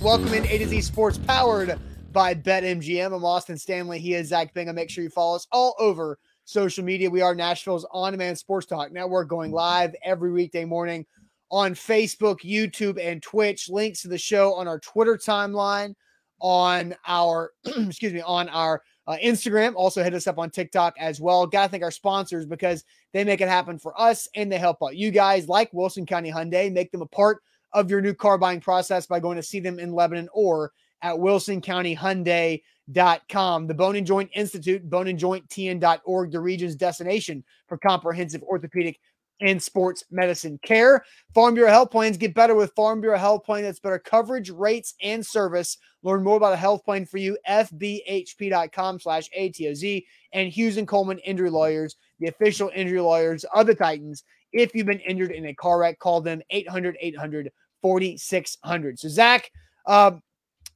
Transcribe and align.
Welcome 0.00 0.32
in 0.32 0.46
A 0.46 0.56
to 0.56 0.68
Z 0.68 0.80
Sports 0.80 1.18
powered 1.18 1.78
by 2.12 2.34
BetMGM. 2.34 3.14
I'm 3.14 3.22
Austin 3.22 3.58
Stanley. 3.58 3.98
He 3.98 4.14
is 4.14 4.28
Zach 4.28 4.54
Bingham. 4.54 4.76
Make 4.76 4.88
sure 4.88 5.04
you 5.04 5.10
follow 5.10 5.36
us 5.36 5.46
all 5.52 5.74
over 5.78 6.18
social 6.46 6.82
media. 6.82 7.10
We 7.10 7.20
are 7.20 7.34
Nashville's 7.34 7.86
on 7.92 8.12
demand 8.12 8.38
sports 8.38 8.64
talk 8.64 8.90
network 8.90 9.28
going 9.28 9.52
live 9.52 9.94
every 10.02 10.32
weekday 10.32 10.64
morning 10.64 11.04
on 11.50 11.74
Facebook, 11.74 12.40
YouTube, 12.40 12.98
and 12.98 13.22
Twitch. 13.22 13.68
Links 13.68 14.00
to 14.00 14.08
the 14.08 14.16
show 14.16 14.54
on 14.54 14.66
our 14.66 14.78
Twitter 14.78 15.18
timeline, 15.18 15.94
on 16.40 16.94
our, 17.06 17.52
excuse 17.66 18.14
me, 18.14 18.22
on 18.22 18.48
our 18.48 18.82
uh, 19.10 19.18
Instagram. 19.18 19.74
Also, 19.74 20.04
hit 20.04 20.14
us 20.14 20.28
up 20.28 20.38
on 20.38 20.50
TikTok 20.50 20.94
as 20.98 21.20
well. 21.20 21.46
Got 21.46 21.64
to 21.64 21.70
thank 21.70 21.82
our 21.82 21.90
sponsors 21.90 22.46
because 22.46 22.84
they 23.12 23.24
make 23.24 23.40
it 23.40 23.48
happen 23.48 23.76
for 23.76 24.00
us 24.00 24.28
and 24.36 24.52
they 24.52 24.58
help 24.58 24.78
out 24.82 24.96
you 24.96 25.10
guys 25.10 25.48
like 25.48 25.68
Wilson 25.72 26.06
County 26.06 26.30
Hyundai. 26.30 26.72
Make 26.72 26.92
them 26.92 27.02
a 27.02 27.06
part 27.06 27.42
of 27.72 27.90
your 27.90 28.00
new 28.00 28.14
car 28.14 28.38
buying 28.38 28.60
process 28.60 29.06
by 29.06 29.18
going 29.18 29.34
to 29.36 29.42
see 29.42 29.58
them 29.58 29.80
in 29.80 29.92
Lebanon 29.92 30.28
or 30.32 30.70
at 31.02 31.16
wilsoncountyhyundai.com. 31.16 33.66
The 33.66 33.74
Bone 33.74 33.96
and 33.96 34.06
Joint 34.06 34.30
Institute, 34.34 34.88
boneandjointtn.org, 34.88 36.30
the 36.30 36.40
region's 36.40 36.76
destination 36.76 37.42
for 37.66 37.78
comprehensive 37.78 38.44
orthopedic 38.44 39.00
and 39.40 39.62
sports 39.62 40.04
medicine 40.10 40.58
care. 40.62 41.04
Farm 41.34 41.54
Bureau 41.54 41.70
Health 41.70 41.90
Plans 41.90 42.16
get 42.16 42.34
better 42.34 42.54
with 42.54 42.74
Farm 42.74 43.00
Bureau 43.00 43.18
Health 43.18 43.44
Plan 43.44 43.62
that's 43.62 43.80
better 43.80 43.98
coverage, 43.98 44.50
rates, 44.50 44.94
and 45.02 45.24
service. 45.24 45.78
Learn 46.02 46.22
more 46.22 46.36
about 46.36 46.52
a 46.52 46.56
health 46.56 46.84
plan 46.84 47.04
for 47.04 47.18
you, 47.18 47.36
fbhp.com 47.48 49.00
slash 49.00 49.28
ATOZ 49.38 50.04
and 50.32 50.48
Hughes 50.48 50.76
and 50.76 50.88
Coleman 50.88 51.18
Injury 51.18 51.50
Lawyers, 51.50 51.96
the 52.18 52.28
official 52.28 52.70
injury 52.74 53.00
lawyers 53.00 53.44
of 53.54 53.66
the 53.66 53.74
Titans. 53.74 54.24
If 54.52 54.74
you've 54.74 54.86
been 54.86 55.00
injured 55.00 55.30
in 55.30 55.46
a 55.46 55.54
car 55.54 55.78
wreck, 55.78 55.98
call 55.98 56.20
them 56.20 56.42
800 56.50 56.96
800 57.00 57.50
4600. 57.82 58.98
So, 58.98 59.08
Zach, 59.08 59.50
uh, 59.86 60.12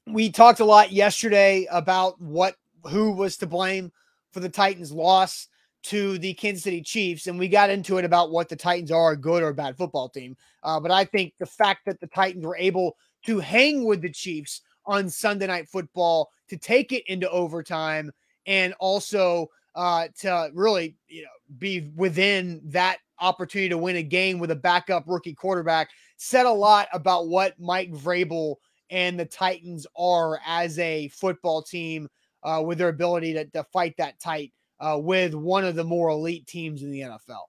we 0.06 0.30
talked 0.30 0.60
a 0.60 0.64
lot 0.64 0.92
yesterday 0.92 1.66
about 1.70 2.20
what 2.20 2.56
who 2.84 3.12
was 3.12 3.38
to 3.38 3.46
blame 3.46 3.90
for 4.32 4.40
the 4.40 4.48
Titans' 4.48 4.92
loss 4.92 5.48
to 5.84 6.18
the 6.18 6.34
Kansas 6.34 6.64
City 6.64 6.80
Chiefs, 6.80 7.26
and 7.26 7.38
we 7.38 7.46
got 7.46 7.70
into 7.70 7.98
it 7.98 8.04
about 8.04 8.30
what 8.30 8.48
the 8.48 8.56
Titans 8.56 8.90
are 8.90 9.12
a 9.12 9.16
good 9.16 9.42
or 9.42 9.48
a 9.48 9.54
bad 9.54 9.76
football 9.76 10.08
team. 10.08 10.36
Uh, 10.62 10.80
but 10.80 10.90
I 10.90 11.04
think 11.04 11.34
the 11.38 11.46
fact 11.46 11.82
that 11.86 12.00
the 12.00 12.06
Titans 12.06 12.44
were 12.44 12.56
able 12.56 12.96
to 13.26 13.38
hang 13.38 13.84
with 13.84 14.00
the 14.00 14.10
Chiefs 14.10 14.62
on 14.86 15.08
Sunday 15.08 15.46
Night 15.46 15.68
Football 15.68 16.30
to 16.48 16.56
take 16.56 16.92
it 16.92 17.04
into 17.06 17.30
overtime 17.30 18.10
and 18.46 18.74
also 18.80 19.48
uh, 19.74 20.08
to 20.20 20.50
really 20.54 20.96
you 21.08 21.22
know 21.22 21.28
be 21.58 21.92
within 21.96 22.60
that 22.64 22.98
opportunity 23.20 23.68
to 23.68 23.78
win 23.78 23.96
a 23.96 24.02
game 24.02 24.38
with 24.38 24.50
a 24.50 24.56
backup 24.56 25.04
rookie 25.06 25.34
quarterback 25.34 25.88
said 26.16 26.46
a 26.46 26.50
lot 26.50 26.88
about 26.92 27.28
what 27.28 27.58
Mike 27.60 27.92
Vrabel 27.92 28.56
and 28.90 29.18
the 29.18 29.24
Titans 29.24 29.86
are 29.96 30.40
as 30.46 30.78
a 30.78 31.08
football 31.08 31.62
team 31.62 32.08
uh, 32.42 32.62
with 32.64 32.78
their 32.78 32.88
ability 32.88 33.32
to, 33.32 33.44
to 33.46 33.64
fight 33.72 33.94
that 33.98 34.18
tight 34.20 34.52
uh, 34.80 34.98
with 35.00 35.34
one 35.34 35.64
of 35.64 35.74
the 35.74 35.84
more 35.84 36.08
elite 36.08 36.46
teams 36.46 36.82
in 36.82 36.90
the 36.90 37.00
NFL. 37.00 37.42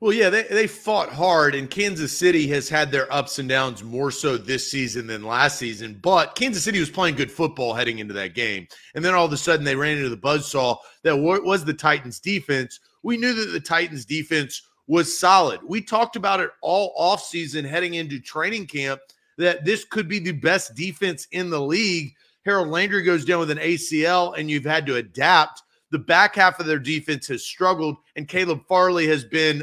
Well, 0.00 0.12
yeah, 0.12 0.28
they, 0.28 0.42
they 0.42 0.66
fought 0.66 1.08
hard, 1.08 1.54
and 1.54 1.70
Kansas 1.70 2.16
City 2.16 2.46
has 2.48 2.68
had 2.68 2.90
their 2.90 3.10
ups 3.10 3.38
and 3.38 3.48
downs 3.48 3.82
more 3.82 4.10
so 4.10 4.36
this 4.36 4.70
season 4.70 5.06
than 5.06 5.22
last 5.22 5.58
season. 5.58 5.98
But 6.02 6.34
Kansas 6.34 6.64
City 6.64 6.78
was 6.78 6.90
playing 6.90 7.14
good 7.14 7.30
football 7.30 7.72
heading 7.72 8.00
into 8.00 8.12
that 8.12 8.34
game. 8.34 8.66
And 8.94 9.04
then 9.04 9.14
all 9.14 9.24
of 9.24 9.32
a 9.32 9.36
sudden, 9.36 9.64
they 9.64 9.76
ran 9.76 9.96
into 9.96 10.10
the 10.10 10.16
buzzsaw 10.16 10.76
that 11.04 11.16
was 11.16 11.64
the 11.64 11.72
Titans' 11.72 12.20
defense. 12.20 12.80
We 13.02 13.16
knew 13.16 13.32
that 13.34 13.52
the 13.52 13.60
Titans' 13.60 14.04
defense 14.04 14.60
was 14.86 15.18
solid. 15.18 15.60
We 15.66 15.80
talked 15.80 16.16
about 16.16 16.40
it 16.40 16.50
all 16.60 16.94
offseason 17.00 17.64
heading 17.64 17.94
into 17.94 18.20
training 18.20 18.66
camp 18.66 19.00
that 19.38 19.64
this 19.64 19.84
could 19.84 20.08
be 20.08 20.18
the 20.18 20.32
best 20.32 20.74
defense 20.74 21.26
in 21.32 21.50
the 21.50 21.60
league. 21.60 22.12
Harold 22.44 22.68
Landry 22.68 23.02
goes 23.02 23.24
down 23.24 23.40
with 23.40 23.50
an 23.50 23.58
ACL, 23.58 24.38
and 24.38 24.50
you've 24.50 24.64
had 24.64 24.86
to 24.86 24.96
adapt. 24.96 25.62
The 25.94 26.00
back 26.00 26.34
half 26.34 26.58
of 26.58 26.66
their 26.66 26.80
defense 26.80 27.28
has 27.28 27.46
struggled, 27.46 27.98
and 28.16 28.26
Caleb 28.26 28.66
Farley 28.66 29.06
has 29.06 29.24
been 29.24 29.62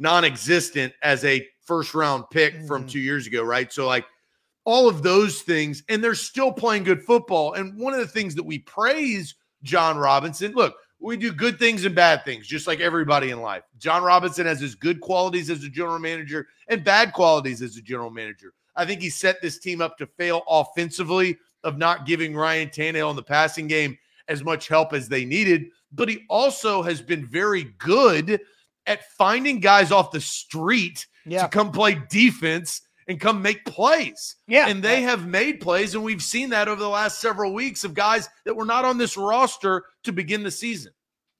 non 0.00 0.24
existent 0.24 0.92
as 1.00 1.24
a 1.24 1.46
first 1.60 1.94
round 1.94 2.24
pick 2.32 2.54
mm-hmm. 2.54 2.66
from 2.66 2.88
two 2.88 2.98
years 2.98 3.28
ago, 3.28 3.44
right? 3.44 3.72
So, 3.72 3.86
like, 3.86 4.04
all 4.64 4.88
of 4.88 5.04
those 5.04 5.42
things, 5.42 5.84
and 5.88 6.02
they're 6.02 6.16
still 6.16 6.50
playing 6.50 6.82
good 6.82 7.04
football. 7.04 7.52
And 7.52 7.78
one 7.78 7.94
of 7.94 8.00
the 8.00 8.08
things 8.08 8.34
that 8.34 8.42
we 8.42 8.58
praise 8.58 9.36
Jon 9.62 9.96
Robinson 9.96 10.54
look, 10.54 10.74
we 10.98 11.16
do 11.16 11.30
good 11.32 11.60
things 11.60 11.84
and 11.84 11.94
bad 11.94 12.24
things, 12.24 12.48
just 12.48 12.66
like 12.66 12.80
everybody 12.80 13.30
in 13.30 13.40
life. 13.40 13.62
Jon 13.78 14.02
Robinson 14.02 14.46
has 14.46 14.58
his 14.58 14.74
good 14.74 15.00
qualities 15.00 15.50
as 15.50 15.62
a 15.62 15.68
general 15.68 16.00
manager 16.00 16.48
and 16.66 16.82
bad 16.82 17.12
qualities 17.12 17.62
as 17.62 17.76
a 17.76 17.80
general 17.80 18.10
manager. 18.10 18.54
I 18.74 18.86
think 18.86 19.00
he 19.00 19.08
set 19.08 19.40
this 19.40 19.60
team 19.60 19.80
up 19.80 19.98
to 19.98 20.08
fail 20.08 20.42
offensively 20.48 21.38
of 21.62 21.78
not 21.78 22.06
giving 22.06 22.34
Ryan 22.34 22.70
Tannehill 22.70 23.10
in 23.10 23.14
the 23.14 23.22
passing 23.22 23.68
game 23.68 23.96
as 24.30 24.42
much 24.42 24.68
help 24.68 24.94
as 24.94 25.08
they 25.08 25.26
needed. 25.26 25.66
But 25.92 26.08
he 26.08 26.24
also 26.30 26.82
has 26.82 27.02
been 27.02 27.26
very 27.26 27.64
good 27.78 28.40
at 28.86 29.10
finding 29.18 29.60
guys 29.60 29.92
off 29.92 30.12
the 30.12 30.20
street 30.20 31.06
yeah. 31.26 31.42
to 31.42 31.48
come 31.48 31.70
play 31.70 32.00
defense 32.08 32.80
and 33.08 33.20
come 33.20 33.42
make 33.42 33.64
plays. 33.64 34.36
Yeah. 34.46 34.68
And 34.68 34.82
they 34.82 35.02
have 35.02 35.26
made 35.26 35.60
plays. 35.60 35.94
And 35.94 36.04
we've 36.04 36.22
seen 36.22 36.50
that 36.50 36.68
over 36.68 36.80
the 36.80 36.88
last 36.88 37.20
several 37.20 37.52
weeks 37.52 37.84
of 37.84 37.92
guys 37.92 38.28
that 38.44 38.54
were 38.54 38.64
not 38.64 38.84
on 38.84 38.98
this 38.98 39.16
roster 39.16 39.84
to 40.04 40.12
begin 40.12 40.42
the 40.42 40.50
season. 40.50 40.92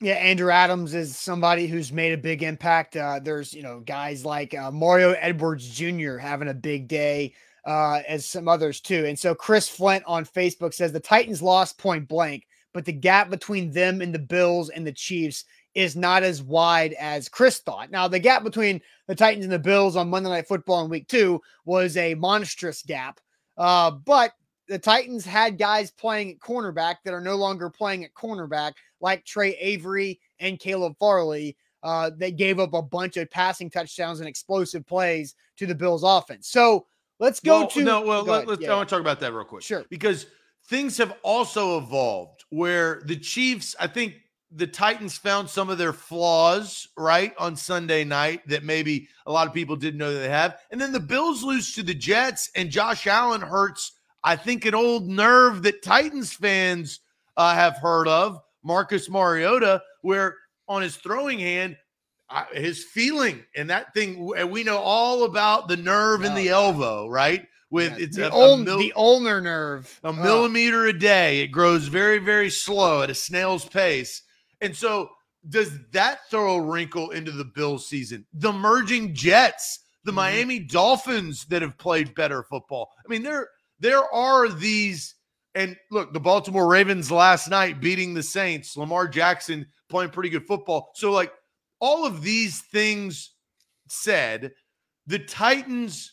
Yeah, 0.03 0.15
Andrew 0.15 0.51
Adams 0.51 0.95
is 0.95 1.17
somebody 1.17 1.67
who's 1.67 1.93
made 1.93 2.13
a 2.13 2.19
big 2.19 2.43
impact. 2.43 2.97
Uh, 2.97 3.21
there's, 3.23 3.53
you 3.53 3.63
know, 3.63 3.81
guys 3.81 4.25
like 4.25 4.55
uh, 4.55 4.71
Mario 4.71 5.13
Edwards 5.13 5.69
Jr. 5.69 6.17
having 6.17 6.49
a 6.49 6.55
big 6.55 6.89
day, 6.89 7.35
uh, 7.67 8.01
as 8.09 8.25
some 8.25 8.49
others 8.49 8.81
too. 8.81 9.05
And 9.05 9.19
so 9.19 9.35
Chris 9.35 9.69
Flint 9.69 10.03
on 10.07 10.25
Facebook 10.25 10.73
says 10.73 10.93
the 10.93 11.01
Titans 11.01 11.43
lost 11.43 11.77
point 11.77 12.09
blank, 12.09 12.47
but 12.73 12.85
the 12.85 12.93
gap 12.93 13.31
between 13.31 13.73
them 13.73 14.01
and 14.01 14.15
the 14.15 14.19
Bills 14.19 14.71
and 14.71 14.87
the 14.87 14.93
Chiefs 14.93 15.45
is 15.75 15.97
not 15.97 16.23
as 16.23 16.43
wide 16.43 16.95
as 16.95 17.29
Chris 17.29 17.61
thought. 17.61 17.91
Now, 17.91 18.09
the 18.09 18.19
gap 18.19 18.43
between 18.43 18.81
the 19.07 19.15
Titans 19.15 19.45
and 19.45 19.53
the 19.53 19.59
Bills 19.59 19.97
on 19.97 20.11
Monday 20.11 20.29
Night 20.29 20.49
Football 20.49 20.85
in 20.85 20.91
week 20.91 21.09
two 21.09 21.41
was 21.65 21.97
a 21.97 22.15
monstrous 22.15 22.83
gap. 22.83 23.21
Uh, 23.57 23.91
but 23.91 24.33
the 24.69 24.79
Titans 24.79 25.25
had 25.25 25.59
guys 25.59 25.91
playing 25.91 26.31
at 26.31 26.39
cornerback 26.39 26.97
that 27.05 27.15
are 27.15 27.21
no 27.21 27.37
longer 27.37 27.71
playing 27.71 28.05
at 28.05 28.15
cornerback, 28.15 28.73
like 29.01 29.25
Tre 29.25 29.57
Avery 29.57 30.21
and 30.39 30.59
Caleb 30.59 30.97
Farley. 30.99 31.57
Uh, 31.83 32.11
they 32.17 32.31
gave 32.31 32.61
up 32.61 32.75
a 32.75 32.83
bunch 32.83 33.17
of 33.17 33.31
passing 33.31 33.71
touchdowns 33.71 34.21
and 34.21 34.29
explosive 34.29 34.87
plays 34.87 35.35
to 35.57 35.67
the 35.67 35.75
Bills 35.75 36.03
offense. 36.05 36.49
So 36.49 36.87
let's 37.19 37.41
go 37.41 37.61
well, 37.61 37.69
to 37.69 37.83
no. 37.83 38.03
Well, 38.03 38.25
let, 38.25 38.49
us 38.49 38.59
yeah. 38.61 38.73
I 38.73 38.77
want 38.77 38.89
to 38.89 38.95
talk 38.95 39.01
about 39.01 39.21
that 39.21 39.33
real 39.33 39.45
quick. 39.45 39.63
Sure, 39.63 39.85
because 39.89 40.27
things 40.71 40.97
have 40.97 41.15
also 41.25 41.79
evolved 41.79 42.45
where 42.51 43.03
the 43.05 43.17
Chiefs, 43.17 43.75
I 43.79 43.89
think 43.89 44.15
the 44.53 44.69
Titans 44.69 45.19
found 45.19 45.51
some 45.51 45.69
of 45.69 45.79
their 45.79 45.93
flaws, 45.93 46.89
right, 46.97 47.35
on 47.39 47.57
Sunday 47.57 48.05
night 48.05 48.47
that 48.49 48.65
maybe 48.65 49.09
a 49.27 49.33
lot 49.33 49.49
of 49.49 49.53
people 49.53 49.75
didn't 49.77 49.99
know 49.99 50.13
that 50.13 50.21
they 50.21 50.29
have. 50.29 50.59
And 50.71 50.81
then 50.81 50.93
the 50.93 51.01
Bills 51.01 51.43
lose 51.43 51.75
to 51.75 51.83
the 51.83 51.95
Jets, 51.95 52.51
and 52.55 52.71
Josh 52.71 53.07
Allen 53.09 53.41
hurts, 53.41 53.93
I 54.23 54.37
think, 54.37 54.65
an 54.65 54.75
old 54.75 55.09
nerve 55.09 55.63
that 55.65 55.83
Titans 55.83 56.33
fans 56.33 57.01
uh, 57.37 57.55
have 57.55 57.77
heard 57.77 58.07
of, 58.07 58.41
Marcus 58.63 59.11
Mariota, 59.11 59.83
where 60.03 60.37
on 60.69 60.83
his 60.83 60.97
throwing 60.97 61.41
hand, 61.41 61.77
his 62.53 62.85
feeling 62.85 63.45
and 63.57 63.71
that 63.71 63.93
thing, 63.93 64.33
and 64.37 64.51
we 64.51 64.63
know 64.63 64.79
all 64.79 65.25
about 65.25 65.67
the 65.67 65.77
nerve 65.77 66.25
in 66.25 66.35
the 66.37 66.49
elbow, 66.49 67.09
right? 67.09 67.49
With 67.71 67.93
yeah, 67.93 68.05
it's 68.05 68.17
the, 68.17 68.29
a, 68.29 68.33
old, 68.33 68.63
a 68.63 68.65
mil- 68.65 68.79
the 68.79 68.93
ulnar 68.97 69.41
nerve, 69.41 70.01
a 70.03 70.13
millimeter 70.13 70.87
a 70.87 70.93
day. 70.93 71.41
It 71.41 71.49
grows 71.49 71.87
very, 71.87 72.19
very 72.19 72.51
slow 72.51 73.03
at 73.03 73.11
a 73.11 73.15
snail's 73.15 73.65
pace 73.65 74.23
and 74.61 74.77
so, 74.77 75.11
does 75.49 75.71
that 75.93 76.29
throw 76.31 76.57
a 76.57 76.63
wrinkle 76.63 77.11
into 77.11 77.33
the 77.33 77.45
Bills 77.45 77.89
season? 77.89 78.27
The 78.35 78.53
merging 78.53 79.15
Jets, 79.15 79.81
the 80.05 80.11
mm-hmm. 80.11 80.17
Miami 80.17 80.59
Dolphins 80.59 81.47
that 81.47 81.63
have 81.63 81.79
played 81.79 82.15
better 82.15 82.43
football. 82.43 82.91
I 83.05 83.09
mean, 83.09 83.23
there 83.23 83.49
there 83.79 84.03
are 84.13 84.49
these 84.49 85.15
and 85.55 85.77
look, 85.91 86.13
the 86.13 86.21
Baltimore 86.21 86.69
Ravens 86.69 87.11
last 87.11 87.49
night 87.49 87.81
beating 87.81 88.15
the 88.15 88.23
Saints, 88.23 88.77
Lamar 88.77 89.09
Jackson 89.09 89.67
playing 89.89 90.11
pretty 90.11 90.29
good 90.29 90.47
football. 90.47 90.91
So 90.95 91.11
like 91.11 91.33
all 91.81 92.07
of 92.07 92.23
these 92.23 92.61
things 92.61 93.33
said, 93.89 94.53
the 95.07 95.19
Titans, 95.19 96.13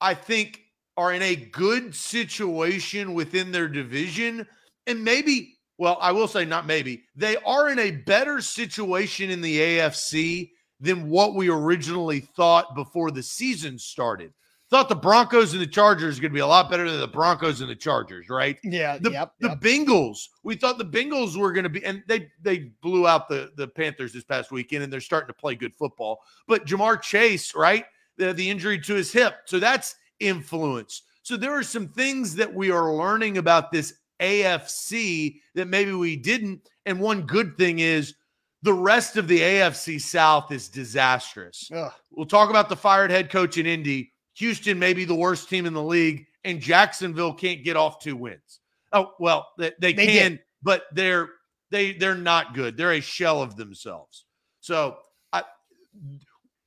I 0.00 0.14
think, 0.14 0.61
are 0.96 1.12
in 1.12 1.22
a 1.22 1.36
good 1.36 1.94
situation 1.94 3.14
within 3.14 3.52
their 3.52 3.68
division. 3.68 4.46
And 4.86 5.02
maybe, 5.04 5.56
well, 5.78 5.98
I 6.00 6.12
will 6.12 6.28
say 6.28 6.44
not 6.44 6.66
maybe, 6.66 7.04
they 7.16 7.36
are 7.38 7.70
in 7.70 7.78
a 7.78 7.90
better 7.90 8.40
situation 8.40 9.30
in 9.30 9.40
the 9.40 9.58
AFC 9.58 10.50
than 10.80 11.08
what 11.08 11.34
we 11.34 11.48
originally 11.48 12.20
thought 12.20 12.74
before 12.74 13.10
the 13.10 13.22
season 13.22 13.78
started. 13.78 14.32
Thought 14.68 14.88
the 14.88 14.96
Broncos 14.96 15.52
and 15.52 15.60
the 15.60 15.66
Chargers 15.66 16.18
going 16.18 16.30
to 16.30 16.34
be 16.34 16.40
a 16.40 16.46
lot 16.46 16.70
better 16.70 16.90
than 16.90 16.98
the 16.98 17.06
Broncos 17.06 17.60
and 17.60 17.68
the 17.68 17.76
Chargers, 17.76 18.30
right? 18.30 18.56
Yeah. 18.64 18.96
The, 18.96 19.10
yep, 19.10 19.32
the 19.38 19.48
yep. 19.50 19.60
Bengals, 19.60 20.28
we 20.44 20.56
thought 20.56 20.78
the 20.78 20.84
Bengals 20.84 21.36
were 21.36 21.52
going 21.52 21.64
to 21.64 21.70
be, 21.70 21.84
and 21.84 22.02
they 22.08 22.30
they 22.40 22.70
blew 22.80 23.06
out 23.06 23.28
the 23.28 23.52
the 23.56 23.68
Panthers 23.68 24.14
this 24.14 24.24
past 24.24 24.50
weekend, 24.50 24.82
and 24.82 24.90
they're 24.90 25.00
starting 25.00 25.26
to 25.26 25.34
play 25.34 25.54
good 25.54 25.74
football. 25.74 26.20
But 26.48 26.64
Ja'Marr 26.64 27.02
Chase, 27.02 27.54
right, 27.54 27.84
the 28.16 28.32
the 28.32 28.48
injury 28.48 28.78
to 28.80 28.94
his 28.94 29.12
hip, 29.12 29.34
so 29.44 29.58
that's 29.58 29.94
influence. 30.20 31.02
So 31.22 31.36
there 31.36 31.52
are 31.52 31.62
some 31.62 31.88
things 31.88 32.34
that 32.36 32.52
we 32.52 32.70
are 32.70 32.92
learning 32.94 33.38
about 33.38 33.70
this 33.70 33.94
AFC 34.20 35.40
that 35.54 35.68
maybe 35.68 35.92
we 35.92 36.16
didn't. 36.16 36.68
And 36.86 37.00
one 37.00 37.22
good 37.22 37.56
thing 37.56 37.78
is 37.78 38.14
the 38.62 38.72
rest 38.74 39.16
of 39.16 39.28
the 39.28 39.40
AFC 39.40 40.00
South 40.00 40.50
is 40.52 40.68
disastrous. 40.68 41.70
Ugh. 41.74 41.92
We'll 42.10 42.26
talk 42.26 42.50
about 42.50 42.68
the 42.68 42.76
fired 42.76 43.10
head 43.10 43.30
coach 43.30 43.58
in 43.58 43.66
Indy. 43.66 44.12
Houston 44.34 44.78
may 44.78 44.92
be 44.94 45.04
the 45.04 45.14
worst 45.14 45.48
team 45.48 45.66
in 45.66 45.74
the 45.74 45.82
league, 45.82 46.26
and 46.44 46.60
Jacksonville 46.60 47.34
can't 47.34 47.62
get 47.64 47.76
off 47.76 48.00
two 48.00 48.16
wins. 48.16 48.60
Oh 48.92 49.12
well, 49.18 49.48
they, 49.58 49.72
they, 49.80 49.92
They 49.92 50.06
can, 50.06 50.30
did. 50.32 50.40
but 50.62 50.84
they're 50.92 51.28
they 51.70 51.92
they're 51.92 52.14
not 52.14 52.54
good. 52.54 52.76
They're 52.76 52.92
a 52.92 53.00
shell 53.00 53.42
of 53.42 53.56
themselves. 53.56 54.24
So 54.60 54.96
I, 55.32 55.42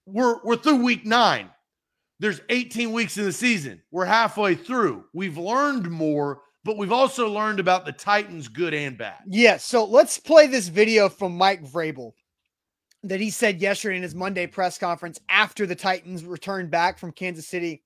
we're 0.05 0.43
we're 0.43 0.55
through 0.57 0.83
week 0.83 1.05
nine. 1.05 1.49
There's 2.25 2.41
18 2.49 2.91
weeks 2.91 3.19
in 3.19 3.25
the 3.25 3.31
season. 3.31 3.83
We're 3.91 4.05
halfway 4.05 4.55
through. 4.55 5.03
We've 5.13 5.37
learned 5.37 5.91
more, 5.91 6.41
but 6.63 6.75
we've 6.75 6.91
also 6.91 7.29
learned 7.29 7.59
about 7.59 7.85
the 7.85 7.91
Titans, 7.91 8.47
good 8.47 8.73
and 8.73 8.97
bad. 8.97 9.19
Yeah, 9.27 9.57
so 9.57 9.85
let's 9.85 10.17
play 10.17 10.47
this 10.47 10.67
video 10.67 11.07
from 11.07 11.37
Mike 11.37 11.63
Vrabel 11.63 12.13
that 13.03 13.21
he 13.21 13.29
said 13.29 13.61
yesterday 13.61 13.97
in 13.97 14.01
his 14.01 14.15
Monday 14.15 14.47
press 14.47 14.79
conference 14.79 15.19
after 15.29 15.67
the 15.67 15.75
Titans 15.75 16.25
returned 16.25 16.71
back 16.71 16.97
from 16.97 17.11
Kansas 17.11 17.47
City 17.47 17.83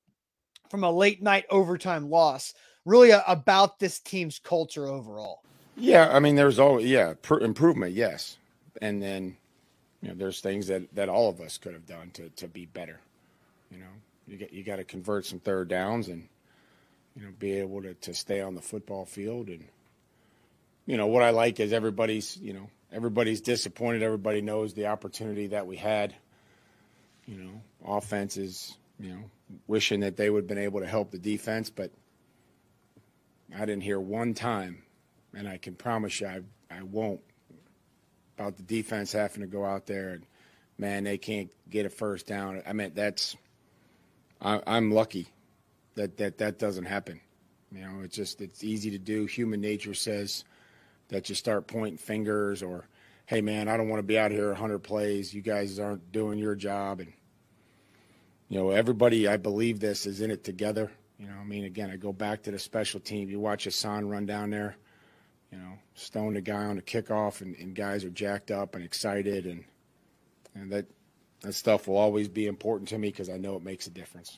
from 0.70 0.86
a 0.86 0.90
late 0.90 1.22
night 1.22 1.44
overtime 1.50 2.10
loss. 2.10 2.54
Really 2.86 3.10
a- 3.10 3.26
about 3.28 3.78
this 3.78 4.00
team's 4.00 4.40
culture 4.40 4.88
overall. 4.88 5.42
Yeah, 5.76 6.16
I 6.16 6.22
mean, 6.22 6.38
there's 6.38 6.60
all 6.60 6.80
yeah 6.80 7.14
pr- 7.22 7.40
improvement, 7.40 7.92
yes, 7.92 8.38
and 8.82 9.04
then 9.04 9.36
you 10.02 10.08
know 10.08 10.16
there's 10.16 10.40
things 10.40 10.68
that 10.68 10.96
that 10.96 11.10
all 11.10 11.28
of 11.28 11.42
us 11.42 11.58
could 11.58 11.74
have 11.74 11.86
done 11.86 12.12
to 12.12 12.30
to 12.38 12.48
be 12.48 12.68
better. 12.68 13.02
You 13.70 13.80
know, 13.80 13.86
you 14.30 14.38
get 14.38 14.54
you 14.54 14.64
got 14.64 14.78
to 14.78 14.84
convert 14.84 15.26
some 15.26 15.40
third 15.40 15.68
downs 15.68 16.08
and 16.08 16.28
you 17.16 17.24
know 17.24 17.32
be 17.40 17.54
able 17.54 17.82
to 17.82 17.94
to 17.96 18.14
stay 18.14 18.42
on 18.42 18.56
the 18.56 18.62
football 18.62 19.06
field 19.06 19.48
and 19.48 19.66
you 20.86 20.98
know 20.98 21.08
what 21.08 21.24
I 21.24 21.32
like 21.32 21.60
is 21.60 21.74
everybody's 21.74 22.38
you 22.38 22.54
know 22.54 22.70
everybody's 22.92 23.42
disappointed. 23.42 24.04
Everybody 24.04 24.42
knows 24.42 24.74
the 24.74 24.88
opportunity 24.88 25.48
that 25.48 25.68
we 25.68 25.78
had. 25.78 26.16
You 27.26 27.38
know, 27.38 27.62
offenses 27.86 28.76
you 29.00 29.10
know 29.10 29.24
wishing 29.68 30.02
that 30.02 30.18
they 30.18 30.30
would 30.30 30.44
have 30.44 30.48
been 30.48 30.58
able 30.58 30.80
to 30.80 30.88
help 30.88 31.12
the 31.12 31.20
defense, 31.20 31.70
but 31.70 31.92
I 33.56 33.60
didn't 33.60 33.82
hear 33.82 34.00
one 34.00 34.34
time 34.34 34.84
and 35.36 35.48
I 35.48 35.58
can 35.58 35.76
promise 35.76 36.22
you 36.22 36.28
I, 36.28 36.42
I 36.72 36.84
won't 36.84 37.22
about 38.38 38.58
the 38.58 38.64
defense 38.64 39.12
having 39.12 39.42
to 39.42 39.48
go 39.48 39.66
out 39.66 39.86
there 39.86 40.10
and 40.10 40.26
man 40.78 41.04
they 41.04 41.18
can't 41.18 41.52
get 41.70 41.86
a 41.86 41.90
first 41.90 42.28
down. 42.28 42.62
I 42.66 42.74
mean 42.74 42.92
that's 42.94 43.36
I, 44.42 44.62
I'm 44.66 44.92
lucky 44.92 45.28
that 45.96 46.18
that 46.18 46.38
that 46.38 46.60
doesn't 46.60 46.86
happen. 46.86 47.20
You 47.72 47.82
know, 47.82 48.02
it's 48.04 48.16
just 48.16 48.42
it's 48.42 48.64
easy 48.64 48.92
to 48.92 48.98
do. 48.98 49.26
Human 49.26 49.62
nature 49.62 49.94
says 49.94 50.44
that 51.10 51.30
you 51.30 51.36
start 51.36 51.68
pointing 51.68 51.98
fingers 51.98 52.64
or 52.64 52.88
hey 53.26 53.42
man, 53.42 53.68
I 53.68 53.78
don't 53.78 53.90
want 53.90 54.00
to 54.00 54.04
be 54.04 54.18
out 54.18 54.32
here 54.32 54.48
100 54.48 54.80
plays. 54.80 55.34
You 55.34 55.42
guys 55.42 55.80
aren't 55.80 56.12
doing 56.12 56.40
your 56.40 56.56
job 56.56 57.00
and 57.00 57.14
you 58.48 58.58
know, 58.58 58.72
everybody 58.72 59.28
I 59.28 59.38
believe 59.38 59.80
this 59.80 60.08
is 60.08 60.22
in 60.22 60.32
it 60.32 60.44
together. 60.44 60.92
You 61.20 61.28
know, 61.28 61.36
I 61.40 61.44
mean 61.44 61.66
again, 61.66 61.92
I 61.92 61.98
go 61.98 62.14
back 62.14 62.44
to 62.44 62.52
the 62.52 62.60
special 62.60 63.00
team. 63.00 63.30
You 63.30 63.40
watch 63.40 63.66
Hassan 63.66 64.10
run 64.10 64.26
down 64.26 64.50
there 64.50 64.76
you 65.52 65.58
know, 65.58 65.80
stone 65.96 66.34
the 66.34 66.42
guy 66.42 66.66
on 66.66 66.76
the 66.76 66.82
kickoff, 66.82 67.42
and, 67.42 67.56
and 67.56 67.76
guys 67.76 68.04
are 68.04 68.10
jacked 68.10 68.52
up 68.52 68.76
and 68.76 68.84
excited, 68.84 69.46
and 69.46 69.64
and 70.56 70.72
that 70.72 70.86
that 71.42 71.54
stuff 71.54 71.88
will 71.88 71.98
always 71.98 72.28
be 72.28 72.48
important 72.48 72.90
to 72.90 72.98
me 72.98 73.10
because 73.10 73.30
I 73.30 73.38
know 73.38 73.56
it 73.56 73.64
makes 73.64 73.88
a 73.88 73.92
difference. 73.92 74.38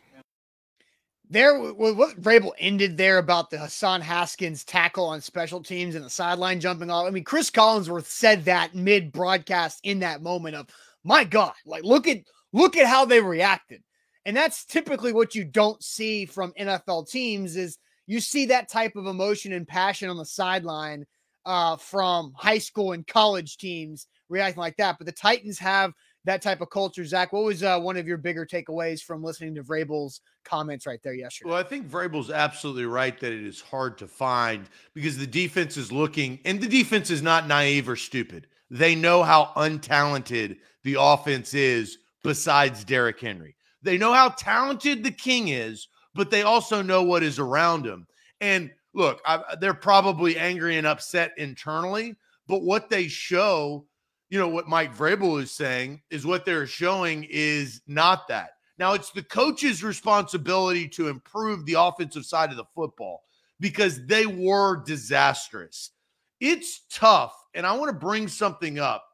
There, 1.29 1.57
what 1.57 2.21
Vrabel 2.21 2.51
ended 2.59 2.97
there 2.97 3.17
about 3.17 3.49
the 3.49 3.57
Hassan 3.57 4.01
Haskins 4.01 4.65
tackle 4.65 5.05
on 5.05 5.21
special 5.21 5.63
teams 5.63 5.95
and 5.95 6.03
the 6.03 6.09
sideline 6.09 6.59
jumping 6.59 6.91
off. 6.91 7.07
I 7.07 7.09
mean, 7.09 7.23
Cris 7.23 7.49
Collinsworth 7.49 8.05
said 8.05 8.45
that 8.45 8.75
mid 8.75 9.13
broadcast 9.13 9.79
in 9.83 9.99
that 9.99 10.21
moment 10.21 10.57
of, 10.57 10.67
my 11.05 11.23
God, 11.23 11.53
like 11.65 11.83
look 11.83 12.05
at 12.05 12.17
look 12.51 12.75
at 12.75 12.85
how 12.85 13.05
they 13.05 13.21
reacted, 13.21 13.81
and 14.25 14.35
that's 14.35 14.65
typically 14.65 15.13
what 15.13 15.33
you 15.33 15.45
don't 15.45 15.81
see 15.81 16.25
from 16.25 16.51
NFL 16.59 17.09
teams 17.09 17.55
is 17.55 17.77
you 18.07 18.19
see 18.19 18.47
that 18.47 18.69
type 18.69 18.97
of 18.97 19.07
emotion 19.07 19.53
and 19.53 19.65
passion 19.65 20.09
on 20.09 20.17
the 20.17 20.25
sideline 20.25 21.05
uh, 21.45 21.77
from 21.77 22.33
high 22.35 22.57
school 22.57 22.91
and 22.91 23.07
college 23.07 23.55
teams 23.57 24.07
reacting 24.29 24.59
like 24.59 24.77
that. 24.77 24.97
But 24.97 25.07
the 25.07 25.13
Titans 25.13 25.59
have 25.59 25.93
that 26.25 26.41
type 26.41 26.61
of 26.61 26.69
culture. 26.69 27.03
Zach, 27.05 27.33
what 27.33 27.43
was 27.43 27.63
uh, 27.63 27.79
one 27.79 27.97
of 27.97 28.07
your 28.07 28.17
bigger 28.17 28.45
takeaways 28.45 29.01
from 29.01 29.23
listening 29.23 29.55
to 29.55 29.63
Vrabel's 29.63 30.21
comments 30.45 30.85
right 30.85 30.99
there 31.03 31.13
yesterday? 31.13 31.49
Well, 31.49 31.59
I 31.59 31.63
think 31.63 31.89
Vrabel's 31.89 32.29
absolutely 32.29 32.85
right 32.85 33.19
that 33.19 33.31
it 33.31 33.45
is 33.45 33.61
hard 33.61 33.97
to 33.99 34.07
find 34.07 34.69
because 34.93 35.17
the 35.17 35.27
defense 35.27 35.77
is 35.77 35.91
looking, 35.91 36.39
and 36.45 36.61
the 36.61 36.67
defense 36.67 37.09
is 37.09 37.21
not 37.21 37.47
naive 37.47 37.89
or 37.89 37.95
stupid. 37.95 38.47
They 38.69 38.95
know 38.95 39.23
how 39.23 39.51
untalented 39.55 40.57
the 40.83 40.97
offense 40.99 41.53
is 41.53 41.97
besides 42.23 42.83
Derrick 42.83 43.19
Henry. 43.19 43.55
They 43.81 43.97
know 43.97 44.13
how 44.13 44.29
talented 44.29 45.03
the 45.03 45.11
king 45.11 45.49
is, 45.49 45.87
but 46.13 46.29
they 46.29 46.43
also 46.43 46.81
know 46.81 47.03
what 47.03 47.23
is 47.23 47.39
around 47.39 47.85
him. 47.85 48.07
And 48.39 48.71
look, 48.93 49.21
I, 49.25 49.55
they're 49.59 49.73
probably 49.73 50.37
angry 50.37 50.77
and 50.77 50.85
upset 50.85 51.31
internally, 51.37 52.15
but 52.47 52.61
what 52.61 52.89
they 52.89 53.07
show, 53.07 53.85
you 54.31 54.39
know, 54.39 54.47
what 54.47 54.69
Mike 54.69 54.95
Vrabel 54.95 55.41
is 55.41 55.51
saying 55.51 56.01
is 56.09 56.25
what 56.25 56.45
they're 56.45 56.65
showing 56.65 57.27
is 57.29 57.81
not 57.85 58.29
that. 58.29 58.51
Now, 58.79 58.93
it's 58.93 59.11
the 59.11 59.21
coach's 59.21 59.83
responsibility 59.83 60.87
to 60.87 61.09
improve 61.09 61.65
the 61.65 61.75
offensive 61.77 62.25
side 62.25 62.49
of 62.49 62.55
the 62.55 62.65
football 62.73 63.23
because 63.59 64.03
they 64.07 64.25
were 64.25 64.83
disastrous. 64.85 65.91
It's 66.39 66.85
tough, 66.89 67.35
and 67.53 67.67
I 67.67 67.73
want 67.73 67.89
to 67.89 68.05
bring 68.05 68.29
something 68.29 68.79
up. 68.79 69.05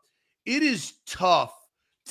It 0.46 0.62
is 0.62 0.94
tough 1.08 1.54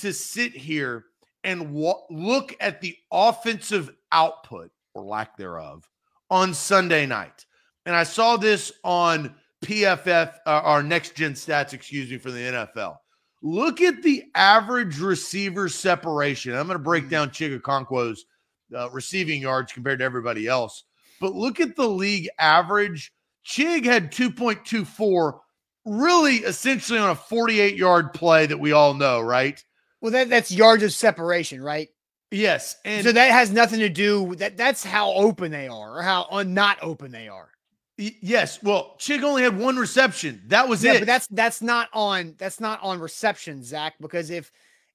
to 0.00 0.12
sit 0.12 0.52
here 0.52 1.04
and 1.45 1.75
look 2.11 2.57
at 2.59 2.81
the 2.81 2.97
offensive 3.12 3.88
output 4.11 4.73
or 4.95 5.04
lack 5.04 5.37
thereof 5.37 5.88
on 6.28 6.52
Sunday 6.52 7.07
night. 7.07 7.47
And 7.87 7.95
I 7.95 8.02
saw 8.02 8.37
this 8.37 8.73
on 8.83 9.37
PFF, 9.66 10.35
uh, 10.46 10.50
our 10.62 10.82
next 10.82 11.16
gen 11.16 11.32
stats, 11.32 11.73
excuse 11.73 12.08
me, 12.08 12.18
for 12.18 12.30
the 12.30 12.38
NFL. 12.38 12.99
Look 13.42 13.80
at 13.80 14.00
the 14.00 14.25
average 14.37 15.00
receiver 15.00 15.68
separation. 15.68 16.54
I'm 16.54 16.66
going 16.66 16.78
to 16.78 16.82
break 16.85 17.08
down 17.08 17.30
Chig 17.30 17.58
Okonkwo's 17.61 18.26
uh, 18.75 18.88
receiving 18.90 19.42
yards 19.42 19.73
compared 19.73 19.99
to 19.99 20.04
everybody 20.04 20.46
else, 20.46 20.85
but 21.20 21.35
look 21.35 21.58
at 21.58 21.75
the 21.75 21.88
league 21.88 22.28
average. 22.38 23.12
Chig 23.44 23.85
had 23.85 24.12
2.24, 24.12 25.38
really 25.85 26.37
essentially 26.37 26.99
on 26.99 27.11
a 27.11 27.14
48 27.14 27.76
yard 27.76 28.12
play 28.12 28.46
that 28.46 28.58
we 28.58 28.70
all 28.70 28.94
know, 28.94 29.20
right? 29.20 29.62
Well, 30.00 30.12
that, 30.12 30.28
that's 30.28 30.52
yards 30.52 30.85
of 30.85 30.92
separation, 30.92 31.61
right? 31.61 31.88
Yes. 32.30 32.76
And 32.85 33.04
so 33.04 33.12
that 33.12 33.32
has 33.32 33.50
nothing 33.50 33.80
to 33.80 33.88
do 33.88 34.23
with 34.23 34.38
that. 34.38 34.56
That's 34.56 34.85
how 34.85 35.12
open 35.12 35.50
they 35.50 35.66
are 35.66 35.99
or 35.99 36.02
how 36.02 36.26
un- 36.30 36.54
not 36.54 36.78
open 36.82 37.11
they 37.11 37.28
are. 37.28 37.49
Yes, 37.97 38.62
well, 38.62 38.95
Chig 38.99 39.23
only 39.23 39.43
had 39.43 39.59
one 39.59 39.76
reception. 39.76 40.43
That 40.49 40.69
was 40.69 40.83
Yeah, 40.85 40.95
it. 40.95 40.99
but 41.00 41.07
that's 41.07 41.26
that's 41.29 41.62
not 41.62 41.88
on 41.93 42.35
that's 42.38 42.61
not 42.61 42.83
on 42.83 43.00
reception, 43.00 43.62
Zach, 43.65 43.95
because 44.00 44.31
if 44.31 44.50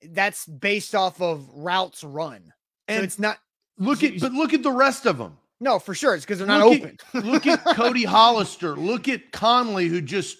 that's 0.09 0.45
based 0.45 0.95
off 0.95 1.21
of 1.21 1.47
routes 1.53 2.03
run. 2.03 2.41
So 2.89 2.95
And 2.95 3.03
it's 3.03 3.19
not 3.19 3.37
look 3.77 4.03
at 4.03 4.19
but 4.19 4.31
look 4.33 4.53
at 4.53 4.63
the 4.63 4.71
rest 4.71 5.05
of 5.05 5.17
them. 5.17 5.37
no 5.59 5.79
for 5.79 5.93
sure. 5.93 6.15
It's 6.15 6.25
because 6.25 6.37
they're 6.39 6.47
not 6.47 6.65
Look 6.67 6.81
open. 6.81 6.97
at, 7.13 7.25
look 7.25 7.47
at 7.47 7.63
Cody 7.75 8.03
Hollister. 8.03 8.75
Look 8.75 9.07
at 9.07 9.31
Conley, 9.31 9.87
who 9.87 10.01
just 10.01 10.37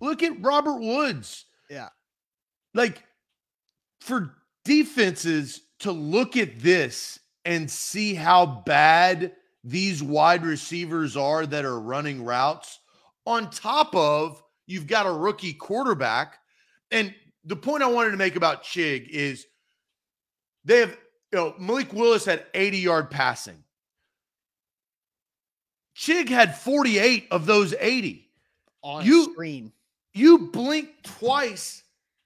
look 0.00 0.22
at 0.22 0.40
Robert 0.40 0.80
Woods. 0.80 1.44
Yeah. 1.70 1.88
Like 2.74 3.02
for 4.00 4.34
defenses 4.64 5.62
to 5.80 5.92
look 5.92 6.36
at 6.36 6.58
this 6.60 7.18
and 7.44 7.70
see 7.70 8.14
how 8.14 8.44
bad 8.66 9.32
these 9.68 10.02
wide 10.02 10.44
receivers 10.44 11.14
are 11.14 11.44
that 11.44 11.64
are 11.66 11.78
running 11.78 12.24
routes, 12.24 12.80
on 13.26 13.50
top 13.50 13.94
of 13.94 14.42
you've 14.66 14.86
got 14.86 15.06
a 15.06 15.12
rookie 15.12 15.52
quarterback. 15.52 16.38
And 16.90 17.14
the 17.44 17.56
point 17.56 17.82
I 17.82 17.86
wanted 17.88 18.12
to 18.12 18.16
make 18.16 18.34
about 18.36 18.64
Chig 18.64 19.08
is 19.08 19.46
they 20.64 20.78
have, 20.78 20.96
you 21.32 21.38
know, 21.38 21.54
Malik 21.58 21.92
Willis 21.92 22.24
had 22.24 22.46
80 22.54 22.78
yard 22.78 23.10
passing. 23.10 23.62
Chig 25.94 26.30
had 26.30 26.56
48 26.56 27.28
of 27.30 27.44
those 27.44 27.74
80. 27.78 28.30
On 28.82 29.04
You- 29.04 29.32
screen. 29.32 29.72
You 30.14 30.50
blinked 30.50 31.04
twice, 31.04 31.82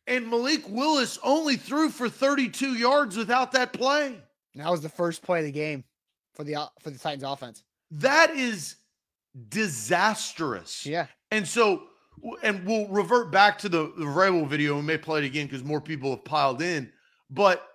and 0.07 0.29
Malik 0.31 0.63
Willis 0.69 1.19
only 1.25 1.57
threw 1.57 1.91
for 1.91 2.09
32 2.09 2.75
yards 2.75 3.17
without 3.17 3.53
that 3.53 3.73
play. 3.73 4.07
And 4.07 4.63
that 4.63 4.71
was 4.71 4.83
the 4.83 4.89
first 4.89 5.23
play 5.23 5.41
of 5.41 5.47
the 5.47 5.53
game 5.53 5.85
for 6.35 6.45
the 6.45 6.57
for 6.81 6.91
the 6.91 6.99
Titans 6.99 7.25
offense. 7.25 7.65
That 7.91 8.31
is 8.31 8.77
disastrous. 9.49 10.85
Yeah. 10.87 11.07
And 11.31 11.47
so, 11.47 11.85
and 12.43 12.65
we'll 12.67 12.89
revert 12.89 13.31
back 13.33 13.59
to 13.59 13.69
the, 13.69 13.93
the 13.97 14.05
Vrabel 14.05 14.47
video. 14.47 14.77
We 14.77 14.83
may 14.83 14.99
play 14.99 15.21
it 15.21 15.27
again 15.27 15.47
because 15.47 15.65
more 15.65 15.81
people 15.81 16.11
have 16.11 16.25
piled 16.25 16.63
in. 16.63 16.91
But 17.31 17.67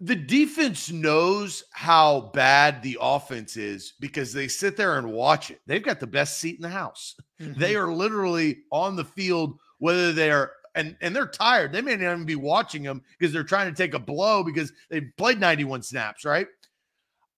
the 0.00 0.14
defense 0.14 0.90
knows 0.92 1.64
how 1.72 2.30
bad 2.34 2.82
the 2.82 2.98
offense 3.00 3.56
is 3.56 3.94
because 3.98 4.32
they 4.32 4.46
sit 4.48 4.76
there 4.76 4.98
and 4.98 5.10
watch 5.10 5.50
it. 5.50 5.60
They've 5.66 5.82
got 5.82 6.00
the 6.00 6.06
best 6.06 6.38
seat 6.38 6.56
in 6.56 6.62
the 6.62 6.68
house. 6.68 7.14
They 7.38 7.72
Mhm. 7.74 7.80
are 7.82 7.92
literally 7.92 8.58
on 8.70 8.94
the 8.96 9.04
field, 9.04 9.58
whether 9.78 10.12
they're 10.12 10.52
and 10.74 10.94
and 11.00 11.16
they're 11.16 11.26
tired. 11.26 11.72
They 11.72 11.80
may 11.80 11.96
not 11.96 12.12
even 12.12 12.26
be 12.26 12.36
watching 12.36 12.82
them 12.82 13.02
because 13.18 13.32
they're 13.32 13.42
trying 13.42 13.70
to 13.70 13.74
take 13.76 13.94
a 13.94 13.98
blow 13.98 14.44
because 14.44 14.70
they've 14.90 15.10
played 15.16 15.40
91 15.40 15.82
snaps, 15.82 16.26
right? 16.26 16.46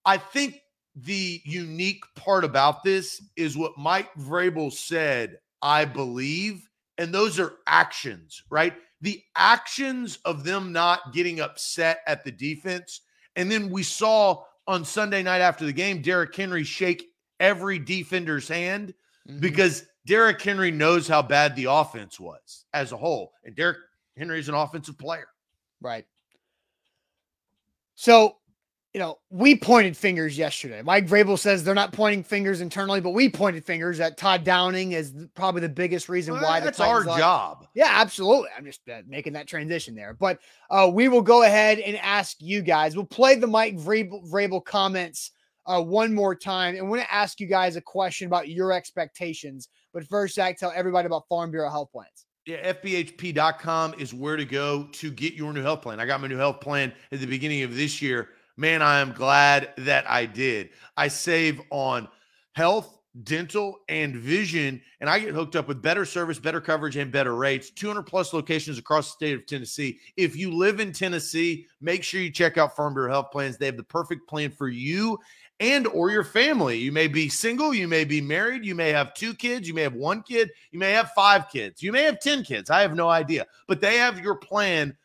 I 0.08 0.16
think 0.16 0.62
the 0.96 1.42
unique 1.44 2.02
part 2.14 2.42
about 2.42 2.82
this 2.82 3.22
is 3.36 3.58
what 3.58 3.76
Mike 3.76 4.08
Vrabel 4.14 4.72
said, 4.72 5.38
I 5.60 5.84
believe, 5.84 6.66
and 6.96 7.12
those 7.12 7.38
are 7.38 7.56
actions, 7.66 8.42
right? 8.48 8.72
The 9.02 9.22
actions 9.36 10.18
of 10.24 10.44
them 10.44 10.72
not 10.72 11.12
getting 11.12 11.40
upset 11.40 12.00
at 12.06 12.24
the 12.24 12.32
defense. 12.32 13.02
And 13.36 13.52
then 13.52 13.68
we 13.68 13.82
saw 13.82 14.44
on 14.66 14.82
Sunday 14.82 15.22
night 15.22 15.42
after 15.42 15.66
the 15.66 15.74
game, 15.74 16.00
Derrick 16.00 16.34
Henry 16.34 16.64
shake 16.64 17.04
every 17.38 17.78
defender's 17.78 18.48
hand 18.48 18.94
Mhm. 19.28 19.40
because 19.40 19.84
Derrick 20.06 20.40
Henry 20.40 20.70
knows 20.70 21.06
how 21.06 21.20
bad 21.20 21.54
the 21.54 21.66
offense 21.66 22.18
was 22.18 22.64
as 22.72 22.92
a 22.92 22.96
whole. 22.96 23.34
And 23.44 23.54
Derrick 23.54 23.76
Henry 24.16 24.40
is 24.40 24.48
an 24.48 24.54
offensive 24.54 24.96
player. 24.96 25.28
Right. 25.82 26.06
So, 27.94 28.38
you 28.95 29.00
know, 29.00 29.18
we 29.30 29.54
pointed 29.54 29.97
fingers 29.97 30.38
yesterday. 30.38 30.80
Mike 30.83 31.07
Vrabel 31.07 31.38
says 31.38 31.62
they're 31.62 31.75
not 31.75 31.92
pointing 31.92 32.23
fingers 32.23 32.61
internally, 32.62 33.00
but 33.00 33.11
we 33.11 33.28
pointed 33.28 33.64
fingers 33.64 34.00
at 34.00 34.16
Todd 34.16 34.45
Downing 34.45 34.95
as 34.95 35.12
probably 35.35 35.61
the 35.61 35.68
biggest 35.68 36.09
reason 36.09 36.35
Well, 36.35 36.42
why 36.42 36.61
the 36.61 36.64
that's 36.66 36.80
our 36.80 37.04
Titans 37.04 37.07
lost. 37.07 37.18
job. 37.18 37.66
Yeah, 37.75 37.90
absolutely. 37.90 38.49
I'm 38.57 38.64
just 38.64 38.80
uh, 38.88 39.02
making 39.07 39.35
that 39.35 39.47
transition 39.47 39.95
there. 39.95 40.14
But 40.14 40.40
uh, 40.71 40.90
we 40.92 41.09
will 41.09 41.23
go 41.23 41.42
ahead 41.42 41.78
and 41.80 41.99
ask 41.99 42.38
you 42.40 42.62
guys. 42.62 42.97
We'll 42.97 43.04
play 43.04 43.35
the 43.35 43.47
Mike 43.47 43.76
Vrabel, 43.76 44.26
Vrabel 44.28 44.64
comments 44.64 45.33
uh, 45.66 45.83
one 45.83 46.14
more 46.14 46.35
time. 46.35 46.75
And 46.76 46.90
we're 46.90 46.99
to 46.99 47.14
ask 47.14 47.40
you 47.40 47.47
guys 47.47 47.76
a 47.76 47.83
question 47.83 48.26
about 48.26 48.49
your 48.49 48.73
expectations. 48.73 49.68
But 49.92 50.07
first, 50.07 50.35
Zach, 50.35 50.59
tell 50.59 50.73
everybody 50.75 51.07
about 51.07 51.28
Farm 51.28 51.50
Bureau 51.50 51.71
health 51.71 51.92
plans. 51.92 52.25
Yeah, 52.47 52.73
FBHP.com 52.73 53.95
is 53.99 54.14
where 54.14 54.37
to 54.37 54.47
go 54.47 54.85
to 54.92 55.11
get 55.11 55.35
your 55.35 55.52
new 55.52 55.61
health 55.62 55.83
plan. 55.83 56.00
I 56.00 56.07
got 56.07 56.23
my 56.23 56.28
new 56.28 56.38
health 56.38 56.62
plan 56.62 56.95
at 57.12 57.21
the 57.21 57.26
beginning 57.26 57.62
of 57.62 57.76
this 57.76 58.00
year. 58.00 58.30
Man, 58.58 58.82
I 58.82 58.98
am 58.98 59.12
glad 59.12 59.72
that 59.78 60.10
I 60.10 60.26
did. 60.26 60.70
I 60.96 61.06
save 61.06 61.60
on 61.70 62.08
health, 62.54 62.98
dental, 63.22 63.78
and 63.88 64.16
vision, 64.16 64.82
and 65.00 65.08
I 65.08 65.20
get 65.20 65.32
hooked 65.32 65.54
up 65.54 65.68
with 65.68 65.80
better 65.80 66.04
service, 66.04 66.40
better 66.40 66.60
coverage, 66.60 66.96
and 66.96 67.12
better 67.12 67.36
rates. 67.36 67.70
200 67.70 68.02
plus 68.02 68.34
locations 68.34 68.76
across 68.76 69.06
the 69.06 69.12
state 69.12 69.34
of 69.34 69.46
Tennessee. 69.46 70.00
If 70.16 70.34
you 70.34 70.52
live 70.52 70.80
in 70.80 70.92
Tennessee, 70.92 71.68
make 71.80 72.02
sure 72.02 72.20
you 72.20 72.32
check 72.32 72.58
out 72.58 72.74
Farm 72.74 72.94
Bureau 72.94 73.12
Health 73.12 73.30
Plans. 73.30 73.58
They 73.58 73.66
have 73.66 73.76
the 73.76 73.84
perfect 73.84 74.28
plan 74.28 74.50
for 74.50 74.66
you 74.66 75.20
and 75.60 75.86
or 75.86 76.10
your 76.10 76.24
family. 76.24 76.78
You 76.78 76.90
may 76.90 77.06
be 77.06 77.28
single, 77.28 77.72
you 77.72 77.86
may 77.86 78.04
be 78.04 78.20
married, 78.20 78.64
you 78.64 78.74
may 78.74 78.90
have 78.90 79.14
two 79.14 79.34
kids, 79.34 79.68
you 79.68 79.74
may 79.74 79.82
have 79.82 79.94
one 79.94 80.24
kid, 80.24 80.50
you 80.72 80.80
may 80.80 80.90
have 80.90 81.12
five 81.12 81.48
kids, 81.48 81.80
you 81.80 81.92
may 81.92 82.02
have 82.02 82.18
10 82.18 82.42
kids. 82.42 82.70
I 82.70 82.82
have 82.82 82.96
no 82.96 83.08
idea. 83.08 83.46
But 83.68 83.80
they 83.80 83.98
have 83.98 84.18
your 84.18 84.34
plan 84.34 84.96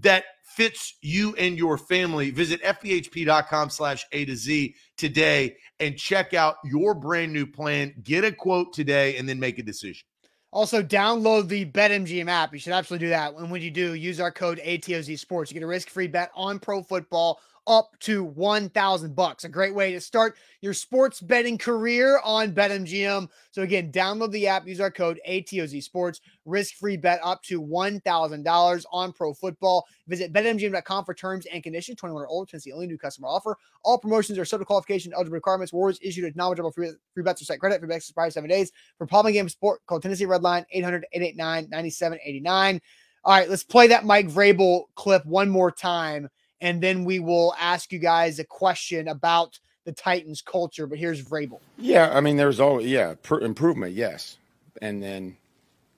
that 0.00 0.24
fits 0.56 0.96
you 1.00 1.34
and 1.36 1.56
your 1.56 1.78
family. 1.78 2.30
Visit 2.30 2.62
fbhp.com 2.62 3.70
slash 3.70 4.04
A 4.12 4.24
to 4.24 4.36
Z 4.36 4.74
today 4.96 5.56
and 5.80 5.96
check 5.96 6.34
out 6.34 6.56
your 6.64 6.94
brand 6.94 7.32
new 7.32 7.46
plan. 7.46 7.94
Get 8.02 8.24
a 8.24 8.32
quote 8.32 8.72
today 8.72 9.16
and 9.16 9.28
then 9.28 9.40
make 9.40 9.58
a 9.58 9.62
decision. 9.62 10.06
Also, 10.52 10.82
download 10.82 11.48
the 11.48 11.64
BetMGM 11.64 12.28
app. 12.28 12.52
You 12.52 12.58
should 12.58 12.74
absolutely 12.74 13.06
do 13.06 13.10
that. 13.10 13.34
And 13.34 13.50
when 13.50 13.62
you 13.62 13.70
do, 13.70 13.94
use 13.94 14.20
our 14.20 14.30
code 14.30 14.60
ATOZ 14.62 15.18
Sports. 15.18 15.50
You 15.50 15.54
get 15.54 15.64
a 15.64 15.66
risk-free 15.66 16.08
bet 16.08 16.30
on 16.34 16.58
pro 16.58 16.82
football 16.82 17.40
up 17.66 17.90
to 18.00 18.24
1000 18.24 19.14
bucks. 19.14 19.44
A 19.44 19.48
great 19.48 19.74
way 19.74 19.92
to 19.92 20.00
start 20.00 20.36
your 20.60 20.74
sports 20.74 21.20
betting 21.20 21.58
career 21.58 22.20
on 22.24 22.52
BetMGM. 22.52 23.28
So 23.50 23.62
again, 23.62 23.92
download 23.92 24.32
the 24.32 24.46
app, 24.46 24.66
use 24.66 24.80
our 24.80 24.90
code 24.90 25.20
ATOZ 25.28 25.82
Sports, 25.82 26.20
risk-free 26.44 26.96
bet 26.96 27.20
up 27.22 27.42
to 27.44 27.62
$1000 27.62 28.84
on 28.92 29.12
pro 29.12 29.34
football. 29.34 29.86
Visit 30.08 30.32
betmgm.com 30.32 31.04
for 31.04 31.14
terms 31.14 31.46
and 31.46 31.62
conditions. 31.62 31.98
21 31.98 32.22
or 32.22 32.28
older, 32.28 32.50
Tennessee 32.50 32.72
only 32.72 32.86
new 32.86 32.98
customer 32.98 33.28
offer. 33.28 33.56
All 33.84 33.98
promotions 33.98 34.38
are 34.38 34.44
subject 34.44 34.62
to 34.62 34.66
qualification, 34.66 35.12
eligible 35.14 35.34
requirements. 35.34 35.72
Wards 35.72 35.98
issued 36.02 36.24
at 36.24 36.36
knowledgeable 36.36 36.72
free, 36.72 36.90
free 37.14 37.22
bets 37.22 37.42
or 37.42 37.44
site 37.44 37.60
credit. 37.60 37.80
Free 37.80 37.88
bets 37.88 38.08
expire 38.08 38.30
seven 38.30 38.50
days. 38.50 38.72
For 38.98 39.06
problem 39.06 39.32
game 39.32 39.48
sport, 39.48 39.80
call 39.86 40.00
Tennessee 40.00 40.26
Red 40.26 40.42
Line 40.42 40.66
800 40.72 41.06
889 41.12 41.68
9789. 41.70 42.80
All 43.24 43.34
right, 43.34 43.48
let's 43.48 43.62
play 43.62 43.86
that 43.86 44.04
Mike 44.04 44.26
Vrabel 44.26 44.84
clip 44.96 45.24
one 45.24 45.48
more 45.48 45.70
time, 45.70 46.28
and 46.62 46.80
then 46.80 47.04
we 47.04 47.18
will 47.18 47.54
ask 47.58 47.92
you 47.92 47.98
guys 47.98 48.38
a 48.38 48.44
question 48.44 49.08
about 49.08 49.58
the 49.84 49.92
Titans 49.92 50.40
culture. 50.40 50.86
But 50.86 50.98
here's 50.98 51.22
Vrabel. 51.22 51.58
Yeah, 51.76 52.10
I 52.10 52.20
mean, 52.20 52.36
there's 52.36 52.60
always 52.60 52.86
yeah 52.86 53.14
pr- 53.20 53.40
improvement, 53.40 53.92
yes, 53.92 54.38
and 54.80 55.02
then 55.02 55.36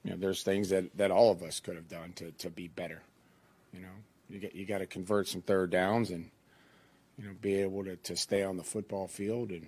you 0.02 0.11
know 0.11 0.16
there's 0.16 0.42
things 0.42 0.71
that 0.71 0.97
that 0.97 1.12
all 1.12 1.30
of 1.30 1.42
us 1.42 1.61
could 1.61 1.76
have 1.76 1.88
done 1.88 2.14
to 2.16 2.33
to 2.33 2.50
be 2.50 2.66
better. 2.66 3.02
You 3.73 3.80
know, 3.80 3.94
you 4.30 4.40
get 4.40 4.54
you 4.54 4.64
got 4.64 4.78
to 4.78 4.87
convert 4.87 5.28
some 5.28 5.42
third 5.42 5.71
downs 5.71 6.11
and 6.11 6.30
you 7.18 7.26
know 7.26 7.35
be 7.40 7.56
able 7.56 7.85
to 7.85 7.97
to 7.97 8.16
stay 8.16 8.42
on 8.42 8.56
the 8.56 8.64
football 8.64 9.06
field 9.06 9.50
and 9.50 9.66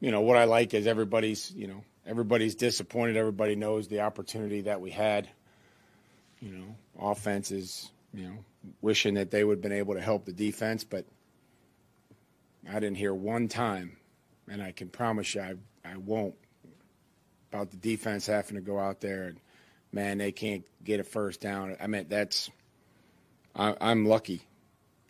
you 0.00 0.10
know 0.10 0.22
what 0.22 0.36
I 0.38 0.44
like 0.44 0.72
is 0.72 0.86
everybody's 0.86 1.52
you 1.52 1.66
know 1.66 1.84
everybody's 2.06 2.54
disappointed. 2.54 3.18
Everybody 3.18 3.56
knows 3.56 3.88
the 3.88 4.00
opportunity 4.00 4.62
that 4.62 4.80
we 4.80 4.90
had. 4.90 5.28
You 6.40 6.52
know, 6.52 6.76
offense 7.10 7.50
is 7.50 7.90
you 8.16 8.28
know 8.28 8.38
wishing 8.80 9.14
that 9.14 9.30
they 9.30 9.44
would 9.44 9.58
have 9.58 9.62
been 9.62 9.72
able 9.72 9.94
to 9.94 10.00
help 10.00 10.24
the 10.24 10.32
defense, 10.32 10.82
but 10.82 11.04
I 12.68 12.74
didn't 12.74 12.96
hear 12.96 13.14
one 13.14 13.46
time 13.46 13.98
and 14.50 14.62
I 14.62 14.72
can 14.72 14.88
promise 14.88 15.34
you 15.34 15.42
I, 15.42 15.54
I 15.84 15.96
won't 15.98 16.34
about 17.52 17.70
the 17.70 17.76
defense 17.76 18.26
having 18.26 18.56
to 18.56 18.60
go 18.60 18.78
out 18.78 19.00
there 19.00 19.24
and 19.24 19.38
man 19.92 20.18
they 20.18 20.32
can't 20.32 20.64
get 20.82 20.98
a 20.98 21.04
first 21.04 21.40
down. 21.40 21.76
I 21.80 21.86
mean 21.86 22.06
that's 22.08 22.50
I, 23.54 23.76
I'm 23.80 24.06
lucky 24.06 24.42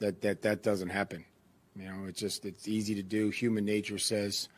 that 0.00 0.20
that 0.22 0.42
that 0.42 0.62
doesn't 0.62 0.90
happen. 0.90 1.24
You 1.76 1.86
know, 1.86 2.06
it's 2.08 2.20
just 2.20 2.44
it's 2.44 2.66
easy 2.66 2.96
to 2.96 3.02
do. 3.02 3.30
Human 3.30 3.64
nature 3.64 3.98
says 3.98 4.48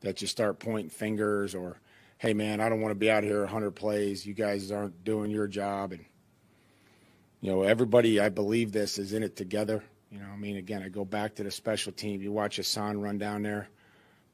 that 0.00 0.20
you 0.20 0.26
start 0.26 0.58
pointing 0.58 0.90
fingers 0.90 1.54
or 1.54 1.78
hey 2.18 2.34
man, 2.34 2.60
I 2.60 2.68
don't 2.68 2.80
want 2.80 2.90
to 2.90 2.98
be 2.98 3.10
out 3.10 3.22
here 3.22 3.40
100 3.40 3.70
plays. 3.70 4.26
You 4.26 4.34
guys 4.34 4.72
aren't 4.72 5.04
doing 5.04 5.30
your 5.30 5.46
job 5.46 5.92
and 5.92 6.04
you 7.44 7.50
know, 7.50 7.62
everybody 7.62 8.20
I 8.20 8.30
believe 8.30 8.72
this 8.72 8.98
is 8.98 9.12
in 9.12 9.22
it 9.22 9.36
together. 9.36 9.84
You 10.10 10.18
know, 10.18 10.28
I 10.32 10.36
mean, 10.36 10.56
again, 10.56 10.82
I 10.82 10.88
go 10.88 11.04
back 11.04 11.34
to 11.34 11.42
the 11.42 11.50
special 11.50 11.92
team. 11.92 12.22
You 12.22 12.32
watch 12.32 12.56
Hassan 12.56 12.98
run 13.02 13.18
down 13.18 13.42
there, 13.42 13.68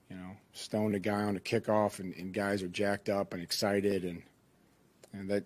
you 0.08 0.14
know, 0.14 0.36
stone 0.52 0.92
the 0.92 1.00
guy 1.00 1.22
on 1.22 1.34
the 1.34 1.40
kickoff, 1.40 1.98
and, 1.98 2.14
and 2.14 2.32
guys 2.32 2.62
are 2.62 2.68
jacked 2.68 3.08
up 3.08 3.34
and 3.34 3.42
excited, 3.42 4.04
and 4.04 4.22
and 5.12 5.28
that 5.28 5.42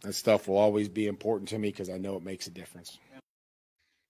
that 0.00 0.14
stuff 0.14 0.48
will 0.48 0.56
always 0.56 0.88
be 0.88 1.06
important 1.06 1.50
to 1.50 1.58
me 1.58 1.68
because 1.68 1.90
I 1.90 1.98
know 1.98 2.16
it 2.16 2.24
makes 2.24 2.46
a 2.46 2.50
difference. 2.50 2.98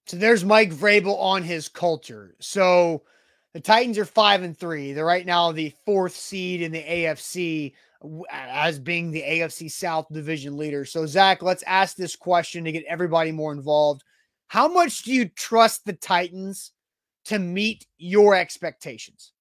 So 0.07 0.17
there's 0.17 0.45
Mike 0.45 0.73
Vrabel 0.73 1.19
on 1.19 1.43
his 1.43 1.69
culture. 1.69 2.37
So 2.39 3.03
the 3.55 3.61
Titans 3.61 3.99
are 3.99 4.05
five 4.05 4.43
and 4.43 4.57
three. 4.57 4.93
They're 4.93 5.05
right 5.05 5.27
now 5.27 5.53
the 5.53 5.73
fourth 5.85 6.17
seed 6.17 6.63
in 6.63 6.73
the 6.73 6.83
AFC 6.83 7.75
as 8.31 8.79
being 8.79 9.11
the 9.11 9.23
AFC 9.23 9.71
South 9.71 10.07
division 10.11 10.57
leader. 10.57 10.85
So 10.85 11.07
Zach, 11.07 11.43
let's 11.43 11.63
ask 11.65 11.97
this 11.97 12.17
question 12.17 12.65
to 12.65 12.73
get 12.73 12.85
everybody 12.89 13.31
more 13.31 13.53
involved. 13.53 14.03
How 14.49 14.69
much 14.69 15.03
do 15.03 15.13
you 15.13 15.29
trust 15.29 15.85
the 15.85 15.93
Titans 15.93 16.73
to 17.27 17.39
meet 17.39 17.87
your 17.99 18.35
expectations? 18.35 19.33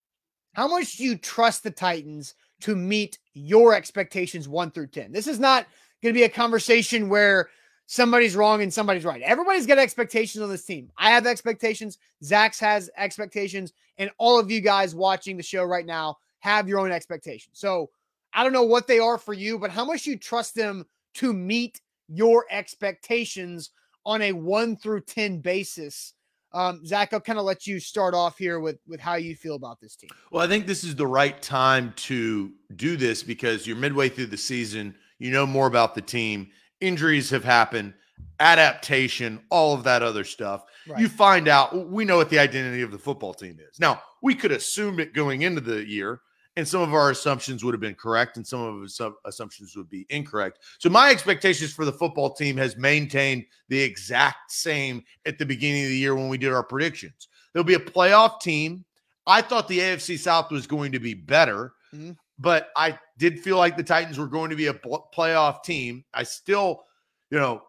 How 0.53 0.67
much 0.67 0.97
do 0.97 1.03
you 1.03 1.17
trust 1.17 1.63
the 1.63 1.71
Titans 1.71 2.35
to 2.61 2.75
meet 2.75 3.17
your 3.33 3.73
expectations 3.73 4.47
one 4.47 4.71
through 4.71 4.87
10? 4.87 5.11
This 5.11 5.27
is 5.27 5.39
not 5.39 5.65
going 6.03 6.13
to 6.13 6.19
be 6.19 6.25
a 6.25 6.29
conversation 6.29 7.09
where 7.09 7.49
somebody's 7.91 8.37
wrong 8.37 8.61
and 8.61 8.73
somebody's 8.73 9.03
right. 9.03 9.21
Everybody's 9.21 9.65
got 9.65 9.77
expectations 9.77 10.41
on 10.41 10.49
this 10.49 10.63
team. 10.63 10.89
I 10.97 11.09
have 11.09 11.27
expectations. 11.27 11.97
Zach's 12.23 12.57
has 12.61 12.89
expectations. 12.95 13.73
And 13.97 14.09
all 14.17 14.39
of 14.39 14.49
you 14.49 14.61
guys 14.61 14.95
watching 14.95 15.35
the 15.35 15.43
show 15.43 15.65
right 15.65 15.85
now 15.85 16.15
have 16.39 16.69
your 16.69 16.79
own 16.79 16.93
expectations. 16.93 17.59
So 17.59 17.89
I 18.33 18.45
don't 18.45 18.53
know 18.53 18.63
what 18.63 18.87
they 18.87 18.99
are 18.99 19.17
for 19.17 19.33
you, 19.33 19.59
but 19.59 19.71
how 19.71 19.83
much 19.83 20.05
you 20.05 20.17
trust 20.17 20.55
them 20.55 20.85
to 21.15 21.33
meet 21.33 21.81
your 22.07 22.45
expectations 22.49 23.71
on 24.05 24.21
a 24.21 24.31
one 24.31 24.77
through 24.77 25.01
10 25.01 25.39
basis. 25.39 26.13
Um, 26.53 26.85
Zach, 26.85 27.11
I'll 27.11 27.19
kind 27.19 27.39
of 27.39 27.43
let 27.43 27.67
you 27.67 27.81
start 27.81 28.13
off 28.13 28.37
here 28.37 28.61
with, 28.61 28.79
with 28.87 29.01
how 29.01 29.15
you 29.15 29.35
feel 29.35 29.55
about 29.55 29.81
this 29.81 29.97
team. 29.97 30.11
Well, 30.31 30.41
I 30.41 30.47
think 30.47 30.65
this 30.65 30.85
is 30.85 30.95
the 30.95 31.07
right 31.07 31.41
time 31.41 31.91
to 31.97 32.53
do 32.73 32.95
this 32.95 33.21
because 33.21 33.67
you're 33.67 33.75
midway 33.75 34.07
through 34.07 34.27
the 34.27 34.37
season. 34.37 34.95
You 35.19 35.31
know 35.31 35.45
more 35.45 35.67
about 35.67 35.93
the 35.93 36.01
team. 36.01 36.51
Injuries 36.81 37.29
have 37.29 37.43
happened, 37.43 37.93
adaptation, 38.39 39.39
all 39.49 39.73
of 39.73 39.83
that 39.83 40.03
other 40.03 40.23
stuff. 40.23 40.65
Right. 40.87 40.99
You 40.99 41.07
find 41.07 41.47
out, 41.47 41.89
we 41.89 42.05
know 42.05 42.17
what 42.17 42.29
the 42.29 42.39
identity 42.39 42.81
of 42.81 42.91
the 42.91 42.97
football 42.97 43.33
team 43.33 43.59
is. 43.59 43.79
Now, 43.79 44.01
we 44.21 44.35
could 44.35 44.51
assume 44.51 44.99
it 44.99 45.13
going 45.13 45.43
into 45.43 45.61
the 45.61 45.87
year, 45.87 46.21
and 46.57 46.67
some 46.67 46.81
of 46.81 46.93
our 46.93 47.11
assumptions 47.11 47.63
would 47.63 47.73
have 47.73 47.81
been 47.81 47.95
correct 47.95 48.37
and 48.37 48.45
some 48.45 48.61
of 48.61 48.75
our 48.75 49.13
assumptions 49.25 49.75
would 49.75 49.89
be 49.89 50.05
incorrect. 50.09 50.59
So 50.79 50.89
my 50.89 51.09
expectations 51.09 51.73
for 51.73 51.85
the 51.85 51.93
football 51.93 52.33
team 52.33 52.57
has 52.57 52.75
maintained 52.75 53.45
the 53.69 53.79
exact 53.79 54.51
same 54.51 55.03
at 55.25 55.37
the 55.37 55.45
beginning 55.45 55.83
of 55.83 55.89
the 55.89 55.97
year 55.97 56.15
when 56.15 56.27
we 56.27 56.37
did 56.37 56.51
our 56.51 56.63
predictions. 56.63 57.29
There'll 57.53 57.63
be 57.63 57.75
a 57.75 57.79
playoff 57.79 58.41
team. 58.41 58.85
I 59.27 59.41
thought 59.41 59.67
the 59.67 59.79
AFC 59.79 60.17
South 60.17 60.51
was 60.51 60.67
going 60.67 60.91
to 60.91 60.99
be 60.99 61.13
better, 61.13 61.73
mm-hmm. 61.93 62.11
But 62.41 62.69
I 62.75 62.97
did 63.17 63.39
feel 63.39 63.57
like 63.57 63.77
the 63.77 63.83
Titans 63.83 64.17
were 64.17 64.27
going 64.27 64.49
to 64.49 64.55
be 64.55 64.67
a 64.67 64.73
playoff 64.73 65.63
team. 65.63 66.03
I 66.13 66.23
still, 66.23 66.83
you 67.29 67.37
know, 67.37 67.61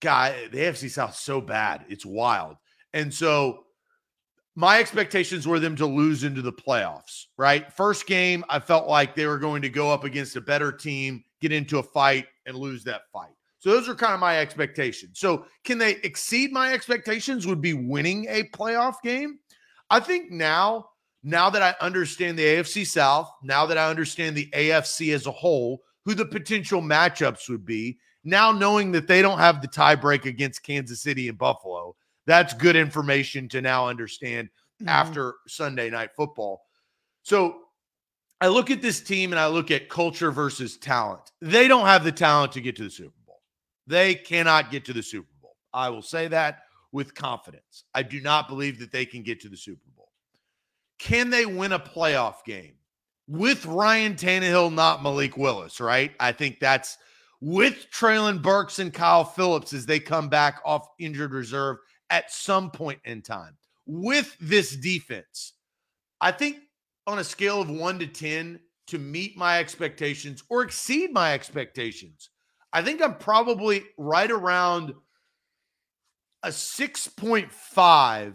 guy, 0.00 0.48
the 0.50 0.58
AFC 0.58 0.90
South 0.90 1.14
so 1.14 1.40
bad. 1.40 1.84
It's 1.88 2.04
wild. 2.04 2.56
And 2.92 3.12
so 3.12 3.64
my 4.56 4.80
expectations 4.80 5.46
were 5.46 5.60
them 5.60 5.76
to 5.76 5.86
lose 5.86 6.24
into 6.24 6.42
the 6.42 6.52
playoffs, 6.52 7.26
right? 7.36 7.72
First 7.72 8.06
game, 8.06 8.44
I 8.48 8.58
felt 8.58 8.88
like 8.88 9.14
they 9.14 9.26
were 9.26 9.38
going 9.38 9.62
to 9.62 9.68
go 9.68 9.92
up 9.92 10.02
against 10.02 10.36
a 10.36 10.40
better 10.40 10.72
team, 10.72 11.22
get 11.40 11.52
into 11.52 11.78
a 11.78 11.82
fight, 11.82 12.26
and 12.46 12.56
lose 12.56 12.82
that 12.84 13.02
fight. 13.12 13.32
So 13.60 13.70
those 13.70 13.88
are 13.88 13.94
kind 13.94 14.12
of 14.12 14.20
my 14.20 14.40
expectations. 14.40 15.18
So 15.20 15.46
can 15.64 15.78
they 15.78 15.92
exceed 16.02 16.52
my 16.52 16.72
expectations? 16.72 17.46
Would 17.46 17.62
be 17.62 17.74
winning 17.74 18.26
a 18.28 18.44
playoff 18.50 18.96
game. 19.02 19.38
I 19.88 20.00
think 20.00 20.30
now, 20.30 20.90
now 21.24 21.48
that 21.50 21.62
I 21.62 21.74
understand 21.84 22.38
the 22.38 22.44
AFC 22.44 22.86
South, 22.86 23.32
now 23.42 23.64
that 23.66 23.78
I 23.78 23.88
understand 23.88 24.36
the 24.36 24.50
AFC 24.54 25.14
as 25.14 25.26
a 25.26 25.32
whole, 25.32 25.82
who 26.04 26.14
the 26.14 26.26
potential 26.26 26.82
matchups 26.82 27.48
would 27.48 27.64
be, 27.64 27.98
now 28.24 28.52
knowing 28.52 28.92
that 28.92 29.08
they 29.08 29.22
don't 29.22 29.38
have 29.38 29.62
the 29.62 29.68
tiebreak 29.68 30.26
against 30.26 30.62
Kansas 30.62 31.02
City 31.02 31.28
and 31.28 31.38
Buffalo, 31.38 31.96
that's 32.26 32.52
good 32.52 32.76
information 32.76 33.48
to 33.48 33.62
now 33.62 33.88
understand 33.88 34.48
mm-hmm. 34.80 34.88
after 34.88 35.36
Sunday 35.48 35.88
night 35.88 36.10
football. 36.14 36.62
So 37.22 37.56
I 38.42 38.48
look 38.48 38.70
at 38.70 38.82
this 38.82 39.00
team 39.00 39.32
and 39.32 39.40
I 39.40 39.46
look 39.46 39.70
at 39.70 39.88
culture 39.88 40.30
versus 40.30 40.76
talent. 40.76 41.32
They 41.40 41.68
don't 41.68 41.86
have 41.86 42.04
the 42.04 42.12
talent 42.12 42.52
to 42.52 42.60
get 42.60 42.76
to 42.76 42.84
the 42.84 42.90
Super 42.90 43.14
Bowl. 43.26 43.40
They 43.86 44.14
cannot 44.14 44.70
get 44.70 44.84
to 44.86 44.92
the 44.92 45.02
Super 45.02 45.32
Bowl. 45.40 45.56
I 45.72 45.88
will 45.88 46.02
say 46.02 46.28
that 46.28 46.64
with 46.92 47.14
confidence. 47.14 47.84
I 47.94 48.02
do 48.02 48.20
not 48.20 48.48
believe 48.48 48.78
that 48.80 48.92
they 48.92 49.06
can 49.06 49.22
get 49.22 49.40
to 49.40 49.48
the 49.48 49.56
Super 49.56 49.80
Bowl. 49.86 49.93
Can 50.98 51.30
they 51.30 51.46
win 51.46 51.72
a 51.72 51.78
playoff 51.78 52.44
game 52.44 52.74
with 53.26 53.66
Ryan 53.66 54.14
Tannehill, 54.14 54.72
not 54.72 55.02
Malik 55.02 55.36
Willis, 55.36 55.80
right? 55.80 56.12
I 56.20 56.32
think 56.32 56.60
that's 56.60 56.98
with 57.40 57.86
Treylon 57.90 58.42
Burks 58.42 58.78
and 58.78 58.92
Kyle 58.92 59.24
Philips 59.24 59.72
as 59.72 59.86
they 59.86 60.00
come 60.00 60.28
back 60.28 60.60
off 60.64 60.88
injured 60.98 61.32
reserve 61.32 61.76
at 62.10 62.30
some 62.30 62.70
point 62.70 63.00
in 63.04 63.22
time 63.22 63.56
with 63.86 64.36
this 64.40 64.76
defense. 64.76 65.54
I 66.20 66.32
think 66.32 66.58
on 67.06 67.18
a 67.18 67.24
scale 67.24 67.60
of 67.60 67.70
one 67.70 67.98
to 67.98 68.06
10 68.06 68.60
to 68.86 68.98
meet 68.98 69.36
my 69.36 69.58
expectations 69.58 70.42
or 70.48 70.62
exceed 70.62 71.12
my 71.12 71.34
expectations, 71.34 72.30
I 72.72 72.82
think 72.82 73.02
I'm 73.02 73.16
probably 73.16 73.84
right 73.98 74.30
around 74.30 74.94
a 76.42 76.48
6.5 76.48 78.34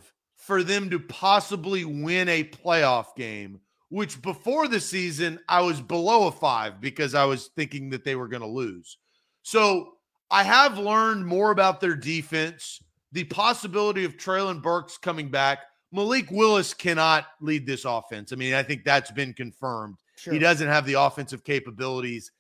for 0.49 0.63
them 0.63 0.89
to 0.89 0.99
possibly 0.99 1.85
win 1.85 2.27
a 2.27 2.43
playoff 2.43 3.15
game, 3.15 3.59
which 3.89 4.19
before 4.19 4.67
the 4.67 4.79
season, 4.79 5.39
I 5.47 5.61
was 5.61 5.79
below 5.79 6.25
a 6.25 6.31
five 6.31 6.81
because 6.81 7.13
I 7.13 7.23
was 7.25 7.51
thinking 7.55 7.91
that 7.91 8.03
they 8.03 8.15
were 8.15 8.27
going 8.27 8.41
to 8.41 8.47
lose. 8.47 8.97
So 9.43 9.93
I 10.31 10.41
have 10.41 10.79
learned 10.79 11.23
more 11.23 11.51
about 11.51 11.79
their 11.79 11.95
defense 11.95 12.81
the 13.11 13.25
possibility 13.25 14.05
of 14.05 14.17
Treylon 14.17 14.59
Burks 14.59 14.97
coming 14.97 15.29
back. 15.29 15.59
Malik 15.91 16.31
Willis 16.31 16.73
cannot 16.73 17.27
lead 17.41 17.67
this 17.67 17.85
offense. 17.85 18.33
I 18.33 18.35
mean, 18.35 18.55
I 18.55 18.63
think 18.63 18.83
that's 18.83 19.11
been 19.11 19.33
confirmed. 19.33 19.97
Sure. 20.15 20.33
He 20.33 20.39
doesn't 20.39 20.67
have 20.67 20.87
the 20.87 20.93
offensive 20.93 21.43
capabilities 21.43 22.31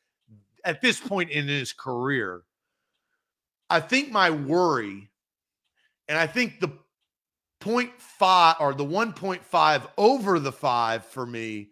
at 0.65 0.81
this 0.81 0.99
point 0.99 1.29
in 1.29 1.47
his 1.47 1.73
career. 1.73 2.41
I 3.69 3.79
think 3.79 4.11
my 4.11 4.31
worry, 4.31 5.11
and 6.07 6.17
I 6.17 6.25
think 6.25 6.59
the 6.59 6.69
0.5 7.61 8.55
or 8.59 8.73
the 8.73 8.85
1.5 8.85 9.87
over 9.97 10.39
the 10.39 10.51
five 10.51 11.05
for 11.05 11.25
me 11.25 11.69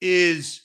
is 0.00 0.62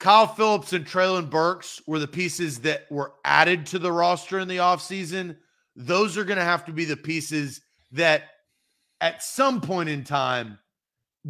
Kyle 0.00 0.26
Philips 0.26 0.72
and 0.72 0.84
Treylon 0.84 1.30
Burks 1.30 1.80
were 1.86 1.98
the 1.98 2.08
pieces 2.08 2.58
that 2.60 2.90
were 2.90 3.12
added 3.24 3.66
to 3.66 3.78
the 3.78 3.92
roster 3.92 4.38
in 4.38 4.48
the 4.48 4.56
offseason 4.58 5.36
those 5.76 6.16
are 6.16 6.24
going 6.24 6.38
to 6.38 6.44
have 6.44 6.64
to 6.66 6.72
be 6.72 6.84
the 6.84 6.96
pieces 6.96 7.62
that 7.92 8.24
at 9.00 9.22
some 9.22 9.60
point 9.60 9.88
in 9.88 10.04
time 10.04 10.58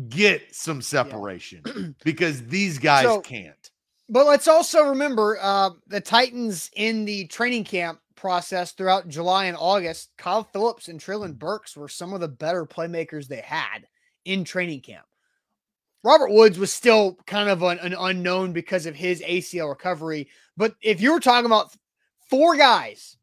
get 0.09 0.55
some 0.55 0.83
separation 0.83 1.63
yeah. 1.67 1.89
because 2.05 2.45
these 2.47 2.79
guys 2.79 3.05
so, 3.05 3.21
can't. 3.21 3.71
But 4.09 4.27
let's 4.27 4.49
also 4.49 4.89
remember 4.89 5.39
uh, 5.41 5.71
the 5.87 6.01
Titans 6.01 6.71
in 6.75 7.05
the 7.05 7.27
training 7.27 7.65
camp 7.65 8.01
process 8.23 8.73
throughout 8.73 9.09
July 9.09 9.45
and 9.47 9.57
August. 9.59 10.13
Kyle 10.17 10.45
Philips 10.45 10.89
and 10.89 10.99
Treylon 10.99 11.39
Burks 11.39 11.77
were 11.77 11.89
some 11.89 12.15
of 12.15 12.21
the 12.21 12.29
better 12.29 12.65
playmakers 12.65 13.29
they 13.29 13.43
had 13.43 13.87
in 14.25 14.45
training 14.45 14.81
camp. 14.81 15.05
Robert 16.03 16.31
Woods 16.31 16.59
was 16.59 16.73
still 16.73 17.19
kind 17.27 17.51
of 17.51 17.63
an, 17.63 17.79
an 17.81 17.95
unknown 17.99 18.55
because 18.55 18.87
of 18.87 18.95
his 18.97 19.21
ACL 19.21 19.69
recovery. 19.69 20.29
But 20.57 20.75
if 20.81 21.01
you 21.01 21.13
were 21.13 21.21
talking 21.21 21.47
about 21.47 21.77
four 22.31 22.57
guys 22.57 23.19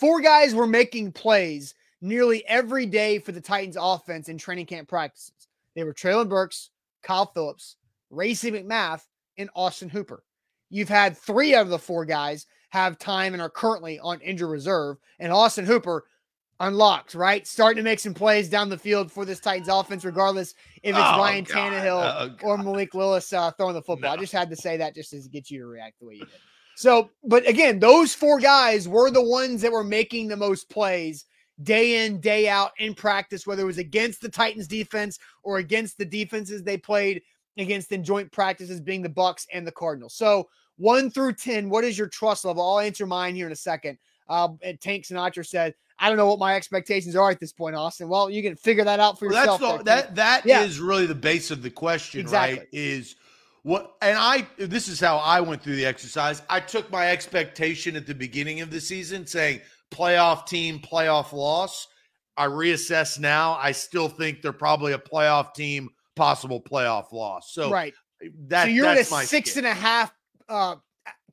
Four 0.00 0.22
guys 0.22 0.54
were 0.54 0.66
making 0.66 1.12
plays 1.12 1.74
nearly 2.00 2.42
every 2.46 2.86
day 2.86 3.18
for 3.18 3.32
the 3.32 3.40
Titans 3.40 3.76
offense 3.78 4.30
in 4.30 4.38
training 4.38 4.64
camp 4.64 4.88
practices. 4.88 5.48
They 5.74 5.84
were 5.84 5.92
Treylon 5.92 6.30
Burks, 6.30 6.70
Kyle 7.02 7.26
Philips, 7.26 7.76
Racey 8.08 8.50
McMath, 8.50 9.02
and 9.36 9.50
Austin 9.54 9.90
Hooper. 9.90 10.24
You've 10.70 10.88
had 10.88 11.18
three 11.18 11.54
out 11.54 11.64
of 11.64 11.68
the 11.68 11.78
four 11.78 12.06
guys 12.06 12.46
have 12.70 12.98
time 12.98 13.32
and 13.32 13.42
are 13.42 13.50
currently 13.50 13.98
on 14.00 14.20
injured 14.20 14.50
reserve, 14.50 14.96
and 15.18 15.32
Austin 15.32 15.66
Hooper 15.66 16.04
unlocked, 16.60 17.14
right? 17.14 17.46
Starting 17.46 17.76
to 17.76 17.82
make 17.82 17.98
some 17.98 18.14
plays 18.14 18.48
down 18.48 18.68
the 18.68 18.78
field 18.78 19.10
for 19.10 19.24
this 19.24 19.40
Titans 19.40 19.68
offense, 19.68 20.04
regardless 20.04 20.54
if 20.82 20.94
it's 20.94 20.98
oh, 20.98 21.18
Ryan 21.18 21.44
God. 21.44 21.56
Tannehill 21.56 22.38
oh, 22.42 22.46
or 22.46 22.58
Malik 22.58 22.94
Willis 22.94 23.32
uh, 23.32 23.50
throwing 23.52 23.74
the 23.74 23.82
football. 23.82 24.10
No. 24.10 24.16
I 24.16 24.20
just 24.20 24.32
had 24.32 24.50
to 24.50 24.56
say 24.56 24.76
that 24.76 24.94
just 24.94 25.10
to 25.10 25.20
get 25.28 25.50
you 25.50 25.60
to 25.60 25.66
react 25.66 25.98
the 26.00 26.06
way 26.06 26.14
you 26.14 26.20
did. 26.20 26.28
So, 26.76 27.10
but 27.24 27.46
again, 27.48 27.78
those 27.78 28.14
four 28.14 28.38
guys 28.38 28.88
were 28.88 29.10
the 29.10 29.22
ones 29.22 29.60
that 29.62 29.72
were 29.72 29.84
making 29.84 30.28
the 30.28 30.36
most 30.36 30.70
plays 30.70 31.26
day 31.62 32.06
in, 32.06 32.20
day 32.20 32.48
out 32.48 32.70
in 32.78 32.94
practice, 32.94 33.46
whether 33.46 33.62
it 33.62 33.66
was 33.66 33.78
against 33.78 34.22
the 34.22 34.28
Titans 34.28 34.66
defense 34.66 35.18
or 35.42 35.58
against 35.58 35.98
the 35.98 36.06
defenses 36.06 36.62
they 36.62 36.78
played 36.78 37.20
against 37.58 37.92
in 37.92 38.02
joint 38.02 38.32
practices, 38.32 38.80
being 38.80 39.02
the 39.02 39.08
Bucks 39.08 39.46
and 39.52 39.66
the 39.66 39.72
Cardinals. 39.72 40.14
So, 40.14 40.48
one 40.80 41.10
through 41.10 41.34
10, 41.34 41.68
what 41.68 41.84
is 41.84 41.98
your 41.98 42.08
trust 42.08 42.44
level? 42.44 42.62
I'll 42.62 42.80
answer 42.80 43.06
mine 43.06 43.34
here 43.34 43.46
in 43.46 43.52
a 43.52 43.56
second. 43.56 43.98
Uh, 44.28 44.48
and 44.62 44.80
Tank 44.80 45.04
Sinatra 45.04 45.46
said, 45.46 45.74
I 45.98 46.08
don't 46.08 46.16
know 46.16 46.26
what 46.26 46.38
my 46.38 46.56
expectations 46.56 47.14
are 47.14 47.30
at 47.30 47.38
this 47.38 47.52
point, 47.52 47.76
Austin. 47.76 48.08
Well, 48.08 48.30
you 48.30 48.42
can 48.42 48.56
figure 48.56 48.84
that 48.84 48.98
out 48.98 49.18
for 49.18 49.28
well, 49.28 49.38
yourself. 49.38 49.84
That's 49.84 50.08
the, 50.08 50.14
that 50.14 50.14
that 50.14 50.46
yeah. 50.46 50.62
is 50.62 50.80
really 50.80 51.04
the 51.04 51.14
base 51.14 51.50
of 51.50 51.62
the 51.62 51.68
question, 51.68 52.20
exactly. 52.20 52.60
right? 52.60 52.68
Is 52.72 53.16
what 53.62 53.96
and 54.00 54.16
I 54.16 54.46
this 54.56 54.88
is 54.88 54.98
how 54.98 55.18
I 55.18 55.42
went 55.42 55.62
through 55.62 55.76
the 55.76 55.84
exercise. 55.84 56.40
I 56.48 56.60
took 56.60 56.90
my 56.90 57.10
expectation 57.10 57.96
at 57.96 58.06
the 58.06 58.14
beginning 58.14 58.62
of 58.62 58.70
the 58.70 58.80
season 58.80 59.26
saying 59.26 59.60
playoff 59.90 60.46
team, 60.46 60.78
playoff 60.78 61.32
loss. 61.32 61.88
I 62.38 62.46
reassess 62.46 63.18
now. 63.18 63.58
I 63.60 63.72
still 63.72 64.08
think 64.08 64.40
they're 64.40 64.54
probably 64.54 64.94
a 64.94 64.98
playoff 64.98 65.52
team, 65.52 65.90
possible 66.16 66.62
playoff 66.62 67.12
loss. 67.12 67.52
So 67.52 67.70
right. 67.70 67.92
That, 68.48 68.64
so 68.64 68.68
you're 68.68 68.86
at 68.86 68.98
a 68.98 69.04
six 69.04 69.56
and 69.56 69.66
a 69.66 69.74
half 69.74 70.12
uh, 70.50 70.76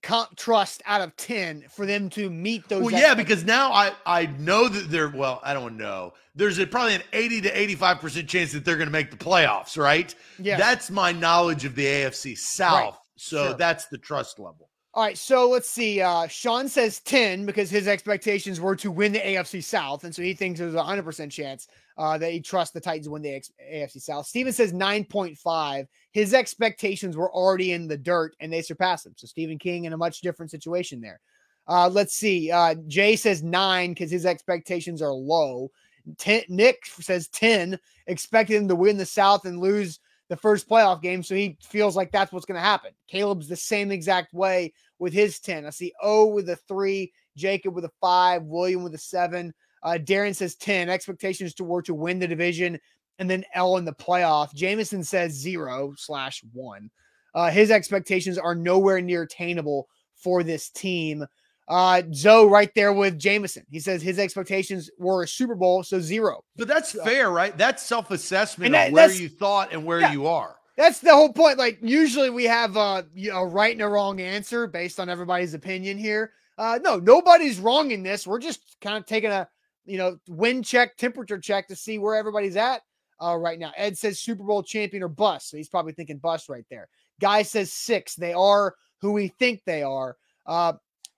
comp 0.02 0.36
trust 0.36 0.82
out 0.86 1.02
of 1.02 1.16
10 1.18 1.66
for 1.70 1.86
them 1.86 2.10
to 2.12 2.30
meet 2.30 2.68
those. 2.70 2.84
Well, 2.84 2.92
yeah, 2.92 3.14
because 3.14 3.44
now 3.44 3.72
I, 3.72 3.92
I 4.06 4.28
know 4.38 4.70
that 4.70 4.90
they're, 4.90 5.10
well, 5.10 5.42
I 5.44 5.54
don't 5.54 5.78
know. 5.78 6.14
There's 6.36 6.60
a, 6.60 6.68
probably 6.68 6.96
an 6.96 7.04
80 7.14 7.42
to 7.42 7.52
85% 7.76 8.28
chance 8.28 8.52
that 8.54 8.64
they're 8.64 8.78
going 8.78 8.88
to 8.88 8.92
make 8.92 9.12
the 9.12 9.18
playoffs, 9.18 9.78
right? 9.78 10.14
Yeah. 10.40 10.58
That's 10.58 10.90
my 10.90 11.12
knowledge 11.12 11.66
of 11.66 11.76
the 11.76 11.86
AFC 11.86 12.38
South. 12.38 12.94
Right. 12.94 12.94
So 13.18 13.48
sure. 13.48 13.54
that's 13.56 13.88
the 13.88 13.98
trust 13.98 14.40
level. 14.40 14.70
All 14.98 15.04
right, 15.04 15.16
so 15.16 15.48
let's 15.48 15.70
see. 15.70 16.02
Uh, 16.02 16.26
Sean 16.26 16.68
says 16.68 17.02
10 17.02 17.46
because 17.46 17.70
his 17.70 17.88
expectations 17.88 18.60
were 18.60 18.76
to 18.78 18.90
win 18.90 19.12
the 19.12 19.20
AFC 19.20 19.64
South. 19.64 20.04
And 20.06 20.16
so 20.16 20.24
he 20.24 20.34
thinks 20.34 20.60
there's 20.60 20.74
a 20.74 20.78
100% 20.78 21.30
chance 21.30 21.68
uh, 22.00 22.18
that 22.18 22.32
he 22.32 22.42
trusts 22.42 22.74
the 22.74 22.82
Titans 22.82 23.08
win 23.08 23.22
the 23.22 23.40
AFC 23.72 24.02
South. 24.02 24.26
Steven 24.26 24.52
says 24.52 24.74
9.5. 24.74 25.86
His 26.14 26.34
expectations 26.34 27.16
were 27.16 27.32
already 27.32 27.74
in 27.74 27.88
the 27.88 27.96
dirt 27.96 28.36
and 28.40 28.52
they 28.52 28.64
surpassed 28.64 29.06
him. 29.06 29.14
So 29.18 29.28
Stephen 29.28 29.60
King 29.60 29.86
in 29.86 29.94
a 29.94 29.98
much 29.98 30.22
different 30.22 30.50
situation 30.50 31.00
there. 31.00 31.20
Uh, 31.68 31.90
let's 31.90 32.16
see. 32.16 32.50
Uh, 32.50 32.74
Jay 32.88 33.16
says 33.16 33.44
nine 33.44 33.92
because 33.92 34.10
his 34.10 34.26
expectations 34.26 35.04
are 35.04 35.14
low. 35.14 35.70
Ten, 36.18 36.42
Nick 36.50 36.88
says 36.88 37.28
10, 37.28 37.78
expected 38.08 38.56
him 38.56 38.68
to 38.68 38.76
win 38.76 38.98
the 38.98 39.06
South 39.06 39.46
and 39.46 39.60
lose 39.60 40.00
the 40.30 40.38
first 40.38 40.70
playoff 40.70 41.02
game. 41.02 41.24
So 41.24 41.36
he 41.36 41.58
feels 41.62 41.96
like 41.96 42.12
that's 42.12 42.32
what's 42.32 42.46
going 42.46 42.60
to 42.60 42.62
happen. 42.62 42.92
Caleb's 43.08 43.48
the 43.48 43.56
same 43.56 43.92
exact 43.92 44.34
way 44.34 44.74
with 45.00 45.14
his 45.14 45.40
10. 45.40 45.66
I 45.66 45.70
see 45.70 45.94
O 46.02 46.28
with 46.28 46.50
a 46.50 46.56
three, 46.56 47.14
Jacob 47.36 47.76
with 47.76 47.86
a 47.86 47.92
five, 48.02 48.44
William 48.44 48.84
with 48.84 48.94
a 48.96 49.00
seven. 49.00 49.54
Uh, 49.84 49.98
Darren 50.02 50.36
says 50.36 50.56
10. 50.56 50.90
Expectations 50.90 51.54
to 51.56 51.64
work 51.64 51.86
to 51.86 51.94
win 51.94 52.20
the 52.20 52.28
division 52.28 52.80
and 53.20 53.30
then 53.30 53.44
L 53.54 53.78
in 53.78 53.86
the 53.86 53.94
playoff. 53.94 54.54
Jameson 54.54 55.04
says 55.04 55.34
zero 55.34 55.94
slash 55.98 56.44
one. 56.54 56.90
Uh, 57.34 57.50
his 57.50 57.72
expectations 57.72 58.38
are 58.38 58.56
nowhere 58.56 59.02
near 59.02 59.24
attainable 59.24 59.88
for 60.16 60.44
this 60.44 60.70
team. 60.70 61.26
Uh, 61.68 62.02
Zoe 62.14 62.48
right 62.48 62.72
there 62.76 62.94
with 62.94 63.20
Jameson. 63.20 63.66
He 63.70 63.80
says 63.80 64.02
his 64.02 64.20
expectations 64.20 64.90
were 64.98 65.24
a 65.24 65.28
Super 65.28 65.56
Bowl, 65.56 65.84
so 65.84 66.00
zero. 66.00 66.42
But 66.56 66.70
that's 66.70 66.94
fair, 66.94 67.30
right? 67.30 67.58
That's 67.58 67.84
self 67.84 68.10
assessment 68.12 68.74
of 68.74 68.92
where 68.94 69.12
you 69.12 69.28
thought 69.28 69.74
and 69.74 69.86
where 69.86 70.00
yeah, 70.00 70.14
you 70.14 70.28
are. 70.28 70.56
That's 70.78 71.00
the 71.00 71.12
whole 71.12 71.34
point. 71.34 71.58
Like 71.58 71.80
usually 71.82 72.30
we 72.30 72.46
have 72.46 72.78
uh, 72.78 73.04
a 73.34 73.46
right 73.46 73.74
and 73.74 73.82
a 73.82 73.88
wrong 73.88 74.22
answer 74.22 74.68
based 74.68 75.00
on 75.00 75.10
everybody's 75.10 75.54
opinion 75.54 75.98
here. 75.98 76.32
Uh, 76.58 76.80
no, 76.82 76.98
nobody's 76.98 77.60
wrong 77.60 77.92
in 77.92 78.02
this. 78.02 78.26
We're 78.26 78.40
just 78.40 78.78
kind 78.82 78.98
of 78.98 79.06
taking 79.06 79.32
a 79.32 79.48
you 79.86 79.98
know 79.98 80.18
wind 80.30 80.66
check, 80.66 80.96
temperature 80.96 81.40
check 81.40 81.68
to 81.68 81.76
see 81.76 81.98
where 81.98 82.16
everybody's 82.16 82.56
at 82.56 82.82
uh, 83.22 83.36
right 83.36 83.60
now. 83.60 83.72
Ed 83.76 83.98
says 83.98 84.20
Super 84.20 84.44
Bowl 84.44 84.64
champion 84.64 85.04
or 85.04 85.10
bust. 85.10 85.50
So 85.50 85.58
he's 85.58 85.70
probably 85.70 85.94
thinking 85.94 86.18
bust 86.18 86.48
right 86.48 86.66
there. 86.70 86.88
Guy 87.20 87.42
says 87.42 87.74
six. 87.74 88.16
They 88.16 88.34
are 88.34 88.76
who 89.02 89.12
we 89.12 89.28
think 89.28 89.62
they 89.66 89.84
are. 89.84 90.16
Uh, 90.46 90.74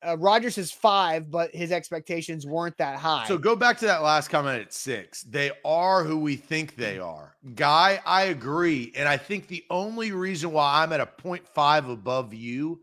uh, 0.05 0.17
Rogers 0.17 0.57
is 0.57 0.71
five, 0.71 1.29
but 1.29 1.53
his 1.53 1.71
expectations 1.71 2.45
weren't 2.45 2.77
that 2.77 2.97
high. 2.97 3.25
So 3.27 3.37
go 3.37 3.55
back 3.55 3.77
to 3.79 3.85
that 3.85 4.01
last 4.01 4.29
comment 4.29 4.61
at 4.61 4.73
six. 4.73 5.23
They 5.23 5.51
are 5.65 6.03
who 6.03 6.17
we 6.17 6.35
think 6.35 6.75
they 6.75 6.99
are. 6.99 7.35
Guy, 7.55 8.01
I 8.05 8.23
agree. 8.23 8.93
And 8.95 9.09
I 9.09 9.17
think 9.17 9.47
the 9.47 9.65
only 9.69 10.11
reason 10.11 10.51
why 10.51 10.81
I'm 10.81 10.93
at 10.93 11.01
a 11.01 11.05
0.5 11.05 11.91
above 11.91 12.33
you 12.33 12.79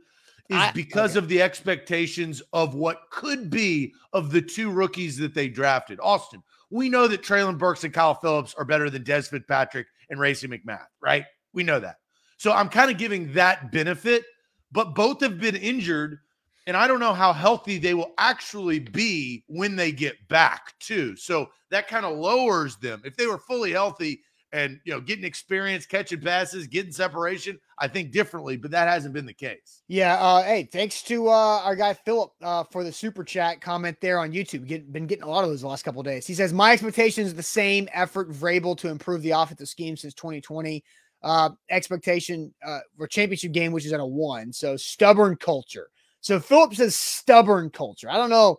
is 0.49 0.57
I, 0.57 0.73
because 0.73 1.17
okay. 1.17 1.25
of 1.25 1.29
the 1.29 1.43
expectations 1.43 2.43
of 2.53 2.75
what 2.75 3.03
could 3.11 3.51
be 3.51 3.95
of 4.13 4.31
the 4.31 4.43
two 4.43 4.71
rookies 4.71 5.17
that 5.19 5.35
they 5.35 5.49
drafted. 5.49 5.99
Austin, 6.03 6.43
we 6.71 6.89
know 6.89 7.09
that 7.09 7.23
Treylon 7.23 7.59
Burks 7.59 7.85
and 7.85 7.95
Kyle 7.95 8.15
Philips 8.15 8.55
are 8.57 8.65
better 8.65 8.91
than 8.91 9.05
Dez 9.05 9.29
Fitzpatrick 9.29 9.87
and 10.11 10.21
Racey 10.21 10.49
McMath, 10.49 10.87
right? 11.01 11.25
We 11.53 11.63
know 11.63 11.81
that. 11.81 11.97
So 12.37 12.53
I'm 12.53 12.69
kind 12.69 12.91
of 12.91 12.99
giving 12.99 13.33
that 13.33 13.73
benefit, 13.73 14.25
but 14.71 14.95
both 14.95 15.21
have 15.23 15.41
been 15.41 15.57
injured 15.57 16.19
and 16.67 16.77
I 16.77 16.87
don't 16.87 17.01
know 17.01 17.15
how 17.15 17.33
healthy 17.33 17.79
they 17.79 17.95
will 17.95 18.13
actually 18.19 18.81
be 18.81 19.45
when 19.47 19.77
they 19.77 19.93
get 19.93 20.29
back, 20.29 20.75
too. 20.81 21.17
So 21.17 21.49
that 21.71 21.89
kind 21.89 22.05
of 22.05 22.19
lowers 22.19 22.77
them. 22.77 23.03
If 23.05 23.17
they 23.17 23.27
were 23.27 23.39
fully 23.39 23.73
healthy 23.73 24.21
and 24.53 24.81
you 24.85 24.93
know 24.93 25.01
getting 25.01 25.25
experience, 25.25 25.87
catching 25.87 26.21
passes, 26.21 26.67
getting 26.67 26.93
separation, 26.93 27.59
I 27.79 27.89
think 27.89 28.13
differently, 28.13 28.57
but 28.57 28.71
that 28.71 28.89
hasn't 28.89 29.15
been 29.15 29.27
the 29.27 29.35
case. 29.35 29.83
Yeah. 29.89 30.15
Uh, 30.15 30.43
hey, 30.43 30.69
thanks 30.71 31.03
to 31.05 31.29
uh, 31.29 31.61
our 31.63 31.77
guy 31.77 31.95
Philip 31.95 32.31
uh, 32.43 32.65
for 32.65 32.83
the 32.83 32.93
super 32.93 33.25
chat 33.25 33.61
comment 33.61 33.97
there 34.01 34.19
on 34.19 34.33
YouTube. 34.33 34.67
Get, 34.67 34.93
been 34.93 35.07
getting 35.07 35.25
a 35.25 35.29
lot 35.29 35.45
of 35.45 35.51
those 35.51 35.65
last 35.65 35.83
couple 35.85 36.03
days. 36.03 36.27
He 36.27 36.35
says 36.35 36.53
my 36.53 36.73
expectations 36.73 37.35
the 37.35 37.43
same 37.43 37.89
effort 37.93 38.31
Vrabel 38.31 38.77
to 38.79 38.89
improve 38.89 39.23
the 39.23 39.33
offensive 39.33 39.69
scheme 39.69 39.97
since 39.97 40.15
2020. 40.15 40.83
Uh, 41.23 41.51
expectation 41.71 42.55
uh, 42.65 42.79
for 42.97 43.07
championship 43.09 43.51
game, 43.51 43.73
which 43.73 43.85
is 43.85 43.93
at 43.93 44.01
a 44.01 44.07
one. 44.07 44.53
So 44.53 44.77
stubborn 44.77 45.37
culture. 45.37 45.89
So 46.27 46.41
Phillips 46.41 46.79
says 46.79 46.97
stubborn 46.97 47.71
culture. 47.71 48.11
I 48.11 48.17
don't 48.17 48.31
know 48.31 48.57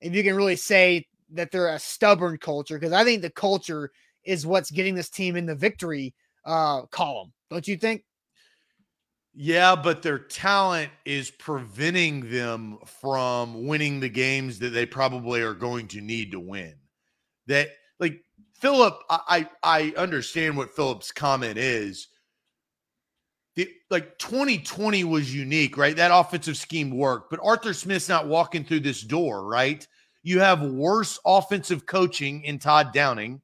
if 0.00 0.14
you 0.14 0.22
can 0.22 0.36
really 0.36 0.54
say 0.54 1.04
that 1.32 1.50
they're 1.50 1.74
a 1.74 1.78
stubborn 1.80 2.38
culture 2.38 2.78
because 2.78 2.92
I 2.92 3.02
think 3.02 3.22
the 3.22 3.30
culture 3.30 3.90
is 4.22 4.46
what's 4.46 4.70
getting 4.70 4.94
this 4.94 5.10
team 5.10 5.34
in 5.34 5.44
the 5.44 5.56
victory 5.56 6.14
uh, 6.44 6.82
column. 6.92 7.32
Don't 7.50 7.66
you 7.66 7.76
think? 7.76 8.04
Yeah, 9.34 9.74
but 9.74 10.00
their 10.00 10.20
talent 10.20 10.92
is 11.04 11.28
preventing 11.28 12.30
them 12.30 12.78
from 12.86 13.66
winning 13.66 13.98
the 13.98 14.08
games 14.08 14.60
that 14.60 14.70
they 14.70 14.86
probably 14.86 15.40
are 15.40 15.54
going 15.54 15.88
to 15.88 16.00
need 16.00 16.30
to 16.30 16.38
win. 16.38 16.76
That 17.48 17.70
like 17.98 18.22
Philip, 18.60 18.94
I 19.10 19.48
I 19.64 19.92
understand 19.96 20.56
what 20.56 20.70
Philip's 20.70 21.10
comment 21.10 21.58
is 21.58 22.06
the, 23.58 23.68
like 23.90 24.16
2020 24.18 25.02
was 25.02 25.34
unique, 25.34 25.76
right? 25.76 25.96
That 25.96 26.12
offensive 26.14 26.56
scheme 26.56 26.96
worked, 26.96 27.28
but 27.28 27.40
Arthur 27.42 27.74
Smith's 27.74 28.08
not 28.08 28.28
walking 28.28 28.62
through 28.62 28.80
this 28.80 29.02
door, 29.02 29.44
right? 29.44 29.84
You 30.22 30.38
have 30.38 30.62
worse 30.62 31.18
offensive 31.26 31.84
coaching 31.84 32.44
in 32.44 32.60
Todd 32.60 32.92
Downing, 32.92 33.40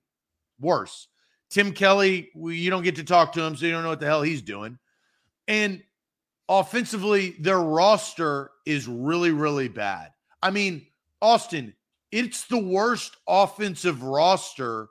worse. 0.60 1.08
Tim 1.50 1.72
Kelly, 1.72 2.30
you 2.32 2.70
don't 2.70 2.84
get 2.84 2.94
to 2.94 3.02
talk 3.02 3.32
to 3.32 3.42
him, 3.42 3.56
so 3.56 3.66
you 3.66 3.72
don't 3.72 3.82
know 3.82 3.88
what 3.88 3.98
the 3.98 4.06
hell 4.06 4.22
he's 4.22 4.40
doing. 4.40 4.78
And 5.48 5.82
offensively, 6.48 7.34
their 7.40 7.58
roster 7.58 8.52
is 8.64 8.86
really, 8.86 9.32
really 9.32 9.66
bad. 9.66 10.12
I 10.40 10.52
mean, 10.52 10.86
Austin, 11.22 11.74
it's 12.12 12.44
the 12.44 12.58
worst 12.58 13.16
offensive 13.26 14.04
roster, 14.04 14.90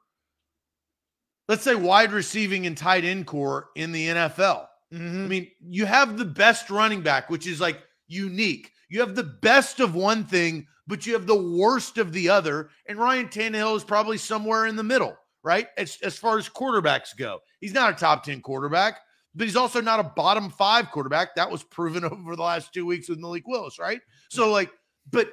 let's 1.48 1.64
say 1.64 1.76
wide 1.76 2.12
receiving 2.12 2.66
and 2.66 2.78
tight 2.78 3.06
end 3.06 3.26
corps 3.26 3.70
in 3.78 3.94
the 3.94 4.10
NFL. 4.10 4.68
Mm-hmm. 4.94 5.24
I 5.24 5.28
mean, 5.28 5.48
you 5.60 5.86
have 5.86 6.18
the 6.18 6.26
best 6.26 6.70
running 6.70 7.02
back, 7.02 7.30
which 7.30 7.48
is 7.48 7.60
like 7.60 7.82
unique. 8.08 8.72
You 8.90 9.00
have 9.00 9.16
the 9.16 9.24
best 9.24 9.80
of 9.80 9.96
one 9.96 10.24
thing, 10.24 10.68
but 10.86 11.06
you 11.06 11.14
have 11.14 11.26
the 11.26 11.58
worst 11.58 11.98
of 11.98 12.14
the 12.14 12.30
other. 12.30 12.70
And 12.88 13.00
Ryan 13.00 13.28
Tannehill 13.28 13.76
is 13.76 13.84
probably 13.84 14.18
somewhere 14.18 14.68
in 14.68 14.76
the 14.76 14.84
middle, 14.84 15.18
right? 15.44 15.68
As, 15.78 15.98
as 16.04 16.18
far 16.18 16.38
as 16.38 16.48
quarterbacks 16.48 17.18
go, 17.18 17.40
he's 17.60 17.74
not 17.74 17.92
a 17.92 17.96
top 17.96 18.24
10 18.24 18.42
quarterback, 18.42 19.00
but 19.34 19.48
he's 19.48 19.56
also 19.56 19.82
not 19.82 20.00
a 20.00 20.04
bottom 20.16 20.52
five 20.52 20.92
quarterback. 20.92 21.36
That 21.36 21.50
was 21.50 21.64
proven 21.64 22.04
over 22.06 22.36
the 22.36 22.44
last 22.44 22.72
two 22.74 22.86
weeks 22.86 23.10
with 23.10 23.20
Malik 23.20 23.48
Willis, 23.48 23.80
right? 23.80 24.02
So, 24.30 24.52
like, 24.52 24.72
but 25.10 25.32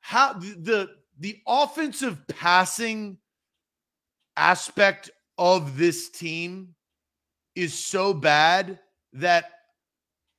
how 0.00 0.34
the 0.34 0.88
the 1.18 1.38
offensive 1.46 2.18
passing 2.26 3.18
aspect 4.36 5.10
of 5.38 5.76
this 5.76 6.10
team 6.10 6.74
is 7.54 7.72
so 7.72 8.12
bad 8.12 8.80
that 9.14 9.50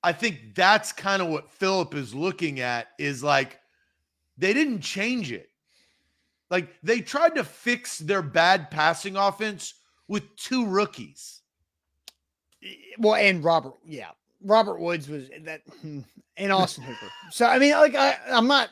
I 0.03 0.13
think 0.13 0.53
that's 0.53 0.91
kind 0.91 1.21
of 1.21 1.29
what 1.29 1.51
Philip 1.51 1.95
is 1.95 2.13
looking 2.13 2.59
at 2.59 2.89
is 2.99 3.23
like 3.23 3.59
they 4.37 4.53
didn't 4.53 4.81
change 4.81 5.31
it. 5.31 5.49
Like 6.51 6.69
they 6.83 7.01
tried 7.01 7.35
to 7.35 7.43
fix 7.43 7.97
their 7.97 8.21
bad 8.21 8.69
passing 8.69 9.17
offense 9.17 9.73
with 10.07 10.35
two 10.35 10.67
rookies. 10.67 11.41
Well, 12.99 13.15
and 13.15 13.43
Robert, 13.43 13.73
yeah. 13.85 14.09
Robert 14.43 14.79
Woods 14.79 15.09
was 15.09 15.29
that 15.41 15.61
hmm, 15.81 16.01
and 16.37 16.51
Austin 16.51 16.83
Hooper. 16.83 17.11
So 17.31 17.47
I 17.47 17.57
mean, 17.57 17.71
like 17.71 17.95
I, 17.95 18.17
I'm 18.29 18.47
not 18.47 18.69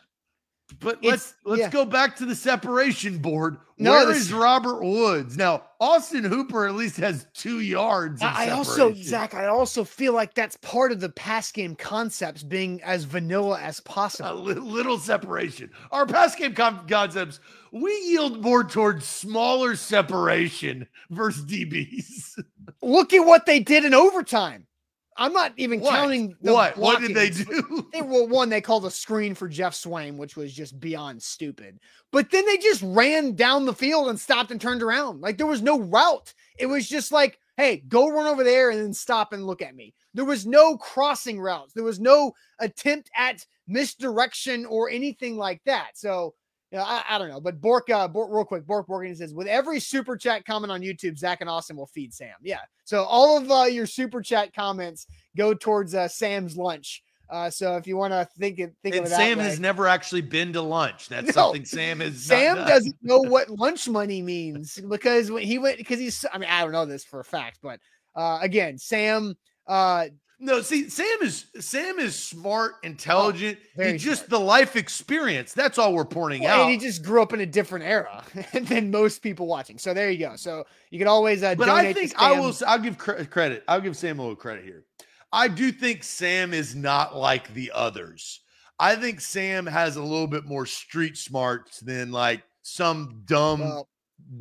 but 0.80 1.00
it's, 1.02 1.06
let's 1.06 1.34
let's 1.44 1.60
yeah. 1.62 1.70
go 1.70 1.86
back 1.86 2.16
to 2.18 2.26
the 2.26 2.36
separation 2.36 3.18
board. 3.18 3.58
No, 3.78 3.92
Where 3.92 4.06
this, 4.06 4.18
is 4.18 4.34
Robert 4.34 4.84
Woods 4.84 5.36
now? 5.36 5.64
Austin 5.80 6.24
Hooper 6.24 6.68
at 6.68 6.76
least 6.76 6.98
has 6.98 7.26
two 7.34 7.60
yards. 7.60 8.22
I 8.22 8.50
also, 8.50 8.94
Zach, 8.94 9.34
I 9.34 9.48
also 9.48 9.84
feel 9.84 10.14
like 10.14 10.36
that's 10.36 10.58
part 10.58 10.92
of 10.92 11.00
the 11.00 11.10
pass 11.10 11.52
game 11.52 11.76
concepts 11.76 12.44
being 12.44 12.82
as 12.84 13.04
vanilla 13.04 13.60
as 13.60 13.80
possible. 13.80 14.32
A 14.32 14.36
li- 14.36 14.54
little 14.54 15.00
separation. 15.00 15.72
Our 15.92 16.06
pass 16.06 16.36
game 16.36 16.54
com- 16.54 16.88
concepts 16.88 17.40
we 17.72 17.92
yield 18.06 18.44
more 18.44 18.64
towards 18.64 19.06
smaller 19.06 19.76
separation 19.76 20.88
versus 21.10 21.44
DBs. 21.44 22.44
Look 22.84 23.14
at 23.14 23.26
what 23.26 23.48
they 23.48 23.60
did 23.60 23.84
in 23.84 23.96
overtime. 23.96 24.68
I'm 25.18 25.34
not 25.34 25.54
even 25.58 25.80
what? 25.80 25.92
counting 25.92 26.36
what. 26.40 26.78
What 26.78 27.02
did 27.02 27.16
they 27.16 27.30
do? 27.30 27.88
They 27.94 28.02
well, 28.02 28.28
one 28.28 28.50
they 28.50 28.62
called 28.62 28.86
a 28.86 28.92
screen 28.92 29.36
for 29.36 29.48
Geoff 29.48 29.74
Swaim, 29.74 30.18
which 30.18 30.36
was 30.36 30.54
just 30.54 30.80
beyond 30.80 31.22
stupid. 31.22 31.80
But 32.12 32.32
then 32.32 32.46
they 32.46 32.58
just 32.58 32.82
ran 32.84 33.36
down 33.36 33.66
the 33.66 33.74
field 33.74 34.10
and 34.10 34.20
stopped 34.20 34.52
and 34.52 34.60
turned 34.60 34.84
around. 34.84 35.22
Like 35.22 35.38
there 35.38 35.48
was 35.48 35.62
no 35.62 35.80
route. 35.80 36.34
It 36.58 36.66
was 36.66 36.88
just 36.88 37.12
like, 37.12 37.40
hey, 37.58 37.84
go 37.88 38.10
run 38.10 38.28
over 38.28 38.44
there 38.44 38.72
and 38.72 38.80
then 38.80 38.94
stop 38.94 39.34
and 39.34 39.46
look 39.46 39.62
at 39.62 39.76
me. 39.76 39.94
There 40.14 40.26
was 40.26 40.46
no 40.46 40.78
crossing 40.78 41.40
routes. 41.40 41.74
There 41.74 41.84
was 41.84 42.00
no 42.00 42.34
attempt 42.60 43.10
at 43.16 43.46
misdirection 43.68 44.66
or 44.66 44.90
anything 44.90 45.38
like 45.38 45.62
that. 45.66 45.92
So 45.96 46.34
you 46.74 46.80
know, 46.80 46.86
I, 46.86 47.04
I, 47.08 47.18
don't 47.20 47.30
know, 47.30 47.40
but 47.40 47.62
Bork, 47.62 47.92
uh, 47.92 48.08
Bork, 48.08 48.32
real 48.32 48.46
quick, 48.46 48.66
Bork 48.66 48.88
Borkin 48.88 49.16
says, 49.16 49.32
with 49.32 49.46
every 49.46 49.80
super 49.80 50.18
chat 50.18 50.44
comment 50.44 50.72
on 50.72 50.82
YouTube, 50.82 51.20
Zach 51.20 51.40
and 51.42 51.50
Austin 51.50 51.76
will 51.76 51.86
feed 51.86 52.12
Sam. 52.12 52.34
Yeah. 52.42 52.62
So 52.84 53.04
all 53.04 53.38
of 53.38 53.52
uh, 53.52 53.66
your 53.66 53.86
super 53.86 54.24
chat 54.24 54.56
comments 54.56 55.06
go 55.38 55.54
towards 55.54 55.94
uh, 55.94 56.08
Sam's 56.08 56.58
lunch. 56.58 57.04
Uh, 57.30 57.52
so 57.52 57.78
if 57.78 57.86
you 57.86 57.96
want 57.96 58.12
to 58.12 58.28
think 58.40 58.58
it, 58.58 58.74
think 58.82 58.96
and 58.96 59.06
of 59.06 59.12
it 59.12 59.16
Sam 59.16 59.38
has 59.38 59.60
never 59.60 59.88
actually 59.88 60.22
been 60.22 60.52
to 60.54 60.64
lunch. 60.64 61.10
That's 61.10 61.28
no, 61.28 61.32
something 61.32 61.64
Sam 61.64 62.00
has. 62.00 62.24
Sam 62.24 62.56
doesn't 62.56 62.96
know 63.04 63.20
what 63.20 63.52
lunch 63.52 63.88
money 63.88 64.24
means 64.24 64.80
because 64.90 65.30
when 65.30 65.44
he 65.44 65.60
went, 65.60 65.78
because 65.78 66.00
he's, 66.00 66.26
I 66.34 66.40
mean, 66.40 66.50
I 66.50 66.64
don't 66.64 66.72
know 66.72 66.88
this 66.88 67.06
for 67.06 67.20
a 67.20 67.24
fact, 67.24 67.60
but 67.62 67.80
uh, 68.16 68.40
again, 68.42 68.80
Sam 68.80 69.36
uh, 69.68 70.06
No, 70.44 70.62
see, 70.62 70.90
Sam 70.90 71.06
is 71.22 71.46
Sam 71.60 72.00
is 72.00 72.16
smart, 72.18 72.74
intelligent. 72.84 73.58
He's 73.78 74.04
just 74.04 74.30
the 74.30 74.40
life 74.40 74.76
experience. 74.76 75.54
That's 75.54 75.78
all 75.78 75.94
we're 75.94 76.04
pointing 76.04 76.44
Well, 76.44 76.60
out. 76.60 76.62
and 76.64 76.72
he 76.72 76.78
just 76.78 77.02
grew 77.02 77.22
up 77.22 77.32
in 77.32 77.40
a 77.40 77.46
different 77.46 77.86
era 77.86 78.24
than 78.54 78.92
most 78.92 79.22
people 79.22 79.48
watching. 79.48 79.78
So 79.78 79.94
there 79.94 80.12
you 80.12 80.20
go. 80.20 80.36
So 80.36 80.66
you 80.90 81.00
can 81.00 81.08
always 81.08 81.44
uh, 81.44 81.56
but 81.56 81.70
I 81.70 81.94
think 81.94 82.14
I 82.18 82.38
will. 82.40 82.54
I'll 82.68 82.78
give 82.80 82.98
cre- 82.98 83.24
credit. 83.24 83.64
I'll 83.70 83.80
give 83.82 83.96
Sam 83.96 84.20
a 84.20 84.22
little 84.22 84.36
credit 84.36 84.66
here. 84.66 84.84
I 85.32 85.48
do 85.48 85.72
think 85.72 86.04
Sam 86.04 86.54
is 86.54 86.76
not 86.76 87.16
like 87.16 87.54
the 87.54 87.72
others. 87.74 88.42
I 88.78 88.96
think 88.98 89.22
Sam 89.22 89.66
has 89.66 89.96
a 89.96 90.04
little 90.04 90.28
bit 90.28 90.46
more 90.46 90.66
street 90.66 91.16
smarts 91.18 91.80
than 91.80 92.12
like 92.12 92.44
some 92.64 93.22
dumb 93.26 93.62
Well, 93.62 93.88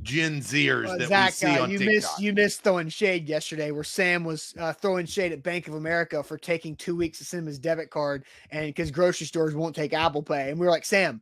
Gen 0.02 0.40
Zers 0.40 0.88
Uh, 0.88 0.96
that 0.98 1.08
Zach, 1.08 1.28
we 1.28 1.32
see 1.32 1.46
uh, 1.46 1.62
on 1.62 1.70
you 1.70 1.78
TikTok. 1.78 1.94
missed 1.94 2.20
you 2.20 2.32
missed 2.32 2.62
throwing 2.62 2.88
shade 2.88 3.28
yesterday, 3.28 3.70
where 3.70 3.84
Sam 3.84 4.24
was 4.24 4.54
uh, 4.58 4.72
throwing 4.72 5.06
shade 5.06 5.32
at 5.32 5.42
Bank 5.42 5.68
of 5.68 5.74
America 5.74 6.22
for 6.22 6.38
taking 6.38 6.76
two 6.76 6.96
weeks 6.96 7.18
to 7.18 7.24
send 7.24 7.40
him 7.42 7.46
his 7.46 7.58
debit 7.58 7.90
card, 7.90 8.24
and 8.50 8.66
because 8.66 8.90
grocery 8.90 9.26
stores 9.26 9.54
won't 9.54 9.74
take 9.74 9.92
Apple 9.92 10.22
Pay, 10.22 10.50
and 10.50 10.58
we 10.58 10.66
were 10.66 10.72
like, 10.72 10.84
Sam, 10.84 11.20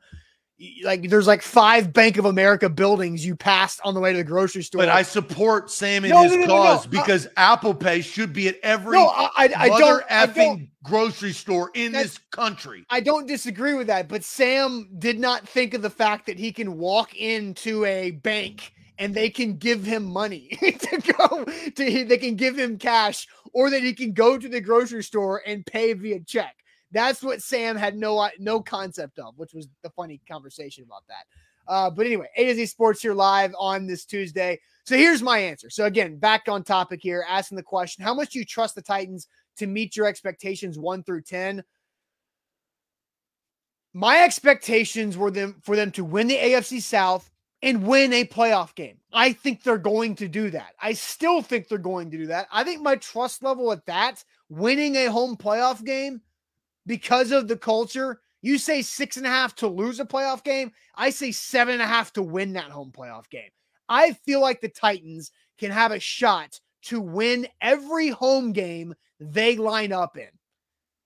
like 0.82 1.08
there's 1.08 1.26
like 1.26 1.42
five 1.42 1.92
Bank 1.92 2.18
of 2.18 2.26
America 2.26 2.68
buildings 2.68 3.24
you 3.24 3.34
passed 3.34 3.80
on 3.84 3.94
the 3.94 4.00
way 4.00 4.12
to 4.12 4.18
the 4.18 4.24
grocery 4.24 4.62
store. 4.62 4.82
but 4.82 4.88
I 4.88 5.02
support 5.02 5.70
Sam 5.70 6.04
in 6.04 6.10
No, 6.10 6.22
his 6.22 6.32
no, 6.32 6.38
no, 6.40 6.46
cause 6.46 6.86
Uh, 6.86 6.90
because 6.90 7.26
Apple 7.36 7.74
Pay 7.74 8.02
should 8.02 8.32
be 8.32 8.48
at 8.48 8.56
every 8.62 8.98
no, 8.98 9.06
I, 9.08 9.30
I, 9.36 9.50
I 9.56 9.68
don't, 9.68 10.04
I 10.10 10.26
effing 10.26 10.34
don't, 10.34 10.68
grocery 10.82 11.32
store 11.32 11.70
in 11.74 11.92
this 11.92 12.18
country. 12.30 12.84
I 12.90 13.00
don't 13.00 13.26
disagree 13.26 13.74
with 13.74 13.86
that. 13.86 14.08
But 14.08 14.22
Sam 14.22 14.88
did 14.98 15.18
not 15.18 15.48
think 15.48 15.72
of 15.74 15.82
the 15.82 15.90
fact 15.90 16.26
that 16.26 16.38
he 16.38 16.52
can 16.52 16.76
walk 16.76 17.16
into 17.16 17.84
a 17.86 18.10
bank 18.10 18.74
and 18.98 19.14
they 19.14 19.30
can 19.30 19.56
give 19.56 19.84
him 19.84 20.04
money 20.04 20.48
to 20.60 21.14
go 21.18 21.44
to 21.44 22.04
they 22.04 22.18
can 22.18 22.34
give 22.36 22.58
him 22.58 22.76
cash 22.78 23.26
or 23.54 23.70
that 23.70 23.82
he 23.82 23.94
can 23.94 24.12
go 24.12 24.36
to 24.38 24.48
the 24.48 24.60
grocery 24.60 25.02
store 25.02 25.42
and 25.46 25.64
pay 25.64 25.94
via 25.94 26.20
check. 26.20 26.54
That's 26.92 27.22
what 27.22 27.42
Sam 27.42 27.76
had 27.76 27.96
no 27.96 28.28
no 28.38 28.60
concept 28.60 29.18
of, 29.18 29.38
which 29.38 29.54
was 29.54 29.68
the 29.82 29.90
funny 29.90 30.20
conversation 30.28 30.84
about 30.84 31.04
that. 31.08 31.24
Uh, 31.68 31.88
but 31.88 32.06
anyway, 32.06 32.28
A 32.36 32.46
to 32.46 32.54
Z 32.54 32.66
Sports 32.66 33.00
here 33.02 33.14
live 33.14 33.54
on 33.58 33.86
this 33.86 34.04
Tuesday. 34.04 34.58
So 34.84 34.96
here's 34.96 35.22
my 35.22 35.38
answer. 35.38 35.70
So 35.70 35.84
again, 35.84 36.16
back 36.16 36.48
on 36.48 36.64
topic 36.64 37.00
here, 37.02 37.24
asking 37.28 37.56
the 37.56 37.62
question: 37.62 38.04
How 38.04 38.14
much 38.14 38.30
do 38.30 38.38
you 38.38 38.44
trust 38.44 38.74
the 38.74 38.82
Titans 38.82 39.28
to 39.58 39.66
meet 39.66 39.96
your 39.96 40.06
expectations 40.06 40.78
one 40.78 41.04
through 41.04 41.22
ten? 41.22 41.62
My 43.92 44.22
expectations 44.22 45.16
were 45.16 45.30
them 45.30 45.56
for 45.62 45.76
them 45.76 45.90
to 45.92 46.04
win 46.04 46.26
the 46.26 46.36
AFC 46.36 46.80
South 46.82 47.30
and 47.62 47.86
win 47.86 48.12
a 48.12 48.24
playoff 48.24 48.74
game. 48.74 48.96
I 49.12 49.32
think 49.32 49.62
they're 49.62 49.78
going 49.78 50.16
to 50.16 50.28
do 50.28 50.50
that. 50.50 50.74
I 50.80 50.92
still 50.94 51.42
think 51.42 51.68
they're 51.68 51.78
going 51.78 52.10
to 52.10 52.16
do 52.16 52.26
that. 52.28 52.48
I 52.50 52.64
think 52.64 52.82
my 52.82 52.96
trust 52.96 53.42
level 53.42 53.70
at 53.72 53.84
that, 53.86 54.24
winning 54.48 54.96
a 54.96 55.06
home 55.06 55.36
playoff 55.36 55.84
game 55.84 56.20
because 56.90 57.30
of 57.30 57.46
the 57.46 57.56
culture, 57.56 58.20
you 58.42 58.58
say 58.58 58.82
six 58.82 59.16
and 59.16 59.24
a 59.24 59.28
half 59.28 59.54
to 59.54 59.68
lose 59.68 60.00
a 60.00 60.04
playoff 60.04 60.42
game. 60.42 60.72
I 60.96 61.10
say 61.10 61.30
seven 61.30 61.74
and 61.74 61.82
a 61.82 61.86
half 61.86 62.12
to 62.14 62.22
win 62.22 62.54
that 62.54 62.72
home 62.72 62.90
playoff 62.90 63.30
game. 63.30 63.50
I 63.88 64.14
feel 64.26 64.40
like 64.40 64.60
the 64.60 64.70
Titans 64.70 65.30
can 65.56 65.70
have 65.70 65.92
a 65.92 66.00
shot 66.00 66.58
to 66.86 67.00
win 67.00 67.46
every 67.60 68.08
home 68.08 68.52
game 68.52 68.92
they 69.20 69.54
line 69.54 69.92
up 69.92 70.16
in. 70.16 70.30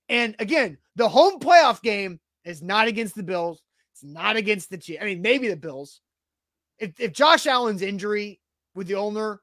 And 0.09 0.35
again, 0.39 0.79
the 0.97 1.07
home 1.07 1.39
playoff 1.39 1.83
game 1.83 2.19
is 2.47 2.63
not 2.63 2.89
against 2.89 3.15
the 3.15 3.23
Bills. 3.23 3.63
It's 3.93 4.05
not 4.05 4.37
against 4.37 4.71
the 4.71 4.79
Chiefs. 4.79 5.03
I 5.03 5.05
mean, 5.05 5.21
maybe 5.21 5.49
the 5.49 5.57
Bills. 5.57 6.01
If 6.79 6.99
if 6.99 7.13
Josh 7.13 7.47
Allen's 7.47 7.83
injury 7.83 8.41
with 8.75 8.87
the 8.87 8.95
ulnar 8.95 9.43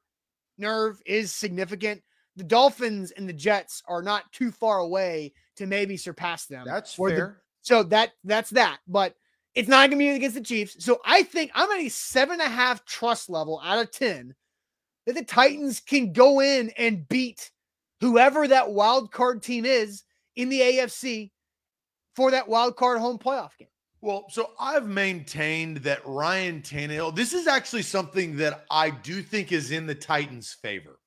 nerve 0.58 1.04
is 1.06 1.36
significant, 1.36 2.02
the 2.36 2.44
Dolphins 2.44 3.12
and 3.12 3.30
the 3.30 3.34
Jets 3.34 3.84
are 3.88 4.02
not 4.02 4.32
too 4.32 4.50
far 4.50 4.80
away 4.80 5.34
to 5.58 5.68
maybe 5.68 5.98
surpass 5.98 6.46
them. 6.46 6.66
That's 6.66 6.98
Or 6.98 7.10
the- 7.10 7.16
fair. 7.16 7.42
So 7.62 7.84
that 7.84 8.14
that's 8.24 8.50
that. 8.52 8.80
But 8.88 9.16
it's 9.54 9.70
not 9.70 9.90
gonna 9.90 10.00
be 10.00 10.10
against 10.10 10.36
the 10.36 10.42
Chiefs. 10.42 10.84
So 10.84 11.00
I 11.06 11.24
think 11.24 11.52
I'm 11.54 11.70
at 11.72 11.86
a 11.86 11.90
seven 11.90 12.42
and 12.42 12.50
a 12.50 12.54
half 12.54 12.86
trust 12.86 13.30
level 13.30 13.62
out 13.64 13.80
of 13.80 13.92
ten 13.92 14.34
that 15.06 15.14
the 15.14 15.24
Titans 15.24 15.80
can 15.80 16.14
go 16.14 16.40
in 16.42 16.72
and 16.72 17.08
beat 17.08 17.52
whoever 18.00 18.48
that 18.48 18.72
wild 18.72 19.12
card 19.12 19.44
team 19.44 19.66
is 19.66 20.04
in 20.36 20.50
the 20.50 20.60
AFC 20.62 21.32
for 22.16 22.32
that 22.32 22.48
wild 22.48 22.76
card 22.76 23.00
home 23.00 23.20
playoff 23.20 23.58
game. 23.58 23.68
Well, 24.02 24.26
so 24.30 24.54
I've 24.60 24.88
maintained 24.88 25.78
that 25.78 26.02
Ryan 26.06 26.62
Tannehill, 26.64 27.16
this 27.16 27.34
is 27.34 27.46
actually 27.46 27.84
something 27.84 28.36
that 28.38 28.66
I 28.72 28.90
do 28.90 29.22
think 29.22 29.52
is 29.52 29.70
in 29.70 29.86
the 29.86 29.94
Titans' 29.94 30.54
favor. 30.60 31.00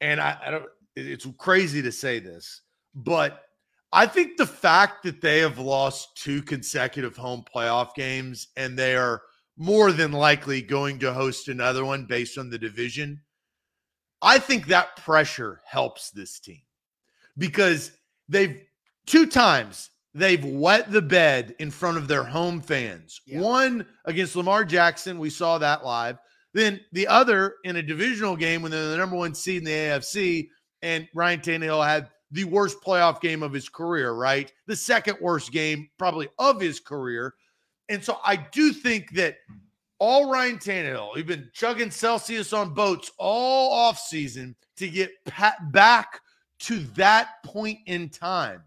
And 0.00 0.18
I, 0.18 0.38
I 0.46 0.50
don't, 0.50 0.64
it's 0.96 1.26
crazy 1.36 1.82
to 1.82 1.92
say 1.92 2.18
this, 2.18 2.62
but 2.94 3.47
I 3.92 4.06
think 4.06 4.36
the 4.36 4.46
fact 4.46 5.02
that 5.04 5.20
they 5.20 5.38
have 5.38 5.58
lost 5.58 6.16
two 6.16 6.42
consecutive 6.42 7.16
home 7.16 7.44
playoff 7.54 7.94
games 7.94 8.48
and 8.56 8.78
they 8.78 8.96
are 8.96 9.22
more 9.56 9.92
than 9.92 10.12
likely 10.12 10.60
going 10.62 10.98
to 11.00 11.12
host 11.12 11.48
another 11.48 11.84
one 11.84 12.04
based 12.04 12.38
on 12.38 12.50
the 12.50 12.58
division, 12.58 13.20
I 14.20 14.38
think 14.38 14.66
that 14.66 14.96
pressure 14.96 15.60
helps 15.64 16.10
this 16.10 16.38
team 16.38 16.60
because 17.38 17.92
they've 18.28 18.62
two 19.06 19.26
times 19.26 19.90
they've 20.14 20.44
wet 20.44 20.90
the 20.90 21.02
bed 21.02 21.54
in 21.58 21.70
front 21.70 21.96
of 21.96 22.08
their 22.08 22.24
home 22.24 22.60
fans. 22.60 23.20
Yeah. 23.26 23.40
One 23.40 23.86
against 24.04 24.36
Lamar 24.36 24.64
Jackson, 24.64 25.18
we 25.18 25.30
saw 25.30 25.58
that 25.58 25.84
live. 25.84 26.18
Then 26.54 26.80
the 26.92 27.06
other 27.06 27.54
in 27.64 27.76
a 27.76 27.82
divisional 27.82 28.36
game 28.36 28.62
when 28.62 28.70
they're 28.70 28.88
the 28.88 28.96
number 28.96 29.16
one 29.16 29.34
seed 29.34 29.58
in 29.58 29.64
the 29.64 29.70
AFC, 29.70 30.48
and 30.82 31.08
Ryan 31.14 31.40
Tannehill 31.40 31.86
had 31.86 32.10
the 32.30 32.44
worst 32.44 32.82
playoff 32.82 33.20
game 33.20 33.42
of 33.42 33.52
his 33.52 33.68
career, 33.68 34.12
right? 34.12 34.52
The 34.66 34.76
second 34.76 35.18
worst 35.20 35.52
game 35.52 35.88
probably 35.98 36.28
of 36.38 36.60
his 36.60 36.80
career. 36.80 37.34
And 37.88 38.04
so 38.04 38.18
I 38.24 38.36
do 38.36 38.72
think 38.72 39.12
that 39.14 39.36
all 39.98 40.30
Ryan 40.30 40.58
Tannehill, 40.58 41.16
he's 41.16 41.24
been 41.24 41.50
chugging 41.52 41.90
Celsius 41.90 42.52
on 42.52 42.74
boats 42.74 43.10
all 43.18 43.92
offseason 43.92 44.54
to 44.76 44.88
get 44.88 45.10
back 45.72 46.20
to 46.60 46.80
that 46.96 47.42
point 47.44 47.78
in 47.86 48.08
time. 48.08 48.62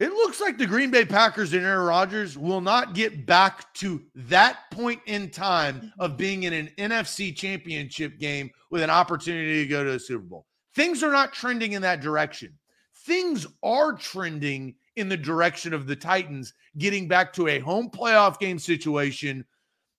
It 0.00 0.12
looks 0.12 0.40
like 0.40 0.58
the 0.58 0.66
Green 0.66 0.90
Bay 0.90 1.04
Packers 1.04 1.52
and 1.52 1.64
Aaron 1.64 1.86
Rodgers 1.86 2.36
will 2.36 2.60
not 2.60 2.92
get 2.92 3.24
back 3.24 3.72
to 3.74 4.02
that 4.16 4.58
point 4.72 5.00
in 5.06 5.30
time 5.30 5.92
of 6.00 6.16
being 6.16 6.42
in 6.42 6.52
an 6.52 6.70
NFC 6.76 7.36
championship 7.36 8.18
game 8.18 8.50
with 8.70 8.82
an 8.82 8.90
opportunity 8.90 9.62
to 9.62 9.68
go 9.68 9.84
to 9.84 9.92
a 9.92 10.00
Super 10.00 10.24
Bowl. 10.24 10.46
Things 10.74 11.02
are 11.02 11.12
not 11.12 11.32
trending 11.32 11.72
in 11.72 11.82
that 11.82 12.00
direction. 12.00 12.58
Things 13.04 13.46
are 13.62 13.94
trending 13.94 14.74
in 14.96 15.08
the 15.08 15.16
direction 15.16 15.72
of 15.74 15.86
the 15.86 15.96
Titans 15.96 16.54
getting 16.78 17.08
back 17.08 17.32
to 17.34 17.48
a 17.48 17.58
home 17.58 17.90
playoff 17.90 18.38
game 18.38 18.58
situation, 18.58 19.44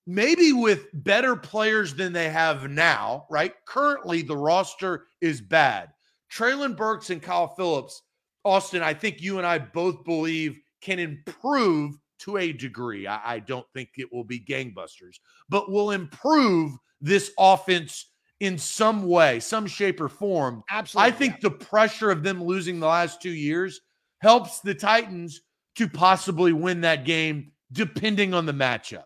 maybe 0.06 0.52
with 0.52 0.86
better 0.92 1.36
players 1.36 1.94
than 1.94 2.12
they 2.12 2.30
have 2.30 2.70
now, 2.70 3.26
right? 3.30 3.54
Currently, 3.66 4.22
the 4.22 4.36
roster 4.36 5.06
is 5.20 5.40
bad. 5.40 5.90
Treylon 6.32 6.76
Burks 6.76 7.10
and 7.10 7.22
Kyle 7.22 7.54
Philips 7.54 8.02
Austin, 8.44 8.82
I 8.82 8.92
think 8.92 9.22
you 9.22 9.38
and 9.38 9.46
I 9.46 9.58
both 9.58 10.04
believe 10.04 10.58
can 10.82 10.98
improve 10.98 11.96
to 12.20 12.36
a 12.36 12.52
degree. 12.52 13.06
I, 13.06 13.34
I 13.36 13.38
don't 13.38 13.66
think 13.72 13.90
it 13.96 14.12
will 14.12 14.24
be 14.24 14.38
gangbusters, 14.38 15.16
but 15.48 15.70
will 15.70 15.92
improve 15.92 16.72
this 17.00 17.32
offense 17.38 18.12
in 18.40 18.58
some 18.58 19.06
way, 19.06 19.40
some 19.40 19.66
shape 19.66 20.00
or 20.00 20.08
form. 20.08 20.62
Absolutely. 20.70 21.12
I 21.12 21.14
think 21.14 21.40
the 21.40 21.50
pressure 21.50 22.10
of 22.10 22.22
them 22.22 22.42
losing 22.42 22.80
the 22.80 22.86
last 22.86 23.22
two 23.22 23.30
years 23.30 23.80
helps 24.20 24.60
the 24.60 24.74
Titans 24.74 25.42
to 25.76 25.88
possibly 25.88 26.52
win 26.52 26.80
that 26.82 27.04
game, 27.04 27.52
depending 27.72 28.34
on 28.34 28.46
the 28.46 28.52
matchup. 28.52 29.04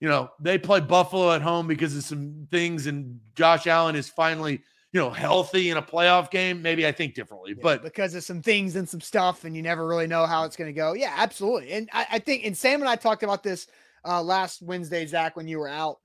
You 0.00 0.08
know, 0.08 0.30
they 0.40 0.56
play 0.58 0.80
Buffalo 0.80 1.32
at 1.32 1.42
home 1.42 1.66
because 1.66 1.94
of 1.94 2.02
some 2.04 2.46
things, 2.50 2.86
and 2.86 3.20
Josh 3.34 3.66
Allen 3.66 3.96
is 3.96 4.08
finally, 4.08 4.62
you 4.92 5.00
know, 5.00 5.10
healthy 5.10 5.70
in 5.70 5.76
a 5.76 5.82
playoff 5.82 6.30
game. 6.30 6.62
Maybe 6.62 6.86
I 6.86 6.92
think 6.92 7.14
differently, 7.14 7.50
Yeah, 7.50 7.62
but 7.62 7.82
because 7.82 8.14
of 8.14 8.24
some 8.24 8.40
things 8.40 8.76
and 8.76 8.88
some 8.88 9.00
stuff, 9.00 9.44
and 9.44 9.54
you 9.54 9.62
never 9.62 9.86
really 9.86 10.06
know 10.06 10.24
how 10.24 10.44
it's 10.44 10.56
going 10.56 10.68
to 10.68 10.78
go. 10.78 10.94
Yeah, 10.94 11.12
absolutely. 11.16 11.72
And 11.72 11.88
I, 11.92 12.06
I 12.12 12.18
think, 12.18 12.46
and 12.46 12.56
Sam 12.56 12.80
and 12.80 12.88
I 12.88 12.96
talked 12.96 13.22
about 13.22 13.42
this 13.42 13.66
uh, 14.06 14.22
last 14.22 14.62
Wednesday, 14.62 15.04
Zach, 15.04 15.36
when 15.36 15.46
you 15.46 15.58
were 15.58 15.68
out, 15.68 15.98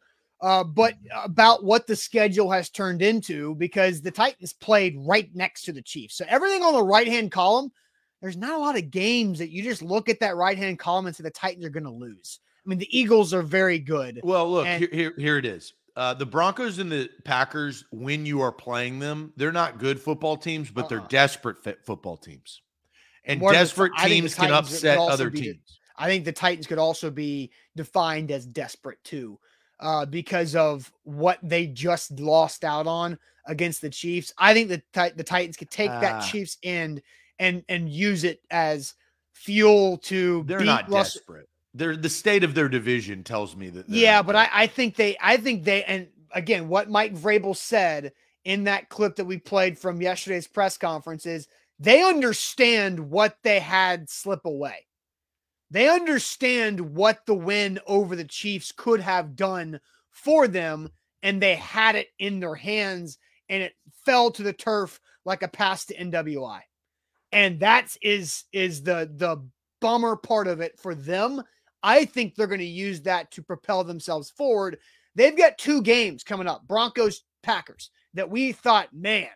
uh, 0.45 0.63
but 0.63 0.93
about 1.23 1.63
what 1.63 1.88
the 1.88 1.95
schedule 1.95 2.51
has 2.51 2.69
turned 2.69 3.01
into 3.01 3.55
because 3.55 3.99
the 3.99 4.12
Titans 4.12 4.53
played 4.53 4.95
right 4.99 5.27
next 5.34 5.63
to 5.63 5.73
the 5.73 5.81
Chiefs. 5.81 6.17
So 6.17 6.25
everything 6.29 6.62
on 6.62 6.73
the 6.73 6.84
right 6.84 7.08
hand 7.08 7.31
column, 7.31 7.71
there's 8.21 8.38
not 8.38 8.53
a 8.53 8.60
lot 8.60 8.77
of 8.77 8.91
games 8.91 9.39
that 9.39 9.49
you 9.49 9.63
just 9.63 9.81
look 9.81 10.08
at 10.08 10.19
that 10.19 10.36
right 10.36 10.55
hand 10.55 10.77
column 10.77 11.08
and 11.08 11.15
say 11.15 11.23
the 11.23 11.31
Titans 11.31 11.65
are 11.65 11.71
going 11.71 11.86
to 11.86 11.89
lose. 11.89 12.41
I 12.63 12.69
mean, 12.69 12.77
the 12.77 12.95
Eagles 12.95 13.34
are 13.34 13.41
very 13.41 13.79
good. 13.79 14.21
Well, 14.23 14.51
look, 14.51 14.67
And- 14.67 14.79
here, 14.79 14.89
here, 14.91 15.13
here 15.17 15.38
it 15.39 15.45
is. 15.45 15.73
Uh, 15.95 16.13
the 16.13 16.27
Broncos 16.27 16.77
and 16.77 16.91
the 16.91 17.10
Packers, 17.23 17.84
when 17.91 18.23
you 18.23 18.41
are 18.41 18.51
playing 18.51 18.99
them, 18.99 19.34
they're 19.38 19.51
not 19.51 19.79
good 19.79 19.99
football 19.99 20.38
teams, 20.38 20.69
but 20.69 20.81
Uh-uh. 20.81 20.88
they're 20.89 21.08
desperate 21.10 21.63
fit 21.63 21.79
football 21.86 22.17
teams. 22.17 22.62
And 23.23 23.39
More 23.39 23.51
desperate 23.51 23.93
the 23.97 24.10
teams 24.10 24.36
can 24.36 24.51
upset 24.51 24.99
other 24.99 25.31
be 25.31 25.41
teams. 25.41 25.79
I 25.97 26.05
think 26.05 26.23
the 26.23 26.34
Titans 26.34 26.67
could 26.67 26.77
also 26.77 27.10
be 27.10 27.49
defined 27.75 28.29
as 28.29 28.45
desperate 28.45 29.03
too. 29.03 29.39
Uh, 29.79 30.05
because 30.05 30.55
of 30.55 30.91
what 31.03 31.39
they 31.43 31.67
just 31.67 32.11
lost 32.19 32.63
out 32.63 32.88
on 32.88 33.17
against 33.45 33.81
the 33.81 33.89
Chiefs. 33.89 34.33
I 34.38 34.53
think 34.53 34.69
the 34.69 34.81
the 35.15 35.23
Titans 35.23 35.57
could 35.57 35.71
take 35.71 35.89
that 35.89 36.15
Ah. 36.15 36.21
Chiefs 36.21 36.57
end 36.63 37.01
and 37.39 37.63
and 37.69 37.89
use 37.89 38.23
it 38.23 38.41
as 38.49 38.93
fuel 39.33 39.97
to 39.97 40.43
They're 40.47 40.61
not 40.61 40.89
desperate. 40.89 41.47
They're 41.73 41.97
the 41.97 42.09
state 42.09 42.43
of 42.43 42.55
their 42.55 42.69
division 42.69 43.23
tells 43.23 43.55
me 43.55 43.69
that. 43.69 43.89
Yeah, 43.89 44.21
but 44.21 44.35
I, 44.35 44.49
I 44.51 44.67
think 44.67 44.95
they 44.95 45.17
I 45.21 45.38
think 45.38 45.63
they 45.63 45.83
and 45.83 46.07
again 46.31 46.69
what 46.69 46.89
Mike 46.89 47.13
Vrabel 47.13 47.55
said 47.55 48.13
in 48.45 48.63
that 48.65 48.89
clip 48.89 49.17
that 49.17 49.25
we 49.25 49.38
played 49.38 49.77
from 49.77 50.01
yesterday's 50.01 50.47
press 50.47 50.77
conference 50.77 51.25
is 51.25 51.47
they 51.79 52.01
understand 52.03 52.99
what 53.11 53.38
they 53.43 53.59
had 53.59 54.09
slip 54.09 54.45
away. 54.45 54.85
They 55.75 55.89
understand 55.89 56.79
what 56.79 57.25
the 57.25 57.33
win 57.35 57.81
over 57.85 58.15
the 58.15 58.23
Chiefs 58.23 58.71
could 58.71 59.01
have 59.01 59.35
done 59.35 59.81
for 60.09 60.47
them, 60.47 60.89
and 61.21 61.41
they 61.41 61.55
had 61.55 61.95
it 61.95 62.07
in 62.17 62.39
their 62.39 62.55
hands, 62.55 63.17
and 63.49 63.61
it 63.61 63.73
fell 64.05 64.31
to 64.31 64.41
the 64.41 64.53
turf 64.53 65.01
like 65.25 65.43
a 65.43 65.49
pass 65.49 65.83
to 65.88 65.97
NWI. 65.97 66.61
And 67.33 67.59
that's 67.59 67.97
is 68.01 68.45
is 68.53 68.83
the 68.83 69.11
the 69.17 69.45
bummer 69.81 70.15
part 70.15 70.47
of 70.47 70.61
it 70.61 70.79
for 70.79 70.95
them. 70.95 71.43
I 71.83 72.05
think 72.05 72.35
they're 72.35 72.47
going 72.47 72.59
to 72.59 72.65
use 72.65 73.01
that 73.01 73.29
to 73.31 73.43
propel 73.43 73.83
themselves 73.83 74.29
forward. 74.29 74.77
They've 75.15 75.38
got 75.38 75.57
two 75.57 75.81
games 75.81 76.23
coming 76.23 76.47
up 76.47 76.65
Broncos, 76.69 77.23
Packers, 77.43 77.91
that 78.13 78.29
we 78.29 78.53
thought, 78.53 78.93
man, 78.93 79.27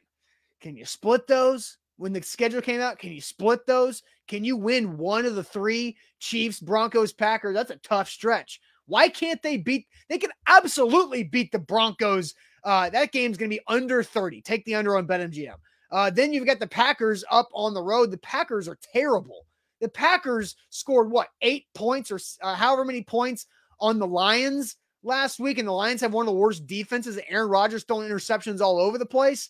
can 0.62 0.78
you 0.78 0.86
split 0.86 1.28
those? 1.28 1.80
When 2.00 2.14
the 2.14 2.22
schedule 2.22 2.62
came 2.62 2.80
out, 2.80 2.98
can 2.98 3.12
you 3.12 3.20
split 3.20 3.68
those? 3.68 4.04
Can 4.30 4.46
you 4.46 4.56
win 4.56 4.98
one 4.98 5.26
of 5.26 5.36
the 5.36 5.44
three 5.44 5.98
Chiefs, 6.20 6.62
Broncos, 6.62 7.12
Packers? 7.12 7.54
That's 7.54 7.72
a 7.72 7.76
tough 7.76 8.10
stretch. 8.10 8.62
Why 8.86 9.10
can't 9.10 9.42
they 9.44 9.58
beat? 9.58 9.86
They 10.08 10.18
can 10.18 10.32
absolutely 10.48 11.24
beat 11.24 11.52
the 11.52 11.60
Broncos. 11.60 12.36
Uh, 12.64 12.90
that 12.90 13.12
game's 13.12 13.38
going 13.38 13.52
to 13.52 13.58
be 13.58 13.64
under 13.68 14.02
30. 14.02 14.42
Take 14.42 14.64
the 14.64 14.76
under 14.76 14.96
on 14.96 15.08
BetMGM. 15.08 15.56
Uh, 15.92 16.10
then 16.10 16.32
you've 16.32 16.46
got 16.46 16.60
the 16.60 16.68
Packers 16.68 17.26
up 17.32 17.50
on 17.54 17.74
the 17.74 17.84
road. 17.84 18.12
The 18.12 18.18
Packers 18.20 18.70
are 18.70 18.78
terrible. 18.94 19.46
The 19.82 19.90
Packers 19.90 20.56
scored 20.70 21.12
what 21.12 21.28
eight 21.42 21.66
points 21.76 22.12
or 22.12 22.20
uh, 22.42 22.56
however 22.56 22.86
many 22.86 23.04
points 23.04 23.46
on 23.82 24.00
the 24.00 24.08
Lions 24.08 24.78
last 25.04 25.38
week, 25.38 25.58
and 25.58 25.68
the 25.68 25.74
Lions 25.74 26.00
have 26.00 26.14
one 26.14 26.26
of 26.26 26.34
the 26.34 26.40
worst 26.40 26.66
defenses. 26.66 27.20
Aaron 27.28 27.50
Rodgers 27.50 27.84
throwing 27.84 28.10
interceptions 28.10 28.62
all 28.62 28.80
over 28.80 28.98
the 28.98 29.06
place. 29.06 29.50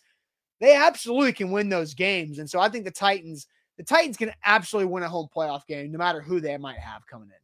They 0.60 0.76
absolutely 0.76 1.34
can 1.34 1.52
win 1.52 1.70
those 1.70 1.94
games, 1.94 2.40
and 2.40 2.50
so 2.50 2.60
I 2.60 2.70
think 2.70 2.86
the 2.86 2.92
Titans, 2.92 3.48
the 3.78 3.84
Titans 3.84 4.18
can 4.18 4.32
absolutely 4.46 4.92
win 4.92 5.04
a 5.04 5.10
home 5.10 5.28
playoff 5.34 5.66
game, 5.68 5.92
no 5.92 5.98
matter 5.98 6.22
who 6.22 6.40
they 6.40 6.58
might 6.58 6.80
have 6.80 7.08
coming 7.08 7.30
in. 7.30 7.36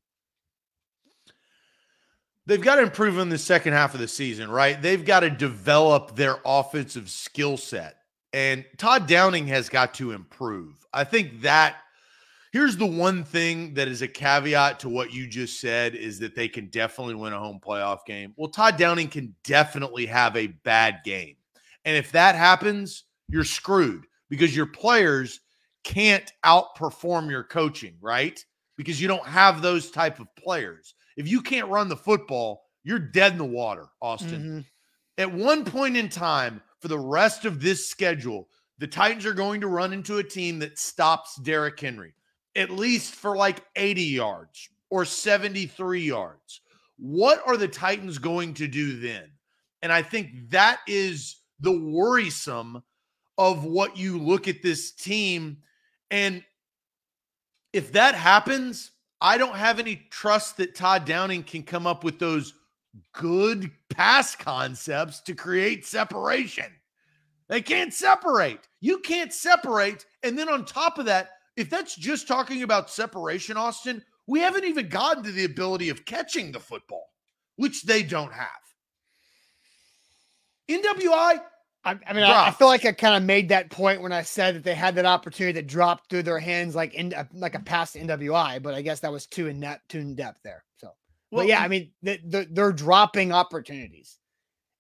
They've 2.47 2.61
got 2.61 2.75
to 2.75 2.83
improve 2.83 3.17
in 3.17 3.29
the 3.29 3.37
second 3.37 3.73
half 3.73 3.95
of 3.95 3.99
the 3.99 4.07
season, 4.07 4.51
right? 4.51 4.79
They've 4.79 5.03
got 5.03 5.21
to 5.21 5.31
develop 5.31 6.15
their 6.15 6.37
offensive 6.45 7.09
skill 7.09 7.57
set. 7.57 7.97
And 8.33 8.65
Todd 8.77 9.07
Downing 9.07 9.47
has 9.47 9.67
got 9.67 9.93
to 9.95 10.11
improve. 10.11 10.85
I 10.93 11.05
think 11.05 11.41
that 11.41 11.77
here's 12.51 12.77
the 12.77 12.85
one 12.85 13.23
thing 13.23 13.73
that 13.73 13.87
is 13.87 14.01
a 14.01 14.07
caveat 14.07 14.79
to 14.81 14.89
what 14.89 15.11
you 15.11 15.25
just 15.25 15.59
said 15.59 15.95
is 15.95 16.19
that 16.19 16.35
they 16.35 16.47
can 16.47 16.67
definitely 16.67 17.15
win 17.15 17.33
a 17.33 17.39
home 17.39 17.59
playoff 17.65 18.05
game. 18.05 18.33
Well, 18.35 18.49
Todd 18.49 18.77
Downing 18.77 19.07
can 19.07 19.33
definitely 19.43 20.05
have 20.05 20.35
a 20.35 20.47
bad 20.47 20.99
game. 21.03 21.37
And 21.85 21.95
if 21.95 22.11
that 22.11 22.35
happens, 22.35 23.03
you're 23.29 23.43
screwed 23.43 24.05
because 24.29 24.55
your 24.55 24.65
players 24.65 25.39
can't 25.83 26.31
outperform 26.43 27.29
your 27.29 27.43
coaching, 27.43 27.95
right? 28.01 28.43
Because 28.75 28.99
you 28.99 29.07
don't 29.07 29.25
have 29.25 29.61
those 29.61 29.91
type 29.91 30.19
of 30.19 30.27
players. 30.35 30.95
If 31.15 31.27
you 31.27 31.41
can't 31.41 31.69
run 31.69 31.87
the 31.87 31.95
football, 31.95 32.63
you're 32.83 32.99
dead 32.99 33.33
in 33.33 33.37
the 33.37 33.45
water, 33.45 33.87
Austin. 34.01 34.41
Mhm. 34.41 34.65
At 35.17 35.31
one 35.31 35.63
point 35.63 35.95
in 35.95 36.09
time, 36.09 36.61
for 36.81 36.87
the 36.87 36.99
rest 36.99 37.45
of 37.45 37.61
this 37.61 37.87
schedule, 37.87 38.49
the 38.77 38.87
Titans 38.87 39.25
are 39.25 39.33
going 39.33 39.61
to 39.61 39.67
run 39.67 39.93
into 39.93 40.17
a 40.17 40.23
team 40.23 40.59
that 40.59 40.77
stops 40.77 41.35
Derrick 41.37 41.79
Henry, 41.79 42.13
at 42.55 42.69
least 42.69 43.15
for 43.15 43.37
like 43.37 43.63
80 43.75 44.03
yards 44.03 44.69
or 44.89 45.05
73 45.05 46.01
yards. 46.01 46.61
What 46.97 47.41
are 47.47 47.57
the 47.57 47.67
Titans 47.67 48.17
going 48.17 48.55
to 48.55 48.67
do 48.67 48.99
then? 48.99 49.31
And 49.81 49.91
I 49.91 50.01
think 50.01 50.49
that 50.49 50.79
is 50.87 51.37
the 51.59 51.77
worrisome 51.77 52.83
of 53.37 53.63
what 53.63 53.97
you 53.97 54.17
look 54.17 54.47
at 54.47 54.61
this 54.61 54.91
team. 54.91 55.57
And 56.11 56.43
if 57.73 57.91
that 57.93 58.15
happens, 58.15 58.91
I 59.21 59.37
don't 59.37 59.55
have 59.55 59.79
any 59.79 60.07
trust 60.09 60.57
that 60.57 60.75
Todd 60.75 61.05
Downing 61.05 61.43
can 61.43 61.63
come 61.63 61.87
up 61.87 62.03
with 62.03 62.19
those 62.19 62.53
good 63.13 63.71
pass 63.89 64.35
concepts 64.35 65.21
to 65.21 65.35
create 65.35 65.85
separation. 65.85 66.67
They 67.47 67.61
can't 67.61 67.93
separate. 67.93 68.67
You 68.81 68.99
can't 68.99 69.33
separate. 69.33 70.05
And 70.23 70.37
then 70.37 70.49
on 70.49 70.65
top 70.65 70.97
of 70.97 71.05
that, 71.05 71.31
if 71.57 71.69
that's 71.69 71.95
just 71.95 72.27
talking 72.27 72.63
about 72.63 72.89
separation, 72.89 73.57
Austin, 73.57 74.03
we 74.27 74.39
haven't 74.39 74.65
even 74.65 74.89
gotten 74.89 75.23
to 75.23 75.31
the 75.31 75.45
ability 75.45 75.89
of 75.89 76.05
catching 76.05 76.51
the 76.51 76.59
football, 76.59 77.07
which 77.55 77.83
they 77.83 78.03
don't 78.03 78.33
have. 78.33 78.49
NWI, 80.69 81.41
I, 81.85 81.99
I 82.07 82.13
mean, 82.13 82.23
I, 82.23 82.47
I 82.47 82.51
feel 82.51 82.67
like 82.67 82.83
I 82.83 82.91
kind 82.91 83.15
of 83.15 83.23
made 83.23 83.49
that 83.49 83.69
point 83.69 84.01
when 84.01 84.11
I 84.11 84.23
said 84.23 84.55
that 84.55 84.63
they 84.63 84.73
had 84.73 84.95
that 84.95 85.05
opportunity 85.05 85.53
that 85.53 85.67
dropped 85.67 86.09
through 86.09 86.23
their 86.23 86.39
hands, 86.39 86.75
like 86.75 86.95
in 86.95 87.13
uh, 87.13 87.25
like 87.33 87.53
a 87.53 87.59
pass 87.59 87.93
to 87.93 87.99
NWI. 87.99 88.61
But 88.61 88.73
I 88.73 88.81
guess 88.81 89.01
that 89.01 89.11
was 89.11 89.27
too 89.27 89.47
in 89.47 89.59
depth, 89.59 89.87
too 89.87 89.99
in 89.99 90.15
depth 90.15 90.39
there. 90.43 90.63
So, 90.77 90.89
but 91.31 91.45
yeah, 91.45 91.61
I 91.61 91.67
mean, 91.67 91.91
they, 92.01 92.19
they're, 92.25 92.45
they're 92.45 92.71
dropping 92.71 93.31
opportunities, 93.31 94.17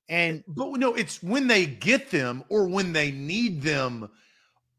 and 0.09 0.43
But 0.47 0.71
no, 0.73 0.95
it's 0.95 1.21
when 1.21 1.47
they 1.47 1.65
get 1.65 2.09
them 2.09 2.43
or 2.49 2.67
when 2.67 2.91
they 2.91 3.11
need 3.11 3.61
them, 3.61 4.09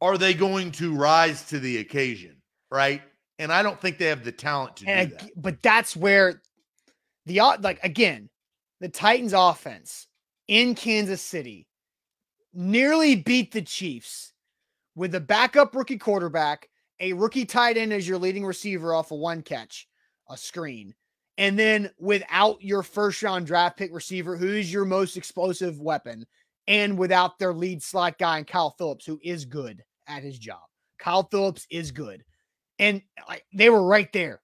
are 0.01 0.19
they 0.19 0.35
going 0.35 0.73
to 0.73 0.95
rise 0.95 1.45
to 1.47 1.61
the 1.61 1.79
occasion? 1.79 2.37
Right. 2.71 3.03
And 3.39 3.53
I 3.53 3.63
don't 3.63 3.81
think 3.81 3.99
they 3.99 4.07
have 4.07 4.25
the 4.25 4.33
talent 4.33 4.77
to 4.79 4.87
and 4.87 5.11
do 5.11 5.17
that. 5.17 5.31
but 5.37 5.63
that's 5.63 5.97
where 5.97 6.43
the 7.27 7.41
like 7.61 7.83
again, 7.85 8.31
the 8.81 8.89
Titans 8.89 9.33
offense 9.33 10.09
in 10.49 10.75
Kansas 10.75 11.23
City 11.23 11.67
nearly 12.53 13.17
beat 13.17 13.53
the 13.53 13.63
Chiefs 13.63 14.33
with 14.95 15.15
a 15.15 15.21
backup 15.21 15.75
rookie 15.75 15.99
quarterback, 15.99 16.69
a 17.01 17.13
rookie 17.13 17.45
tight 17.45 17.77
end 17.77 17.93
as 17.93 18.09
your 18.09 18.19
leading 18.19 18.45
receiver 18.45 18.95
off 18.95 19.11
a 19.11 19.15
one 19.15 19.43
catch, 19.43 19.87
a 20.31 20.37
screen, 20.37 20.95
and 21.39 21.59
then 21.59 21.91
without 21.99 22.63
your 22.63 22.83
first 22.83 23.23
round 23.23 23.47
draft 23.47 23.77
pick 23.77 23.93
receiver, 23.95 24.37
who's 24.37 24.73
your 24.73 24.85
most 24.85 25.17
explosive 25.17 25.81
weapon, 25.81 26.27
and 26.67 26.99
without 26.99 27.39
their 27.39 27.53
lead 27.53 27.83
slot 27.83 28.19
guy, 28.19 28.39
and 28.39 28.47
Kyle 28.47 28.75
Philips, 28.79 29.05
who 29.05 29.21
is 29.23 29.45
good 29.45 29.85
at 30.09 30.23
his 30.23 30.39
job. 30.39 30.63
Kyle 30.99 31.25
Philips 31.25 31.67
is 31.71 31.91
good. 31.91 32.25
And 32.79 33.03
like 33.29 33.45
they 33.53 33.71
were 33.71 33.87
right 33.87 34.13
there. 34.13 34.41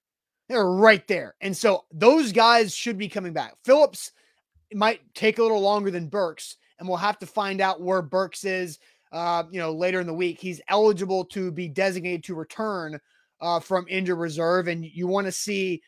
They 0.49 0.55
were 0.55 0.75
right 0.75 1.07
there. 1.07 1.35
And 1.41 1.55
so 1.55 1.85
those 1.91 2.31
guys 2.31 2.73
should 2.75 2.97
be 2.97 3.09
coming 3.09 3.33
back. 3.33 3.55
Philips 3.65 4.11
might 4.77 5.01
take 5.13 5.37
a 5.37 5.41
little 5.41 5.61
longer 5.61 5.91
than 5.91 6.07
Burks, 6.07 6.57
and 6.79 6.87
we'll 6.87 6.97
have 6.97 7.19
to 7.19 7.25
find 7.25 7.61
out 7.61 7.81
where 7.81 8.01
Burks 8.01 8.45
is. 8.45 8.79
Uh, 9.11 9.43
you 9.51 9.59
know, 9.59 9.71
later 9.71 9.99
in 9.99 10.07
the 10.07 10.13
week, 10.13 10.39
he's 10.39 10.61
eligible 10.69 11.23
to 11.25 11.51
be 11.51 11.67
designated 11.67 12.23
to 12.23 12.35
return 12.35 12.99
uh, 13.41 13.59
from 13.59 13.85
injured 13.89 14.17
reserve, 14.17 14.67
and 14.67 14.85
you 14.85 15.05
want 15.05 15.27
to 15.27 15.31
see 15.31 15.81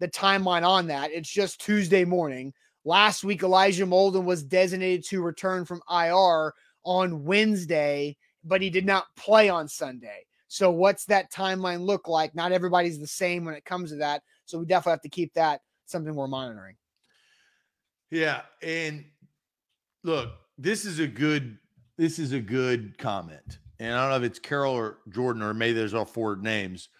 the 0.00 0.08
timeline 0.08 0.66
on 0.66 0.88
that. 0.88 1.12
It's 1.12 1.30
just 1.30 1.60
Tuesday 1.60 2.04
morning. 2.04 2.52
Last 2.84 3.22
week, 3.22 3.44
Elijah 3.44 3.86
Molden 3.86 4.24
was 4.24 4.42
designated 4.42 5.04
to 5.06 5.22
return 5.22 5.64
from 5.64 5.82
IR 5.88 6.52
on 6.84 7.24
Wednesday, 7.24 8.16
but 8.42 8.60
he 8.60 8.70
did 8.70 8.84
not 8.84 9.04
play 9.16 9.48
on 9.48 9.68
Sunday. 9.68 10.26
So, 10.48 10.70
what's 10.70 11.04
that 11.04 11.32
timeline 11.32 11.86
look 11.86 12.08
like? 12.08 12.34
Not 12.34 12.50
everybody's 12.50 12.98
the 12.98 13.06
same 13.06 13.44
when 13.44 13.54
it 13.54 13.64
comes 13.64 13.90
to 13.90 13.96
that. 13.96 14.22
So, 14.44 14.58
we 14.58 14.66
definitely 14.66 14.92
have 14.92 15.02
to 15.02 15.08
keep 15.08 15.32
that 15.34 15.60
something 15.86 16.14
we're 16.14 16.26
monitoring. 16.26 16.74
Yeah, 18.12 18.42
and 18.62 19.06
look, 20.04 20.32
this 20.58 20.84
is 20.84 20.98
a 20.98 21.06
good 21.06 21.56
this 21.96 22.18
is 22.18 22.32
a 22.32 22.40
good 22.40 22.98
comment. 22.98 23.58
And 23.80 23.94
I 23.94 24.02
don't 24.02 24.10
know 24.10 24.26
if 24.26 24.30
it's 24.30 24.38
Carol 24.38 24.74
or 24.74 24.98
Jordan 25.08 25.42
or 25.42 25.54
maybe 25.54 25.72
there's 25.72 25.94
all 25.94 26.04
four 26.04 26.36
names, 26.36 26.90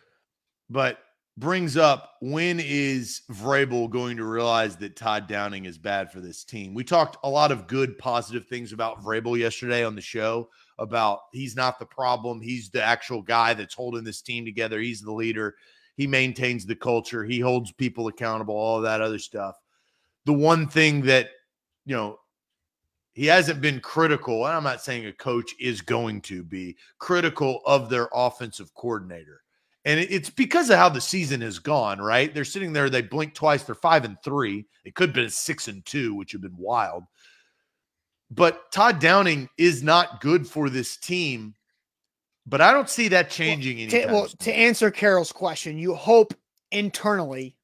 but 0.71 1.01
brings 1.37 1.77
up 1.77 2.15
when 2.23 2.61
is 2.61 3.23
Vrabel 3.31 3.91
going 3.91 4.17
to 4.17 4.25
realize 4.25 4.77
that 4.79 4.97
Todd 4.97 5.27
Downing 5.29 5.67
is 5.67 5.77
bad 5.77 6.11
for 6.11 6.21
this 6.21 6.45
team? 6.45 6.73
We 6.73 6.83
talked 6.83 7.19
a 7.25 7.29
lot 7.29 7.53
of 7.53 7.67
good 7.67 7.99
positive 7.99 8.47
things 8.47 8.73
about 8.73 9.03
Vrabel 9.03 9.39
yesterday 9.39 9.85
on 9.85 9.95
the 9.95 10.01
show 10.01 10.49
about 10.79 11.21
he's 11.33 11.55
not 11.55 11.79
the 11.79 11.87
problem, 11.87 12.41
he's 12.41 12.71
the 12.71 12.83
actual 12.83 13.21
guy 13.21 13.53
that's 13.53 13.75
holding 13.75 14.03
this 14.03 14.23
team 14.23 14.47
together, 14.47 14.81
he's 14.81 15.03
the 15.03 15.13
leader. 15.13 15.57
He 15.95 16.07
maintains 16.07 16.65
the 16.65 16.75
culture, 16.75 17.23
he 17.23 17.39
holds 17.39 17.71
people 17.71 18.09
accountable, 18.09 18.55
all 18.55 18.81
that 18.81 19.03
other 19.03 19.19
stuff 19.19 19.62
the 20.25 20.33
one 20.33 20.67
thing 20.69 21.03
that 21.03 21.31
you 21.85 21.95
know 21.95 22.19
he 23.15 23.27
hasn't 23.27 23.61
been 23.61 23.81
critical 23.81 24.47
and 24.47 24.55
i'm 24.55 24.65
not 24.65 24.81
saying 24.81 25.07
a 25.07 25.13
coach 25.13 25.55
is 25.61 25.81
going 25.81 26.21
to 26.21 26.43
be 26.43 26.77
critical 26.99 27.61
of 27.67 27.89
their 27.89 28.09
offensive 28.15 28.73
coordinator 28.75 29.43
And 29.85 29.99
it's 29.99 30.31
because 30.31 30.71
of 30.71 30.79
how 30.79 30.89
the 30.89 31.01
season 31.01 31.41
has 31.41 31.59
gone, 31.59 32.01
right? 32.01 32.33
They're 32.33 32.45
sitting 32.45 32.73
there, 32.73 32.89
they 32.89 33.03
blink 33.03 33.35
twice, 33.35 33.65
they're 33.65 33.75
five 33.75 34.05
and 34.05 34.17
three. 34.23 34.65
It 34.85 34.95
could 34.95 35.09
have 35.09 35.15
been 35.15 35.29
six 35.29 35.67
and 35.67 35.85
two, 35.85 36.15
which 36.15 36.33
would 36.33 36.43
have 36.45 36.53
been 36.53 36.63
wild. 36.63 37.05
But 38.31 38.71
Todd 38.71 39.01
Downing 39.01 39.49
is 39.59 39.83
not 39.83 40.21
good 40.21 40.47
for 40.47 40.71
this 40.71 40.97
team. 40.97 41.55
But 42.47 42.61
I 42.61 42.73
don't 42.73 42.89
see 42.89 43.09
that 43.09 43.29
changing 43.29 43.79
well, 43.79 43.89
to, 43.89 44.07
well, 44.07 44.29
to 44.29 44.53
answer 44.53 44.91
Carol's 44.91 45.33
question, 45.33 45.79
you 45.79 45.95
hope 45.95 46.33
internally, 46.71 47.57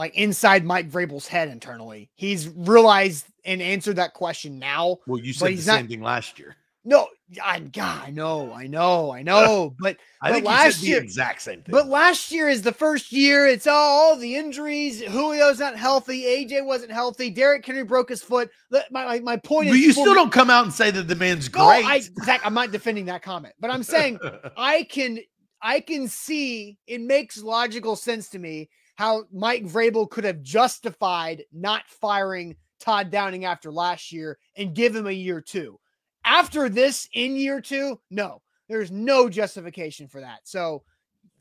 like 0.00 0.14
inside 0.14 0.64
Mike 0.64 0.90
Vrabel's 0.90 1.28
head 1.28 1.48
internally, 1.48 2.08
he's 2.14 2.48
realized 2.48 3.26
and 3.44 3.60
answered 3.60 3.96
that 3.96 4.14
question 4.14 4.58
now. 4.58 4.96
Well, 5.06 5.20
you 5.20 5.34
said 5.34 5.50
the 5.50 5.56
same 5.58 5.88
thing 5.88 6.00
last 6.00 6.38
year. 6.38 6.56
No, 6.86 7.08
I, 7.44 7.60
God, 7.60 8.06
I 8.06 8.10
know, 8.10 8.50
I 8.50 8.66
know, 8.66 9.12
I 9.12 9.22
know. 9.22 9.74
But, 9.78 9.98
I 10.22 10.32
but 10.32 10.44
last 10.44 10.82
year, 10.82 11.02
exact 11.02 11.42
same 11.42 11.60
thing. 11.60 11.72
But 11.72 11.88
last 11.88 12.32
year 12.32 12.48
is 12.48 12.62
the 12.62 12.72
first 12.72 13.12
year. 13.12 13.46
It's 13.46 13.66
all, 13.66 13.74
all 13.74 14.16
the 14.16 14.36
injuries. 14.36 15.02
Julio's 15.02 15.58
not 15.58 15.76
healthy. 15.76 16.22
AJ 16.22 16.64
wasn't 16.64 16.92
healthy. 16.92 17.28
Derrick 17.28 17.66
Henry 17.66 17.84
broke 17.84 18.08
his 18.08 18.22
foot. 18.22 18.48
My, 18.70 18.84
my, 18.90 19.20
my 19.20 19.36
point 19.36 19.68
but 19.68 19.76
is, 19.76 19.82
you 19.82 19.92
still 19.92 20.14
don't 20.14 20.32
come 20.32 20.48
out 20.48 20.64
and 20.64 20.72
say 20.72 20.90
that 20.90 21.08
the 21.08 21.14
man's 21.14 21.48
great. 21.48 21.84
I, 21.84 22.00
Zach, 22.24 22.40
I'm 22.42 22.54
not 22.54 22.72
defending 22.72 23.04
that 23.06 23.20
comment, 23.20 23.52
but 23.60 23.70
I'm 23.70 23.82
saying 23.82 24.18
I 24.56 24.84
can, 24.84 25.18
I 25.60 25.80
can 25.80 26.08
see 26.08 26.78
it 26.86 27.02
makes 27.02 27.42
logical 27.42 27.96
sense 27.96 28.30
to 28.30 28.38
me 28.38 28.70
how 29.00 29.24
Mike 29.32 29.64
Vrabel 29.64 30.08
could 30.08 30.24
have 30.24 30.42
justified 30.42 31.42
not 31.52 31.88
firing 31.88 32.54
Todd 32.78 33.10
Downing 33.10 33.44
after 33.44 33.72
last 33.72 34.12
year 34.12 34.38
and 34.56 34.74
give 34.74 34.94
him 34.94 35.06
a 35.06 35.12
year 35.12 35.40
two 35.40 35.80
after 36.24 36.68
this 36.68 37.08
in 37.14 37.36
year 37.36 37.60
two, 37.60 38.00
no, 38.10 38.42
there's 38.68 38.90
no 38.90 39.28
justification 39.28 40.08
for 40.08 40.20
that. 40.20 40.40
So 40.44 40.82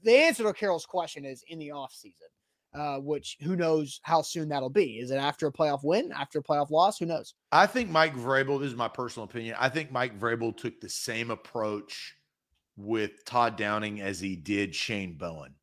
the 0.03 0.15
answer 0.15 0.43
to 0.43 0.53
Carol's 0.53 0.85
question 0.85 1.25
is 1.25 1.43
in 1.47 1.59
the 1.59 1.69
offseason, 1.69 2.13
uh, 2.73 2.99
which 2.99 3.37
who 3.41 3.55
knows 3.55 3.99
how 4.03 4.21
soon 4.21 4.49
that'll 4.49 4.69
be. 4.69 4.99
Is 4.99 5.11
it 5.11 5.17
after 5.17 5.47
a 5.47 5.51
playoff 5.51 5.83
win, 5.83 6.11
after 6.11 6.39
a 6.39 6.43
playoff 6.43 6.71
loss? 6.71 6.97
Who 6.99 7.05
knows? 7.05 7.33
I 7.51 7.65
think 7.65 7.89
Mike 7.89 8.15
Vrabel, 8.15 8.59
this 8.59 8.71
is 8.71 8.77
my 8.77 8.87
personal 8.87 9.25
opinion. 9.25 9.55
I 9.59 9.69
think 9.69 9.91
Mike 9.91 10.19
Vrabel 10.19 10.55
took 10.55 10.79
the 10.79 10.89
same 10.89 11.31
approach 11.31 12.15
with 12.77 13.25
Todd 13.25 13.57
Downing 13.57 14.01
as 14.01 14.19
he 14.19 14.35
did 14.35 14.73
Shane 14.73 15.15
Bowen. 15.15 15.53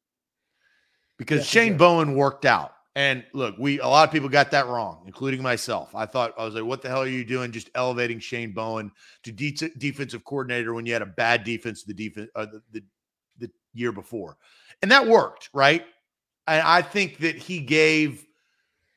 Because 1.19 1.39
yes, 1.39 1.47
Shane 1.47 1.77
Bowen 1.77 2.15
worked 2.15 2.45
out. 2.45 2.73
And 2.95 3.25
look, 3.35 3.57
we 3.59 3.79
a 3.81 3.87
lot 3.87 4.09
of 4.09 4.13
people 4.13 4.31
got 4.31 4.51
that 4.53 4.67
wrong, 4.67 5.03
including 5.07 5.43
myself. 5.43 5.95
I 5.95 6.07
thought 6.07 6.33
I 6.39 6.45
was 6.45 6.55
like, 6.55 6.65
"What 6.65 6.81
the 6.81 6.89
hell 6.89 7.03
are 7.03 7.09
you 7.09 7.25
doing? 7.25 7.53
Just 7.53 7.69
elevating 7.75 8.19
Shane 8.19 8.53
Bowen 8.53 8.91
to 9.23 9.33
de- 9.33 9.71
defensive 9.77 10.25
coordinator 10.25 10.73
when 10.73 10.87
you 10.87 10.95
had 10.95 11.03
a 11.03 11.07
bad 11.07 11.45
defense 11.45 11.85
the 11.85 11.93
defense 11.93 12.31
uh, 12.35 12.47
the, 12.47 12.63
the, 12.73 12.83
the 13.39 13.51
year 13.75 13.93
before?" 13.93 14.39
And 14.81 14.91
that 14.91 15.07
worked, 15.07 15.51
right? 15.53 15.85
And 16.47 16.63
I 16.63 16.81
think 16.81 17.19
that 17.19 17.37
he 17.37 17.61
gave 17.61 18.27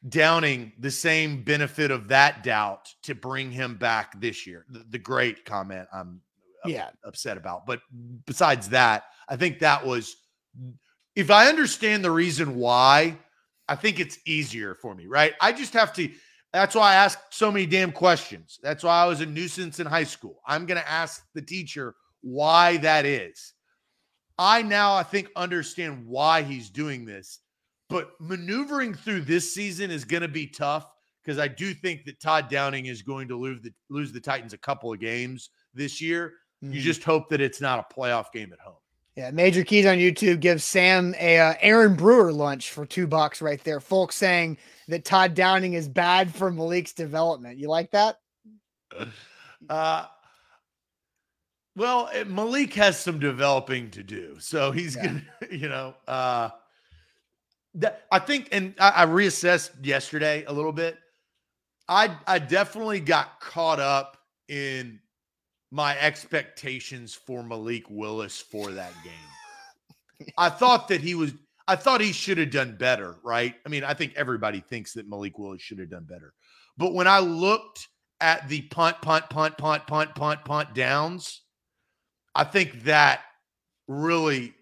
Downing 0.07 0.71
the 0.79 0.91
same 0.91 1.43
benefit 1.43 1.91
of 1.91 2.07
that 2.07 2.41
doubt 2.41 2.87
to 3.03 3.13
bring 3.13 3.51
him 3.51 3.75
back 3.75 4.17
this 4.21 4.47
year. 4.47 4.65
The, 4.69 4.85
the 4.91 4.97
great 4.97 5.43
comment 5.43 5.89
I'm 5.91 6.21
yeah 6.65 6.91
upset 7.03 7.35
about, 7.35 7.65
but 7.65 7.81
besides 8.25 8.69
that, 8.69 9.03
I 9.27 9.35
think 9.35 9.59
that 9.59 9.85
was 9.85 10.15
if 11.19 11.29
I 11.29 11.49
understand 11.49 12.03
the 12.03 12.11
reason 12.11 12.55
why 12.55 13.17
I 13.67 13.75
think 13.75 13.99
it's 13.99 14.17
easier 14.25 14.73
for 14.73 14.95
me, 14.95 15.05
right? 15.05 15.33
I 15.41 15.51
just 15.51 15.73
have 15.73 15.91
to. 15.93 16.09
That's 16.53 16.73
why 16.73 16.93
I 16.93 16.95
ask 16.95 17.19
so 17.29 17.51
many 17.51 17.65
damn 17.65 17.91
questions. 17.91 18.57
That's 18.63 18.83
why 18.83 19.03
I 19.03 19.05
was 19.05 19.21
a 19.21 19.25
nuisance 19.25 19.79
in 19.79 19.85
high 19.85 20.05
school. 20.05 20.39
I'm 20.47 20.65
going 20.65 20.79
to 20.79 20.89
ask 20.89 21.23
the 21.35 21.41
teacher 21.41 21.93
why 22.21 22.77
that 22.77 23.05
is. 23.05 23.53
I 24.37 24.61
now, 24.61 24.95
I 24.95 25.03
think, 25.03 25.29
understand 25.35 26.07
why 26.07 26.41
he's 26.41 26.69
doing 26.69 27.05
this, 27.05 27.39
but 27.89 28.11
maneuvering 28.19 28.93
through 28.93 29.21
this 29.21 29.53
season 29.53 29.91
is 29.91 30.05
going 30.05 30.21
to 30.21 30.29
be 30.29 30.47
tough 30.47 30.89
because 31.23 31.37
I 31.37 31.49
do 31.49 31.73
think 31.73 32.05
that 32.05 32.21
Todd 32.21 32.49
Downing 32.49 32.85
is 32.85 33.01
going 33.01 33.27
to 33.27 33.35
lose 33.37 33.61
the 33.61 33.73
lose 33.89 34.13
the 34.13 34.21
Titans 34.21 34.53
a 34.53 34.57
couple 34.57 34.91
of 34.93 35.01
games 35.01 35.49
this 35.73 36.01
year. 36.01 36.33
Mm-hmm. 36.63 36.75
You 36.75 36.81
just 36.81 37.03
hope 37.03 37.29
that 37.29 37.41
it's 37.41 37.59
not 37.59 37.79
a 37.79 37.93
playoff 37.93 38.31
game 38.31 38.53
at 38.53 38.59
home. 38.59 38.79
Yeah, 39.19 39.31
Major 39.31 39.65
Keys 39.65 39.85
on 39.85 39.97
YouTube 39.97 40.39
gives 40.39 40.63
Sam 40.63 41.13
a 41.19 41.39
uh, 41.39 41.53
Aaron 41.59 41.93
Brewer 41.93 42.31
lunch 42.31 42.71
for 42.71 42.85
two 42.85 43.05
bucks 43.05 43.41
right 43.41 43.61
there. 43.65 43.81
Folks 43.81 44.15
saying 44.15 44.57
that 44.87 45.03
Todd 45.03 45.33
Downing 45.33 45.73
is 45.73 45.89
bad 45.89 46.33
for 46.33 46.49
Malik's 46.49 46.93
development. 46.93 47.57
You 47.57 47.67
like 47.67 47.91
that? 47.91 48.15
Uh, 49.69 50.05
well, 51.75 52.09
Malik 52.27 52.73
has 52.75 52.97
some 52.97 53.19
developing 53.19 53.91
to 53.91 54.03
do, 54.03 54.37
so 54.39 54.71
he's 54.71 54.95
yeah. 54.95 55.07
gonna, 55.07 55.23
you 55.51 55.67
know, 55.67 55.95
uh, 56.07 56.51
that 57.73 58.05
I 58.13 58.19
think, 58.19 58.47
and 58.53 58.73
I, 58.79 59.03
I 59.03 59.05
reassessed 59.05 59.85
yesterday 59.85 60.45
a 60.47 60.53
little 60.53 60.71
bit. 60.71 60.97
I 61.89 62.15
I 62.25 62.39
definitely 62.39 63.01
got 63.01 63.41
caught 63.41 63.81
up 63.81 64.15
in 64.47 65.01
my 65.71 65.97
expectations 65.99 67.13
for 67.13 67.43
Malik 67.43 67.85
Willis 67.89 68.39
for 68.39 68.71
that 68.71 68.93
game. 69.03 70.31
I 70.37 70.49
thought 70.49 70.87
that 70.89 71.01
he 71.01 71.15
was 71.15 71.33
I 71.67 71.75
thought 71.75 72.01
he 72.01 72.11
should 72.11 72.39
have 72.39 72.49
done 72.49 72.77
better, 72.77 73.17
right? 73.23 73.53
I 73.63 73.69
mean, 73.69 73.83
I 73.83 73.93
think 73.93 74.13
everybody 74.15 74.59
thinks 74.59 74.93
that 74.93 75.07
Malik 75.07 75.37
Willis 75.37 75.61
should 75.61 75.77
have 75.77 75.91
done 75.91 76.05
better. 76.05 76.33
But 76.77 76.93
when 76.93 77.07
I 77.07 77.19
looked 77.19 77.87
at 78.19 78.49
the 78.49 78.61
punt, 78.63 78.99
punt, 79.03 79.29
punt, 79.29 79.55
punt, 79.55 79.85
punt, 79.85 80.15
punt, 80.15 80.43
punt 80.43 80.73
downs, 80.73 81.41
I 82.33 82.43
think 82.43 82.85
that 82.85 83.21
really 83.87 84.55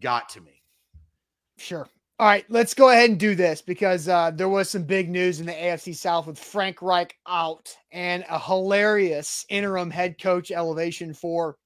got 0.00 0.30
to 0.30 0.40
me. 0.40 0.62
Sure. 1.58 1.86
All 2.20 2.28
right, 2.28 2.44
let's 2.48 2.74
go 2.74 2.90
ahead 2.90 3.10
and 3.10 3.18
do 3.18 3.34
this 3.34 3.60
because 3.60 4.08
uh, 4.08 4.30
there 4.30 4.48
was 4.48 4.70
some 4.70 4.84
big 4.84 5.10
news 5.10 5.40
in 5.40 5.46
the 5.46 5.52
AFC 5.52 5.96
South 5.96 6.28
with 6.28 6.38
Frank 6.38 6.80
Reich 6.80 7.16
out 7.26 7.76
and 7.90 8.24
a 8.30 8.38
hilarious 8.38 9.44
interim 9.48 9.90
head 9.90 10.16
coach 10.22 10.52
elevation 10.52 11.12
for 11.12 11.56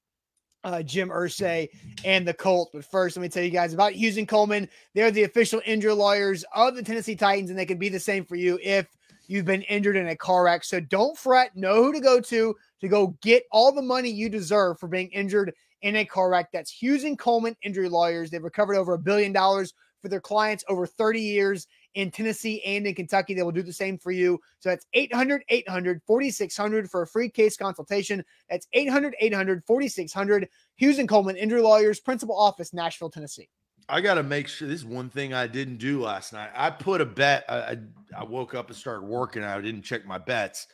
uh, 0.63 0.81
Jim 0.81 1.09
Irsay 1.09 1.67
and 2.03 2.27
the 2.27 2.33
Colts. 2.33 2.71
But 2.73 2.83
first, 2.83 3.15
let 3.15 3.21
me 3.21 3.29
tell 3.29 3.43
you 3.43 3.51
guys 3.51 3.75
about 3.75 3.93
Hughes 3.93 4.17
Coleman. 4.27 4.67
They're 4.95 5.11
the 5.11 5.25
official 5.25 5.61
injury 5.67 5.93
lawyers 5.93 6.43
of 6.55 6.75
the 6.75 6.81
Tennessee 6.81 7.15
Titans, 7.15 7.51
and 7.51 7.59
they 7.59 7.67
can 7.67 7.77
be 7.77 7.89
the 7.89 7.99
same 7.99 8.25
for 8.25 8.35
you 8.35 8.57
if 8.63 8.87
you've 9.27 9.45
been 9.45 9.61
injured 9.63 9.97
in 9.97 10.07
a 10.07 10.15
car 10.15 10.45
wreck. 10.45 10.63
So 10.63 10.79
don't 10.79 11.15
fret. 11.15 11.55
Know 11.55 11.83
who 11.83 11.93
to 11.93 11.99
go 11.99 12.19
to 12.21 12.55
to 12.81 12.87
go 12.87 13.15
get 13.21 13.43
all 13.51 13.71
the 13.71 13.83
money 13.83 14.09
you 14.09 14.29
deserve 14.29 14.79
for 14.79 14.87
being 14.87 15.09
injured 15.09 15.53
in 15.83 15.97
a 15.97 16.05
car 16.05 16.31
wreck. 16.31 16.49
That's 16.51 16.71
Hughes 16.71 17.03
and 17.03 17.19
Coleman 17.19 17.55
Injury 17.61 17.87
Lawyers. 17.87 18.31
They've 18.31 18.43
recovered 18.43 18.77
over 18.77 18.95
a 18.95 18.99
billion 18.99 19.31
dollars 19.31 19.75
for 20.01 20.09
their 20.09 20.21
clients 20.21 20.63
over 20.67 20.85
30 20.85 21.21
years 21.21 21.67
in 21.95 22.11
Tennessee 22.11 22.61
and 22.63 22.85
in 22.85 22.95
Kentucky. 22.95 23.33
They 23.33 23.43
will 23.43 23.51
do 23.51 23.61
the 23.61 23.73
same 23.73 23.97
for 23.97 24.11
you. 24.11 24.39
So 24.59 24.69
that's 24.69 24.85
800 24.93 25.43
800 25.49 26.01
4600 26.05 26.89
for 26.89 27.03
a 27.03 27.07
free 27.07 27.29
case 27.29 27.57
consultation. 27.57 28.23
That's 28.49 28.67
800 28.73 29.15
800 29.19 29.63
4600. 29.65 30.49
Hughes 30.75 30.99
and 30.99 31.09
Coleman, 31.09 31.35
Injury 31.35 31.61
Lawyers, 31.61 31.99
Principal 31.99 32.37
Office, 32.37 32.73
Nashville, 32.73 33.09
Tennessee. 33.09 33.49
I 33.89 34.01
got 34.01 34.15
to 34.15 34.23
make 34.23 34.47
sure 34.47 34.67
this 34.67 34.81
is 34.81 34.85
one 34.85 35.09
thing 35.09 35.33
I 35.33 35.47
didn't 35.47 35.77
do 35.77 36.01
last 36.01 36.31
night. 36.31 36.51
I 36.55 36.69
put 36.69 37.01
a 37.01 37.05
bet. 37.05 37.43
I, 37.49 37.57
I, 37.57 37.77
I 38.19 38.23
woke 38.23 38.53
up 38.53 38.67
and 38.67 38.75
started 38.75 39.03
working. 39.03 39.43
I 39.43 39.59
didn't 39.61 39.81
check 39.81 40.05
my 40.05 40.19
bets. 40.19 40.67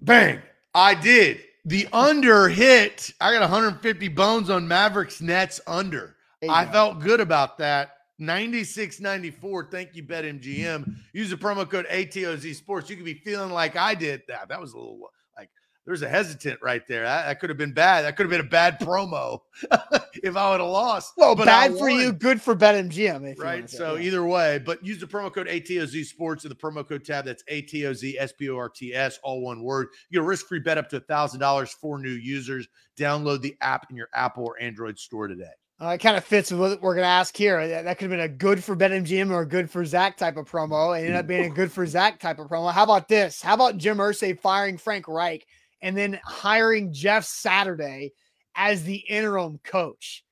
Bang! 0.00 0.40
I 0.74 0.94
did. 0.94 1.40
The 1.64 1.88
under 1.92 2.48
hit. 2.48 3.12
I 3.20 3.32
got 3.32 3.40
150 3.42 4.08
bones 4.08 4.50
on 4.50 4.66
Mavericks 4.66 5.20
Nets 5.20 5.60
under. 5.66 6.16
I 6.48 6.64
go. 6.64 6.72
felt 6.72 7.00
good 7.00 7.20
about 7.20 7.58
that. 7.58 7.92
96 8.18 9.00
94. 9.00 9.68
Thank 9.70 9.94
you, 9.94 10.02
BetMGM. 10.02 10.96
Use 11.12 11.30
the 11.30 11.36
promo 11.36 11.68
code 11.68 11.86
ATOZ 11.86 12.54
Sports. 12.54 12.90
You 12.90 12.96
could 12.96 13.04
be 13.04 13.14
feeling 13.14 13.52
like 13.52 13.76
I 13.76 13.94
did. 13.94 14.22
That, 14.28 14.48
that 14.48 14.60
was 14.60 14.72
a 14.72 14.76
little 14.76 14.98
like 15.36 15.50
there's 15.86 16.02
a 16.02 16.08
hesitant 16.08 16.58
right 16.60 16.82
there. 16.88 17.04
That, 17.04 17.26
that 17.26 17.38
could 17.38 17.48
have 17.48 17.58
been 17.58 17.72
bad. 17.72 18.04
That 18.04 18.16
could 18.16 18.24
have 18.24 18.30
been 18.30 18.40
a 18.40 18.50
bad 18.50 18.80
promo 18.80 19.38
if 20.14 20.36
I 20.36 20.50
would 20.50 20.58
have 20.58 20.68
lost. 20.68 21.12
Well, 21.16 21.36
but 21.36 21.46
bad 21.46 21.78
for 21.78 21.88
you, 21.88 22.12
good 22.12 22.42
for 22.42 22.56
BetMGM. 22.56 23.38
Right. 23.38 23.70
So 23.70 23.94
yeah. 23.94 24.06
either 24.08 24.24
way, 24.24 24.58
but 24.58 24.84
use 24.84 24.98
the 24.98 25.06
promo 25.06 25.32
code 25.32 25.46
ATOZ 25.46 26.04
Sports 26.06 26.44
in 26.44 26.48
the 26.48 26.56
promo 26.56 26.86
code 26.86 27.04
tab. 27.04 27.24
That's 27.24 27.44
ATOZ 27.44 28.16
S 28.18 28.32
P 28.32 28.50
O 28.50 28.56
R 28.56 28.68
T 28.68 28.92
S, 28.94 29.20
all 29.22 29.42
one 29.42 29.62
word. 29.62 29.88
You 30.10 30.18
get 30.18 30.24
a 30.24 30.26
risk 30.26 30.48
free 30.48 30.60
bet 30.60 30.76
up 30.76 30.88
to 30.90 31.00
$1,000 31.00 31.68
for 31.80 32.00
new 32.00 32.10
users. 32.10 32.66
Download 32.98 33.40
the 33.40 33.56
app 33.60 33.86
in 33.90 33.96
your 33.96 34.08
Apple 34.12 34.44
or 34.44 34.60
Android 34.60 34.98
store 34.98 35.28
today. 35.28 35.44
Uh, 35.80 35.90
it 35.90 35.98
kind 35.98 36.16
of 36.16 36.24
fits 36.24 36.50
with 36.50 36.60
what 36.60 36.82
we're 36.82 36.94
going 36.94 37.04
to 37.04 37.08
ask 37.08 37.36
here. 37.36 37.66
That, 37.68 37.84
that 37.84 37.98
could 37.98 38.10
have 38.10 38.18
been 38.18 38.20
a 38.20 38.28
good 38.28 38.62
for 38.64 38.74
Ben 38.74 38.90
BetMGM 38.90 39.30
or 39.30 39.42
a 39.42 39.48
good 39.48 39.70
for 39.70 39.84
Zach 39.84 40.16
type 40.16 40.36
of 40.36 40.50
promo. 40.50 40.96
It 40.96 41.02
ended 41.02 41.14
up 41.14 41.28
being 41.28 41.44
a 41.44 41.54
good 41.54 41.70
for 41.70 41.86
Zach 41.86 42.18
type 42.18 42.40
of 42.40 42.48
promo. 42.48 42.72
How 42.72 42.82
about 42.82 43.06
this? 43.06 43.40
How 43.40 43.54
about 43.54 43.78
Jim 43.78 43.98
Irsay 43.98 44.38
firing 44.40 44.76
Frank 44.76 45.06
Reich 45.06 45.46
and 45.80 45.96
then 45.96 46.18
hiring 46.24 46.92
Jeff 46.92 47.24
Saturday 47.24 48.12
as 48.56 48.82
the 48.82 48.96
interim 48.96 49.60
coach? 49.62 50.24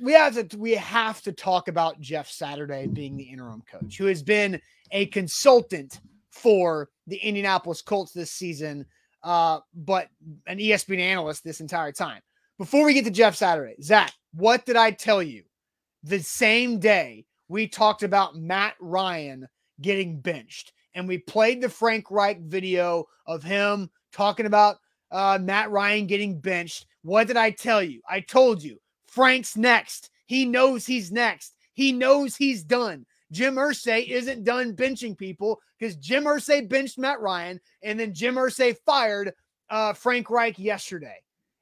We 0.00 0.12
have 0.12 0.34
to 0.48 0.56
we 0.56 0.72
have 0.72 1.20
to 1.22 1.32
talk 1.32 1.66
about 1.66 2.00
Jeff 2.00 2.30
Saturday 2.30 2.86
being 2.86 3.16
the 3.16 3.24
interim 3.24 3.64
coach, 3.68 3.98
who 3.98 4.06
has 4.06 4.22
been 4.22 4.60
a 4.92 5.06
consultant 5.06 5.98
for 6.30 6.88
the 7.08 7.16
Indianapolis 7.16 7.82
Colts 7.82 8.12
this 8.12 8.30
season, 8.30 8.86
uh, 9.24 9.58
but 9.74 10.08
an 10.46 10.58
ESPN 10.58 11.00
analyst 11.00 11.42
this 11.42 11.60
entire 11.60 11.90
time. 11.90 12.20
Before 12.58 12.84
we 12.84 12.94
get 12.94 13.04
to 13.06 13.10
Jeff 13.10 13.34
Saturday, 13.34 13.74
Zach, 13.82 14.12
what 14.32 14.64
did 14.66 14.76
I 14.76 14.90
tell 14.90 15.22
you? 15.22 15.44
The 16.02 16.20
same 16.20 16.78
day 16.78 17.26
we 17.48 17.66
talked 17.66 18.02
about 18.02 18.36
Matt 18.36 18.74
Ryan 18.80 19.48
getting 19.80 20.20
benched, 20.20 20.72
and 20.94 21.06
we 21.06 21.18
played 21.18 21.60
the 21.60 21.68
Frank 21.68 22.10
Reich 22.10 22.40
video 22.40 23.06
of 23.26 23.42
him 23.42 23.90
talking 24.12 24.46
about 24.46 24.76
uh, 25.10 25.38
Matt 25.40 25.70
Ryan 25.70 26.06
getting 26.06 26.38
benched. 26.38 26.86
What 27.02 27.26
did 27.26 27.36
I 27.36 27.50
tell 27.50 27.82
you? 27.82 28.00
I 28.08 28.20
told 28.20 28.62
you 28.62 28.80
Frank's 29.06 29.56
next. 29.56 30.10
He 30.26 30.44
knows 30.44 30.86
he's 30.86 31.10
next. 31.10 31.56
He 31.74 31.92
knows 31.92 32.36
he's 32.36 32.62
done. 32.62 33.06
Jim 33.32 33.56
Irsay 33.56 34.08
isn't 34.08 34.44
done 34.44 34.74
benching 34.74 35.16
people 35.16 35.60
because 35.78 35.96
Jim 35.96 36.24
Irsay 36.24 36.68
benched 36.68 36.98
Matt 36.98 37.20
Ryan 37.20 37.60
and 37.82 37.98
then 37.98 38.12
Jim 38.12 38.34
Irsay 38.34 38.76
fired 38.84 39.32
uh, 39.70 39.92
Frank 39.92 40.30
Reich 40.30 40.58
yesterday. 40.58 41.16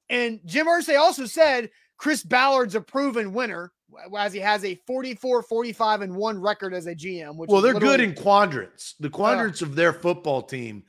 And 0.09 0.41
Jim 0.47 0.67
Irsay 0.67 0.99
also 0.99 1.27
said 1.27 1.69
Chris 1.99 2.23
Ballard's 2.23 2.75
a 2.75 2.81
proven 2.81 3.33
winner 3.33 3.73
as 4.17 4.33
he 4.33 4.41
has 4.41 4.65
a 4.65 4.77
44 4.87 5.43
45 5.43 6.03
and 6.03 6.15
1 6.15 6.41
record 6.41 6.73
as 6.73 6.87
a 6.87 6.95
GM 6.95 7.37
which 7.37 7.51
Well, 7.51 7.61
they're 7.61 7.75
good 7.75 8.01
in 8.01 8.15
quadrants. 8.15 8.95
The 9.01 9.11
quadrants 9.11 9.63
uh, 9.63 9.67
of 9.67 9.75
their 9.75 9.93
football 9.93 10.43
team, 10.43 10.85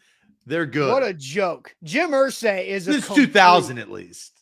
they're 0.45 0.65
good. 0.65 0.91
What 0.91 1.03
a 1.03 1.13
joke. 1.13 1.75
Jim 1.83 2.11
Irsay 2.11 2.67
is 2.67 2.87
a 2.87 3.01
2000 3.01 3.77
at 3.79 3.89
least. 3.91 4.33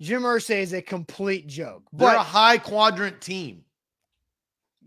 Jim 0.00 0.22
Irsay 0.22 0.62
is 0.62 0.72
a 0.72 0.82
complete 0.82 1.46
joke. 1.46 1.84
They're 1.92 2.14
a 2.14 2.22
high 2.22 2.58
quadrant 2.58 3.20
team. 3.20 3.64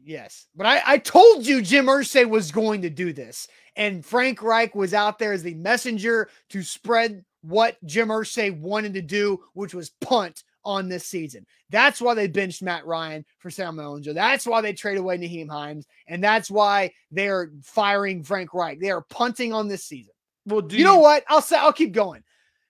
Yes. 0.03 0.47
But 0.55 0.65
I, 0.65 0.81
I 0.85 0.97
told 0.97 1.45
you 1.45 1.61
Jim 1.61 1.85
Irsay 1.85 2.27
was 2.27 2.51
going 2.51 2.81
to 2.81 2.89
do 2.89 3.13
this. 3.13 3.47
And 3.75 4.05
Frank 4.05 4.41
Reich 4.41 4.75
was 4.75 4.93
out 4.93 5.19
there 5.19 5.33
as 5.33 5.43
the 5.43 5.53
messenger 5.53 6.29
to 6.49 6.63
spread 6.63 7.23
what 7.43 7.77
Jim 7.85 8.07
Irsay 8.07 8.57
wanted 8.57 8.93
to 8.95 9.01
do, 9.01 9.43
which 9.53 9.73
was 9.73 9.91
punt 10.01 10.43
on 10.65 10.87
this 10.87 11.05
season. 11.05 11.45
That's 11.69 12.01
why 12.01 12.13
they 12.13 12.27
benched 12.27 12.63
Matt 12.63 12.85
Ryan 12.85 13.25
for 13.39 13.51
Sam 13.51 13.75
Ehlinger. 13.75 14.13
That's 14.13 14.47
why 14.47 14.61
they 14.61 14.73
trade 14.73 14.97
away 14.97 15.17
Nyheim 15.17 15.49
Hines. 15.49 15.85
And 16.07 16.23
that's 16.23 16.49
why 16.49 16.93
they're 17.11 17.51
firing 17.61 18.23
Frank 18.23 18.53
Reich. 18.53 18.79
They 18.79 18.91
are 18.91 19.05
punting 19.09 19.53
on 19.53 19.67
this 19.67 19.83
season. 19.83 20.13
Well, 20.45 20.65
you, 20.69 20.79
you 20.79 20.83
know 20.83 20.99
what? 20.99 21.23
I'll 21.27 21.41
say 21.41 21.57
I'll 21.57 21.73
keep 21.73 21.93
going. 21.93 22.23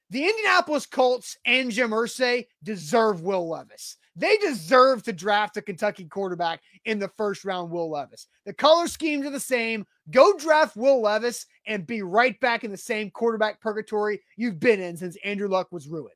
The 0.09 0.26
Indianapolis 0.26 0.86
Colts 0.86 1.38
and 1.45 1.71
Jim 1.71 1.91
Irsay 1.91 2.47
deserve 2.63 3.21
Will 3.21 3.47
Levis. 3.47 3.97
They 4.16 4.38
deserve 4.38 5.03
to 5.03 5.14
draft 5.14 5.57
a 5.57 5.61
Kentucky 5.61 6.05
quarterback 6.05 6.61
in 6.86 6.99
the 6.99 7.09
first 7.18 7.45
round, 7.45 7.72
Will 7.72 7.89
Levis. 7.89 8.28
The 8.45 8.53
color 8.53 8.88
schemes 8.88 9.26
are 9.26 9.32
the 9.32 9.39
same. 9.39 9.86
Go 10.11 10.38
draft 10.38 10.76
Will 10.76 11.01
Levis 11.01 11.45
and 11.66 11.88
be 11.88 12.01
right 12.03 12.39
back 12.39 12.64
in 12.64 12.72
the 12.72 12.78
same 12.78 13.09
quarterback 13.09 13.59
purgatory 13.59 14.22
you've 14.38 14.59
been 14.59 14.80
in 14.80 14.97
since 14.97 15.18
Andrew 15.24 15.47
Luck 15.47 15.72
was 15.72 15.88
ruined. 15.88 16.16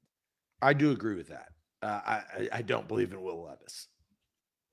I 0.61 0.73
do 0.73 0.91
agree 0.91 1.15
with 1.15 1.29
that. 1.29 1.49
Uh, 1.81 2.01
I, 2.05 2.49
I 2.51 2.61
don't 2.61 2.87
believe 2.87 3.11
in 3.11 3.21
Will 3.21 3.43
Levis. 3.43 3.87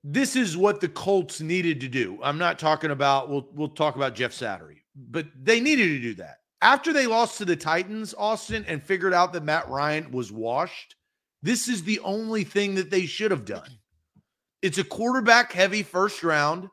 This 0.03 0.35
is 0.35 0.55
what 0.55 0.79
the 0.79 0.89
Colts 0.89 1.41
needed 1.41 1.81
to 1.81 1.87
do. 1.87 2.19
I'm 2.21 2.37
not 2.37 2.59
talking 2.59 2.91
about, 2.91 3.29
we'll, 3.29 3.47
we'll 3.53 3.69
talk 3.69 3.95
about 3.95 4.13
Jeff 4.13 4.33
Saturday, 4.33 4.83
but 4.95 5.25
they 5.39 5.59
needed 5.59 5.87
to 5.87 5.99
do 5.99 6.13
that. 6.15 6.37
After 6.61 6.93
they 6.93 7.07
lost 7.07 7.37
to 7.39 7.45
the 7.45 7.55
Titans, 7.55 8.13
Austin, 8.17 8.65
and 8.67 8.83
figured 8.83 9.13
out 9.13 9.33
that 9.33 9.43
Matt 9.43 9.67
Ryan 9.67 10.11
was 10.11 10.31
washed, 10.31 10.94
this 11.45 11.67
is 11.67 11.83
the 11.83 11.99
only 11.99 12.43
thing 12.43 12.73
that 12.73 12.89
they 12.89 13.05
should 13.05 13.29
have 13.29 13.45
done. 13.45 13.69
It's 14.63 14.79
a 14.79 14.83
quarterback 14.83 15.51
heavy 15.51 15.83
first 15.83 16.23
round, 16.23 16.69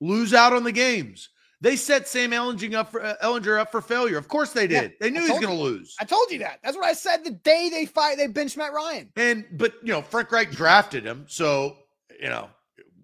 lose 0.00 0.34
out 0.34 0.52
on 0.52 0.64
the 0.64 0.72
games. 0.72 1.28
They 1.60 1.76
set 1.76 2.08
Sam 2.08 2.32
Ehlinger 2.32 2.74
up 2.74 2.90
for 2.90 3.04
uh, 3.04 3.14
Ehlinger 3.22 3.60
up 3.60 3.70
for 3.70 3.80
failure. 3.80 4.18
Of 4.18 4.26
course 4.26 4.52
they 4.52 4.66
did. 4.66 4.82
Yeah, 4.82 4.96
they 5.00 5.10
knew 5.10 5.24
he 5.24 5.30
was 5.30 5.40
going 5.40 5.56
to 5.56 5.62
lose. 5.62 5.94
I 6.00 6.04
told 6.04 6.28
you 6.32 6.40
that. 6.40 6.58
That's 6.64 6.76
what 6.76 6.86
I 6.86 6.92
said 6.92 7.22
the 7.22 7.30
day 7.30 7.68
they 7.70 7.86
fight. 7.86 8.16
They 8.16 8.26
benched 8.26 8.56
Matt 8.56 8.72
Ryan. 8.72 9.12
And 9.14 9.44
but 9.52 9.74
you 9.80 9.92
know 9.92 10.02
Frank 10.02 10.32
Reich 10.32 10.50
drafted 10.50 11.04
him, 11.04 11.26
so 11.28 11.76
you 12.20 12.30
know 12.30 12.50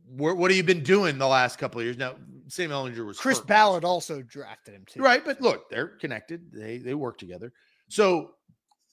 what, 0.08 0.36
what 0.36 0.50
have 0.50 0.56
you 0.56 0.64
been 0.64 0.82
doing 0.82 1.18
the 1.18 1.28
last 1.28 1.60
couple 1.60 1.78
of 1.78 1.84
years? 1.84 1.98
Now 1.98 2.16
Sam 2.48 2.70
Ehlinger 2.70 3.06
was 3.06 3.16
Chris 3.16 3.38
hurt. 3.38 3.46
Ballard 3.46 3.84
also 3.84 4.22
drafted 4.22 4.74
him 4.74 4.84
too. 4.86 5.00
Right, 5.00 5.24
but 5.24 5.40
look, 5.40 5.70
they're 5.70 5.86
connected. 5.86 6.50
They 6.52 6.78
they 6.78 6.94
work 6.94 7.16
together. 7.16 7.52
So 7.88 8.32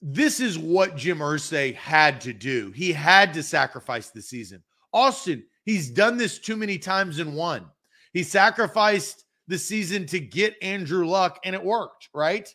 this 0.06 0.38
is 0.38 0.58
what 0.58 0.96
Jim 0.96 1.20
Irsay 1.20 1.74
had 1.74 2.20
to 2.20 2.34
do. 2.34 2.70
He 2.72 2.92
had 2.92 3.32
to 3.32 3.42
sacrifice 3.42 4.10
the 4.10 4.20
season. 4.20 4.62
Austin, 4.92 5.42
he's 5.64 5.88
done 5.88 6.18
this 6.18 6.38
too 6.38 6.56
many 6.56 6.76
times 6.76 7.20
in 7.20 7.32
one. 7.32 7.64
He 8.12 8.22
sacrificed 8.22 9.24
the 9.48 9.56
season 9.56 10.04
to 10.08 10.20
get 10.20 10.56
Andrew 10.60 11.06
Luck 11.06 11.40
and 11.42 11.54
it 11.54 11.64
worked, 11.64 12.10
right? 12.12 12.54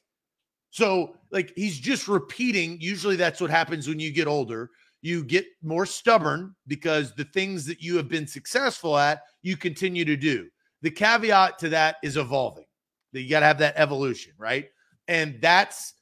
So, 0.70 1.16
like, 1.32 1.52
he's 1.56 1.80
just 1.80 2.08
repeating. 2.08 2.80
Usually 2.80 3.16
that's 3.16 3.42
what 3.42 3.50
happens 3.50 3.88
when 3.88 4.00
you 4.00 4.12
get 4.12 4.28
older. 4.28 4.70
You 5.02 5.24
get 5.24 5.48
more 5.64 5.88
stubborn 5.88 6.56
because 6.68 7.16
the 7.16 7.26
things 7.26 7.66
that 7.66 7.82
you 7.82 7.98
have 7.98 8.08
been 8.08 8.28
successful 8.28 8.96
at, 8.96 9.24
you 9.42 9.58
continue 9.58 10.06
to 10.06 10.16
do. 10.16 10.48
The 10.84 10.92
caveat 10.92 11.58
to 11.60 11.70
that 11.70 11.96
is 12.04 12.16
evolving. 12.16 12.66
You 13.12 13.28
got 13.28 13.40
to 13.40 13.48
have 13.48 13.58
that 13.58 13.74
evolution, 13.76 14.34
right? 14.38 14.70
And 15.08 15.42
that's 15.42 15.96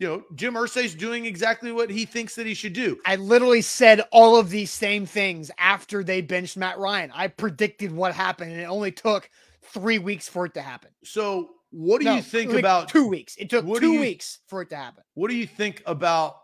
you 0.00 0.08
know, 0.08 0.24
Jim 0.34 0.54
Irsay's 0.54 0.94
doing 0.94 1.26
exactly 1.26 1.70
what 1.70 1.90
he 1.90 2.06
thinks 2.06 2.34
that 2.36 2.46
he 2.46 2.54
should 2.54 2.72
do. 2.72 2.98
I 3.04 3.16
literally 3.16 3.60
said 3.60 4.00
all 4.10 4.36
of 4.36 4.48
these 4.48 4.70
same 4.70 5.04
things 5.04 5.50
after 5.58 6.02
they 6.02 6.22
benched 6.22 6.56
Matt 6.56 6.78
Ryan. 6.78 7.12
I 7.14 7.28
predicted 7.28 7.92
what 7.92 8.14
happened, 8.14 8.50
and 8.50 8.60
it 8.62 8.64
only 8.64 8.92
took 8.92 9.28
three 9.60 9.98
weeks 9.98 10.26
for 10.26 10.46
it 10.46 10.54
to 10.54 10.62
happen. 10.62 10.90
So, 11.04 11.50
what 11.70 12.00
do 12.00 12.06
no, 12.06 12.14
you 12.16 12.22
think 12.22 12.50
like 12.50 12.60
about 12.60 12.88
two 12.88 13.06
weeks? 13.06 13.36
It 13.36 13.50
took 13.50 13.66
two 13.78 13.92
you, 13.92 14.00
weeks 14.00 14.38
for 14.48 14.62
it 14.62 14.70
to 14.70 14.76
happen. 14.76 15.04
What 15.14 15.28
do 15.28 15.36
you 15.36 15.46
think 15.46 15.82
about 15.84 16.36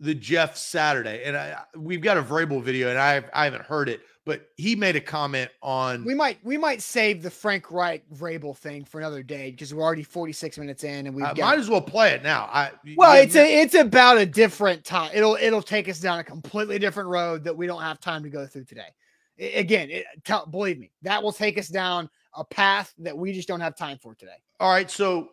the 0.00 0.14
Jeff 0.14 0.56
Saturday? 0.56 1.22
And 1.24 1.36
I, 1.36 1.62
we've 1.76 2.02
got 2.02 2.18
a 2.18 2.22
Vrabel 2.22 2.60
video, 2.64 2.90
and 2.90 2.98
I 2.98 3.22
I 3.32 3.44
haven't 3.44 3.62
heard 3.62 3.88
it, 3.88 4.00
but 4.26 4.48
he 4.56 4.74
made 4.74 4.96
a 4.96 5.00
comment 5.00 5.50
on 5.62 6.04
we 6.04 6.14
might 6.14 6.38
we 6.44 6.56
might 6.56 6.80
save 6.80 7.22
the 7.22 7.30
Frank 7.30 7.70
Reich 7.70 8.02
Vrabel 8.10 8.56
thing 8.56 8.84
for 8.84 8.98
another 8.98 9.22
day 9.22 9.50
because 9.50 9.74
we're 9.74 9.82
already 9.82 10.02
46 10.02 10.58
minutes 10.58 10.84
in 10.84 11.06
and 11.06 11.14
we 11.14 11.22
got, 11.22 11.38
might 11.38 11.58
as 11.58 11.68
well 11.68 11.82
play 11.82 12.12
it 12.12 12.22
now. 12.22 12.48
I 12.52 12.72
well, 12.96 13.20
it's 13.20 13.36
a 13.36 13.62
it's 13.62 13.74
about 13.74 14.18
a 14.18 14.26
different 14.26 14.84
time. 14.84 15.10
It'll 15.14 15.36
it'll 15.40 15.62
take 15.62 15.88
us 15.88 16.00
down 16.00 16.18
a 16.18 16.24
completely 16.24 16.78
different 16.78 17.08
road 17.08 17.44
that 17.44 17.56
we 17.56 17.66
don't 17.66 17.82
have 17.82 18.00
time 18.00 18.22
to 18.22 18.30
go 18.30 18.46
through 18.46 18.64
today. 18.64 18.88
It, 19.36 19.58
again, 19.58 19.90
it, 19.90 20.06
tell, 20.24 20.46
believe 20.46 20.78
me, 20.78 20.90
that 21.02 21.22
will 21.22 21.32
take 21.32 21.58
us 21.58 21.68
down 21.68 22.08
a 22.34 22.44
path 22.44 22.94
that 22.98 23.16
we 23.16 23.32
just 23.32 23.48
don't 23.48 23.60
have 23.60 23.76
time 23.76 23.98
for 23.98 24.14
today. 24.14 24.36
All 24.60 24.70
right, 24.70 24.90
so 24.90 25.30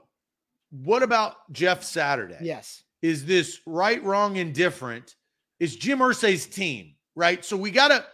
what 0.71 1.03
about 1.03 1.51
Jeff 1.51 1.83
Saturday? 1.83 2.37
Yes, 2.41 2.83
is 3.01 3.25
this 3.25 3.59
right, 3.65 4.03
wrong, 4.03 4.35
indifferent? 4.35 5.15
Is 5.59 5.75
Jim 5.75 5.99
Irsay's 5.99 6.47
team 6.47 6.95
right? 7.15 7.43
So 7.43 7.57
we 7.57 7.71
gotta 7.71 8.05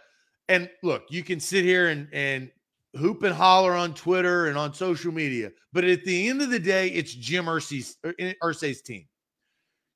and 0.48 0.68
look, 0.82 1.04
you 1.10 1.22
can 1.22 1.40
sit 1.40 1.64
here 1.64 1.88
and 1.88 2.08
and 2.12 2.50
hoop 2.96 3.22
and 3.22 3.34
holler 3.34 3.72
on 3.72 3.94
Twitter 3.94 4.46
and 4.46 4.58
on 4.58 4.72
social 4.74 5.12
media, 5.12 5.50
but 5.72 5.84
at 5.84 6.04
the 6.04 6.28
end 6.28 6.42
of 6.42 6.50
the 6.50 6.58
day, 6.58 6.88
it's 6.88 7.14
Jim 7.14 7.44
Irsay's, 7.46 7.96
er, 8.04 8.14
Irsay's 8.42 8.82
team. 8.82 9.06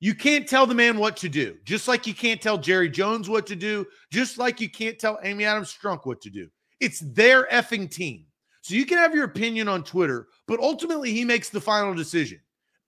You 0.00 0.14
can't 0.14 0.48
tell 0.48 0.66
the 0.66 0.74
man 0.74 0.98
what 0.98 1.16
to 1.18 1.28
do, 1.28 1.56
just 1.64 1.86
like 1.88 2.06
you 2.06 2.14
can't 2.14 2.40
tell 2.40 2.58
Jerry 2.58 2.90
Jones 2.90 3.28
what 3.28 3.46
to 3.46 3.56
do, 3.56 3.86
just 4.10 4.36
like 4.36 4.60
you 4.60 4.68
can't 4.68 4.98
tell 4.98 5.18
Amy 5.22 5.44
Adams 5.44 5.72
Strunk 5.72 6.06
what 6.06 6.20
to 6.22 6.30
do. 6.30 6.48
It's 6.80 7.00
their 7.00 7.44
effing 7.46 7.88
team. 7.88 8.26
So 8.62 8.74
you 8.74 8.84
can 8.84 8.98
have 8.98 9.14
your 9.14 9.24
opinion 9.24 9.68
on 9.68 9.84
Twitter, 9.84 10.28
but 10.46 10.60
ultimately 10.60 11.12
he 11.12 11.24
makes 11.24 11.50
the 11.50 11.60
final 11.60 11.94
decision. 11.94 12.40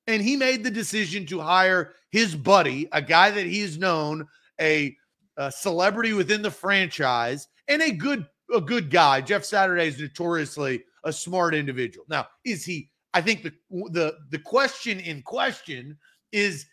And 0.07 0.23
he 0.23 0.37
made 0.37 0.63
the 0.63 0.71
decision 0.71 1.25
to 1.27 1.41
hire 1.41 1.95
his 2.11 2.35
buddy, 2.35 2.89
a 2.93 3.01
guy 3.01 3.31
that 3.31 3.47
he's 3.47 3.79
known, 3.79 4.27
a, 4.61 4.97
a 5.37 5.51
celebrity 5.51 6.13
within 6.13 6.43
the 6.43 6.51
franchise, 6.51 7.49
and 7.69 7.83
a 7.83 7.93
good 7.93 8.27
a 8.55 8.61
good 8.61 8.91
guy. 8.91 9.21
Jeff 9.21 9.45
Saturday 9.45 9.89
is 9.89 9.99
notoriously 9.99 10.85
a 11.05 11.13
smart 11.13 11.55
individual. 11.55 12.05
Now, 12.09 12.27
is 12.45 12.65
he? 12.65 12.91
I 13.13 13.21
think 13.21 13.43
the 13.43 13.53
the 13.91 14.17
the 14.31 14.39
question 14.39 15.01
in 15.01 15.23
question 15.23 15.97
is 16.33 16.67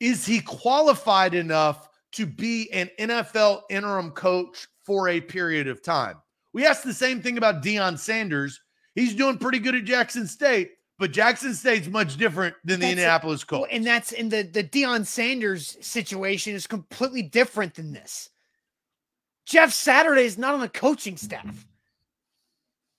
is 0.00 0.24
he 0.24 0.40
qualified 0.40 1.34
enough 1.34 1.88
to 2.12 2.26
be 2.26 2.70
an 2.72 2.88
NFL 2.98 3.62
interim 3.70 4.10
coach 4.12 4.66
for 4.84 5.08
a 5.08 5.20
period 5.20 5.66
of 5.66 5.82
time? 5.82 6.16
We 6.52 6.66
asked 6.66 6.84
the 6.84 6.94
same 6.94 7.20
thing 7.20 7.36
about 7.38 7.62
Deion 7.62 7.98
Sanders. 7.98 8.60
He's 8.94 9.14
doing 9.14 9.38
pretty 9.38 9.58
good 9.58 9.74
at 9.74 9.84
Jackson 9.84 10.26
State, 10.26 10.72
but 10.98 11.12
Jackson 11.12 11.54
State's 11.54 11.88
much 11.88 12.16
different 12.16 12.54
than 12.64 12.80
the 12.80 12.86
that's 12.86 12.92
Indianapolis 12.92 13.44
Colts. 13.44 13.68
and 13.72 13.86
that's 13.86 14.12
in 14.12 14.28
the 14.28 14.42
the 14.42 14.64
Deion 14.64 15.06
Sanders 15.06 15.76
situation 15.80 16.54
is 16.54 16.66
completely 16.66 17.22
different 17.22 17.74
than 17.74 17.92
this. 17.92 18.30
Jeff 19.48 19.72
Saturday 19.72 20.26
is 20.26 20.36
not 20.36 20.52
on 20.52 20.60
the 20.60 20.68
coaching 20.68 21.16
staff. 21.16 21.66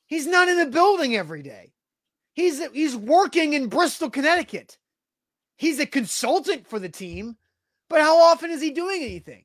He's 0.08 0.26
not 0.26 0.48
in 0.48 0.58
the 0.58 0.66
building 0.66 1.16
every 1.16 1.44
day. 1.44 1.74
He's 2.34 2.66
he's 2.72 2.96
working 2.96 3.54
in 3.54 3.68
Bristol, 3.68 4.10
Connecticut. 4.10 4.80
He's 5.58 5.80
a 5.80 5.86
consultant 5.86 6.66
for 6.66 6.80
the 6.80 6.90
team, 6.90 7.38
but 7.88 8.02
how 8.02 8.18
often 8.18 8.50
is 8.50 8.62
he 8.62 8.72
doing 8.72 9.04
anything? 9.04 9.44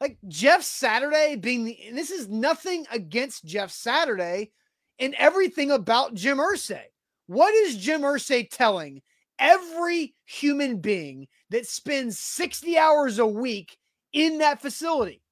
Like 0.00 0.18
Jeff 0.26 0.64
Saturday 0.64 1.36
being 1.36 1.64
the 1.64 1.78
and 1.86 1.96
this 1.96 2.10
is 2.10 2.28
nothing 2.28 2.86
against 2.90 3.44
Jeff 3.44 3.70
Saturday 3.70 4.50
and 4.98 5.14
everything 5.18 5.70
about 5.70 6.14
Jim 6.14 6.38
Irsay. 6.38 6.82
What 7.28 7.54
is 7.54 7.76
Jim 7.76 8.00
Irsay 8.00 8.48
telling 8.50 9.02
every 9.38 10.16
human 10.24 10.78
being 10.78 11.28
that 11.50 11.68
spends 11.68 12.18
60 12.18 12.76
hours 12.76 13.20
a 13.20 13.26
week 13.26 13.78
in 14.12 14.38
that 14.38 14.60
facility. 14.60 15.22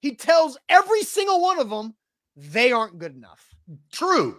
He 0.00 0.14
tells 0.14 0.58
every 0.68 1.02
single 1.02 1.40
one 1.40 1.58
of 1.58 1.70
them 1.70 1.94
they 2.36 2.72
aren't 2.72 2.98
good 2.98 3.14
enough. 3.14 3.54
True. 3.92 4.36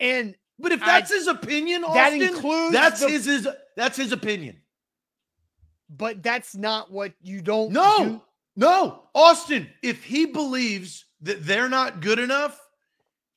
And 0.00 0.34
but 0.58 0.72
if 0.72 0.80
that's 0.80 1.10
I, 1.10 1.14
his 1.16 1.26
opinion, 1.28 1.84
Austin, 1.84 2.18
that 2.18 2.28
includes 2.28 2.72
that's 2.72 3.00
the, 3.00 3.08
his, 3.08 3.24
his 3.24 3.48
that's 3.76 3.96
his 3.96 4.12
opinion. 4.12 4.56
But 5.88 6.22
that's 6.22 6.56
not 6.56 6.90
what 6.90 7.12
you 7.20 7.40
don't 7.42 7.72
No. 7.72 7.98
Do. 7.98 8.20
No. 8.56 9.02
Austin, 9.14 9.68
if 9.82 10.04
he 10.04 10.26
believes 10.26 11.06
that 11.22 11.44
they're 11.44 11.68
not 11.68 12.00
good 12.00 12.18
enough, 12.18 12.58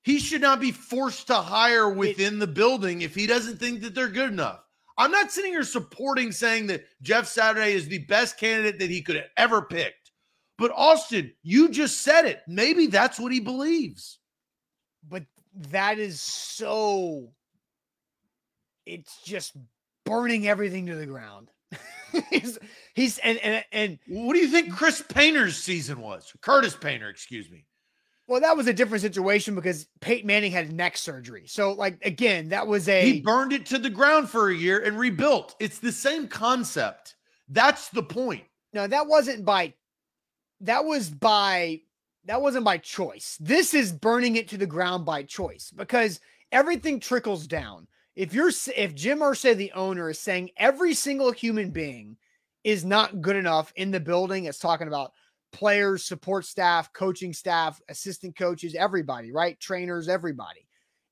he 0.04 0.20
should 0.20 0.42
not 0.42 0.60
be 0.60 0.72
forced 0.72 1.28
to 1.28 1.36
hire 1.36 1.90
within 1.90 2.36
it, 2.36 2.40
the 2.40 2.48
building 2.48 3.02
if 3.02 3.16
he 3.16 3.28
doesn't 3.28 3.60
think 3.60 3.82
that 3.82 3.96
they're 3.96 4.08
good 4.08 4.32
enough. 4.32 4.62
I'm 4.98 5.12
not 5.12 5.32
sitting 5.32 5.52
here 5.52 5.64
supporting 5.64 6.32
saying 6.32 6.68
that 6.68 6.86
Jeff 7.02 7.28
Saturday 7.28 7.74
is 7.74 7.88
the 7.88 8.00
best 8.00 8.40
candidate 8.40 8.80
that 8.80 8.90
he 8.90 9.02
could 9.02 9.24
ever 9.36 9.62
picked. 9.62 10.05
But 10.58 10.72
Austin, 10.76 11.34
you 11.44 11.70
just 11.70 12.02
said 12.02 12.26
it. 12.26 12.42
Maybe 12.48 12.88
that's 12.88 13.20
what 13.20 13.32
he 13.32 13.40
believes. 13.40 14.20
But 15.08 15.26
that 15.70 16.00
is 16.00 16.22
so 16.22 17.30
it's 18.86 19.22
just 19.24 19.56
burning 20.06 20.48
everything 20.48 20.86
to 20.88 20.96
the 20.96 21.06
ground. 21.06 21.50
he's 22.30 22.58
he's 22.94 23.18
and, 23.20 23.38
and 23.40 23.66
and 23.72 24.00
what 24.08 24.34
do 24.34 24.40
you 24.40 24.48
think 24.48 24.74
Chris 24.74 25.04
Painter's 25.10 25.58
season 25.58 26.00
was? 26.00 26.32
Curtis 26.42 26.76
Painter, 26.76 27.10
excuse 27.10 27.50
me. 27.50 27.66
Well, 28.28 28.42
that 28.42 28.58
was 28.58 28.66
a 28.68 28.74
different 28.74 29.04
situation 29.04 29.54
because 29.54 29.88
Peyton 30.02 30.26
Manning 30.26 30.52
had 30.52 30.72
neck 30.72 30.98
surgery. 30.98 31.44
So, 31.46 31.74
like 31.74 32.04
again, 32.04 32.50
that 32.50 32.66
was 32.66 32.88
a 32.88 33.02
he 33.14 33.22
burned 33.22 33.54
it 33.54 33.66
to 33.68 33.78
the 33.78 33.90
ground 33.90 34.30
for 34.30 34.50
a 34.50 34.56
year 34.56 34.80
and 34.80 34.98
rebuilt. 34.98 35.56
It's 35.60 35.80
the 35.80 35.92
same 35.92 36.28
concept. 36.28 37.16
That's 37.50 37.90
the 37.90 38.04
point. 38.04 38.44
No, 38.74 38.88
that 38.88 39.08
wasn't 39.08 39.46
by 39.46 39.74
that 40.62 40.86
was 40.86 41.10
by 41.10 41.82
that 42.26 42.42
wasn't 42.42 42.66
by 42.66 42.78
choice. 42.78 43.38
This 43.40 43.74
is 43.74 43.92
burning 43.92 44.36
it 44.36 44.48
to 44.50 44.58
the 44.58 44.66
ground 44.66 45.06
by 45.06 45.24
choice 45.24 45.72
because 45.76 46.20
everything 46.52 47.00
trickles 47.00 47.46
down. 47.48 47.88
If 48.16 48.34
you're 48.34 48.52
if 48.76 48.96
Jim 48.96 49.20
Irsay, 49.20 49.56
the 49.56 49.72
owner, 49.74 50.10
is 50.10 50.20
saying 50.20 50.52
every 50.58 50.94
single 50.94 51.32
human 51.32 51.70
being 51.70 52.18
is 52.64 52.84
not 52.84 53.22
good 53.22 53.36
enough 53.36 53.72
in 53.76 53.92
the 53.92 54.00
building, 54.00 54.46
it's 54.46 54.60
talking 54.60 54.88
about 54.88 55.12
players, 55.52 56.04
support 56.04 56.46
staff, 56.46 56.92
coaching 56.94 57.32
staff, 57.32 57.80
assistant 57.90 58.36
coaches, 58.36 58.76
everybody, 58.76 59.32
right? 59.32 59.60
Trainers, 59.60 60.10
everybody. 60.10 60.68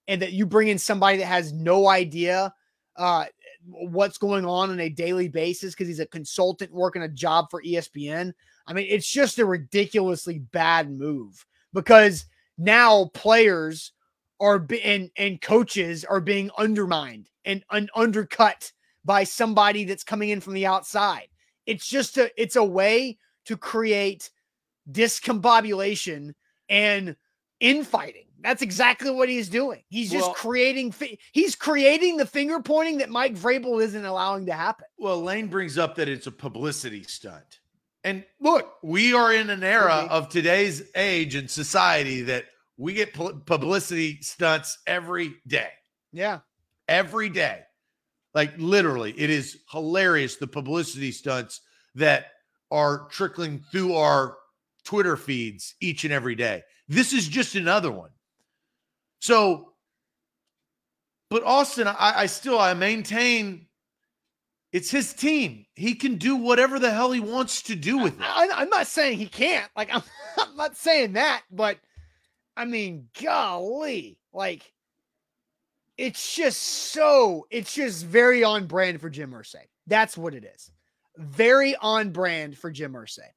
And 0.07 0.21
that 0.21 0.33
you 0.33 0.45
bring 0.45 0.67
in 0.67 0.77
somebody 0.77 1.19
that 1.19 1.27
has 1.27 1.53
no 1.53 1.87
idea 1.87 2.53
uh, 2.97 3.25
what's 3.65 4.17
going 4.17 4.45
on 4.45 4.69
on 4.69 4.79
a 4.79 4.89
daily 4.89 5.27
basis 5.27 5.73
because 5.73 5.87
he's 5.87 5.99
a 5.99 6.05
consultant 6.07 6.71
working 6.73 7.03
a 7.03 7.07
job 7.07 7.45
for 7.49 7.61
ESPN. 7.61 8.33
I 8.65 8.73
mean, 8.73 8.87
it's 8.89 9.09
just 9.09 9.39
a 9.39 9.45
ridiculously 9.45 10.39
bad 10.39 10.89
move 10.91 11.45
because 11.73 12.25
now 12.57 13.05
players 13.13 13.91
are 14.39 14.59
be- 14.59 14.81
and 14.81 15.09
and 15.17 15.41
coaches 15.41 16.05
are 16.05 16.21
being 16.21 16.49
undermined 16.57 17.29
and 17.45 17.63
un- 17.69 17.89
undercut 17.95 18.71
by 19.05 19.23
somebody 19.23 19.83
that's 19.83 20.03
coming 20.03 20.29
in 20.29 20.41
from 20.41 20.53
the 20.53 20.65
outside. 20.65 21.27
It's 21.65 21.87
just 21.87 22.17
a 22.17 22.31
it's 22.41 22.55
a 22.55 22.63
way 22.63 23.17
to 23.45 23.57
create 23.57 24.29
discombobulation 24.91 26.33
and 26.69 27.15
infighting. 27.59 28.25
That's 28.41 28.61
exactly 28.61 29.09
what 29.09 29.29
he's 29.29 29.47
doing. 29.47 29.83
He's 29.89 30.11
just 30.11 30.25
well, 30.25 30.33
creating. 30.33 30.91
Fi- 30.91 31.17
he's 31.31 31.55
creating 31.55 32.17
the 32.17 32.25
finger 32.25 32.59
pointing 32.61 32.97
that 32.97 33.09
Mike 33.09 33.35
Vrabel 33.35 33.81
isn't 33.81 34.05
allowing 34.05 34.45
to 34.47 34.53
happen. 34.53 34.85
Well, 34.97 35.21
Lane 35.21 35.47
brings 35.47 35.77
up 35.77 35.95
that 35.95 36.09
it's 36.09 36.27
a 36.27 36.31
publicity 36.31 37.03
stunt. 37.03 37.61
And 38.03 38.25
look, 38.39 38.73
we 38.83 39.13
are 39.13 39.33
in 39.33 39.49
an 39.49 39.63
era 39.63 40.07
of 40.09 40.29
today's 40.29 40.83
age 40.95 41.35
and 41.35 41.49
society 41.49 42.21
that 42.23 42.45
we 42.77 42.93
get 42.93 43.13
publicity 43.13 44.21
stunts 44.21 44.79
every 44.85 45.35
day. 45.47 45.69
Yeah. 46.11 46.39
Every 46.87 47.29
day. 47.29 47.61
Like 48.33 48.53
literally, 48.57 49.13
it 49.17 49.29
is 49.29 49.59
hilarious 49.71 50.37
the 50.37 50.47
publicity 50.47 51.11
stunts 51.11 51.61
that 51.95 52.27
are 52.71 53.07
trickling 53.09 53.63
through 53.71 53.95
our 53.95 54.37
Twitter 54.83 55.15
feeds 55.15 55.75
each 55.79 56.03
and 56.03 56.11
every 56.11 56.35
day. 56.35 56.63
This 56.87 57.13
is 57.13 57.27
just 57.27 57.55
another 57.55 57.91
one. 57.91 58.09
So, 59.19 59.73
but 61.29 61.43
Austin, 61.43 61.87
I, 61.87 62.13
I 62.17 62.25
still 62.25 62.59
I 62.59 62.73
maintain 62.73 63.67
it's 64.73 64.89
his 64.89 65.13
team. 65.13 65.67
He 65.75 65.93
can 65.93 66.15
do 66.15 66.35
whatever 66.35 66.79
the 66.79 66.91
hell 66.91 67.11
he 67.11 67.19
wants 67.19 67.61
to 67.63 67.75
do 67.75 67.99
with 67.99 68.19
it. 68.19 68.25
I, 68.25 68.63
am 68.63 68.69
not 68.69 68.87
saying 68.87 69.19
he 69.19 69.27
can't. 69.27 69.69
Like 69.77 69.93
I'm, 69.93 70.01
I'm 70.37 70.57
not 70.57 70.75
saying 70.75 71.13
that, 71.13 71.43
but 71.51 71.77
I 72.57 72.65
mean, 72.65 73.07
golly, 73.21 74.17
like 74.33 74.73
it's 75.95 76.35
just 76.35 76.59
so 76.59 77.45
it's 77.51 77.73
just 77.73 78.03
very 78.05 78.43
on 78.43 78.65
brand 78.65 78.99
for 78.99 79.11
Jim 79.11 79.31
Irsay. 79.31 79.67
That's 79.85 80.17
what 80.17 80.33
it 80.33 80.43
is. 80.43 80.71
Very 81.17 81.75
on 81.75 82.09
brand 82.09 82.57
for 82.57 82.71
Jim 82.71 82.93
Irsay. 82.93 83.29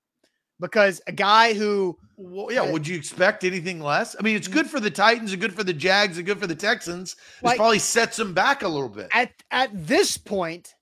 Because 0.59 1.03
a 1.07 1.12
guy 1.12 1.53
who 1.53 1.99
well, 2.16 2.51
yeah, 2.51 2.62
uh, 2.62 2.72
would 2.72 2.89
you 2.89 2.97
expect 2.97 3.45
anything 3.45 3.78
less? 3.78 4.16
I 4.18 4.22
mean, 4.22 4.37
it's 4.37 4.49
good 4.49 4.70
for 4.70 4.80
the 4.80 4.91
Titans 4.91 5.32
and 5.32 5.41
good 5.41 5.53
for 5.53 5.64
the 5.64 5.74
Jags 5.74 6.16
and 6.16 6.24
good 6.24 6.41
for 6.41 6.47
the 6.47 6.55
Texans. 6.55 7.14
It 7.43 7.45
like, 7.45 7.57
probably 7.59 7.78
sets 7.78 8.16
them 8.16 8.32
back 8.32 8.62
a 8.62 8.68
little 8.68 8.89
bit. 8.89 9.11
At 9.12 9.32
at 9.51 9.68
this 9.74 10.16
point, 10.16 10.76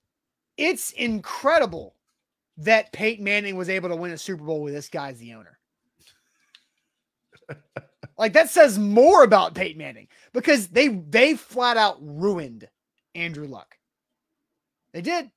it's 0.57 0.91
incredible 0.91 1.95
that 2.57 2.93
Peyton 2.93 3.23
Manning 3.23 3.57
was 3.57 3.69
able 3.69 3.89
to 3.89 3.95
win 3.95 4.11
a 4.11 4.17
Super 4.17 4.43
Bowl 4.43 4.61
with 4.61 4.73
this 4.73 4.89
guy 4.89 5.09
as 5.09 5.19
the 5.19 5.33
owner. 5.33 5.59
like 8.17 8.33
that 8.33 8.49
says 8.49 8.79
more 8.79 9.23
about 9.23 9.55
Peyton 9.55 9.77
Manning 9.77 10.07
because 10.33 10.67
they 10.69 10.87
they 10.87 11.35
flat 11.35 11.77
out 11.77 11.97
ruined 12.01 12.67
Andrew 13.13 13.47
Luck. 13.47 13.77
They 14.93 15.01
did. 15.01 15.31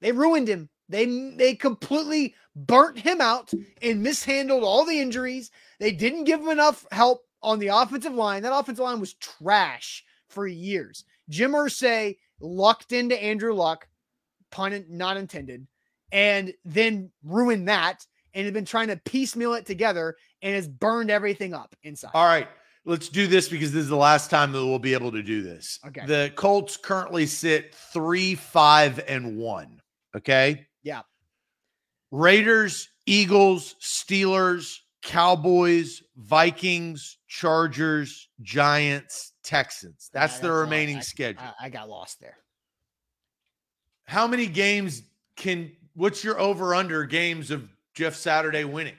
They 0.00 0.12
ruined 0.12 0.48
him. 0.48 0.68
They 0.88 1.06
they 1.36 1.54
completely 1.54 2.34
burnt 2.54 2.98
him 2.98 3.20
out 3.20 3.52
and 3.82 4.02
mishandled 4.02 4.64
all 4.64 4.84
the 4.84 4.98
injuries. 4.98 5.50
They 5.78 5.92
didn't 5.92 6.24
give 6.24 6.40
him 6.40 6.48
enough 6.48 6.86
help 6.90 7.22
on 7.42 7.58
the 7.58 7.68
offensive 7.68 8.14
line. 8.14 8.42
That 8.42 8.56
offensive 8.56 8.84
line 8.84 9.00
was 9.00 9.14
trash 9.14 10.04
for 10.28 10.46
years. 10.46 11.04
Jim 11.28 11.52
Irsay 11.52 12.16
lucked 12.40 12.92
into 12.92 13.20
Andrew 13.22 13.52
Luck 13.52 13.88
pun 14.56 14.84
not 14.88 15.18
intended, 15.18 15.66
and 16.12 16.52
then 16.64 17.10
ruined 17.22 17.68
that 17.68 18.06
and 18.32 18.44
has 18.44 18.52
been 18.54 18.64
trying 18.64 18.88
to 18.88 18.96
piecemeal 18.96 19.52
it 19.52 19.66
together 19.66 20.16
and 20.40 20.54
has 20.54 20.66
burned 20.66 21.10
everything 21.10 21.52
up 21.52 21.76
inside. 21.82 22.12
All 22.14 22.26
right. 22.26 22.48
Let's 22.86 23.08
do 23.08 23.26
this 23.26 23.48
because 23.48 23.72
this 23.72 23.82
is 23.82 23.88
the 23.88 23.96
last 23.96 24.30
time 24.30 24.52
that 24.52 24.64
we'll 24.64 24.78
be 24.78 24.94
able 24.94 25.12
to 25.12 25.22
do 25.22 25.42
this. 25.42 25.78
Okay. 25.88 26.06
The 26.06 26.32
Colts 26.36 26.76
currently 26.76 27.26
sit 27.26 27.74
three, 27.74 28.34
five, 28.34 29.02
and 29.08 29.36
one. 29.36 29.80
Okay. 30.16 30.66
Yeah. 30.82 31.02
Raiders, 32.10 32.88
Eagles, 33.04 33.74
Steelers, 33.82 34.78
Cowboys, 35.02 36.02
Vikings, 36.16 37.18
Chargers, 37.26 38.28
Giants, 38.40 39.32
Texans. 39.42 40.08
That's 40.12 40.38
the 40.38 40.52
remaining 40.52 41.02
schedule. 41.02 41.42
I, 41.60 41.66
I 41.66 41.68
got 41.68 41.88
lost 41.88 42.20
there 42.20 42.36
how 44.06 44.26
many 44.26 44.46
games 44.46 45.02
can 45.36 45.70
what's 45.94 46.24
your 46.24 46.40
over 46.40 46.74
under 46.74 47.04
games 47.04 47.50
of 47.50 47.68
Jeff 47.94 48.14
Saturday 48.14 48.64
winning? 48.64 48.94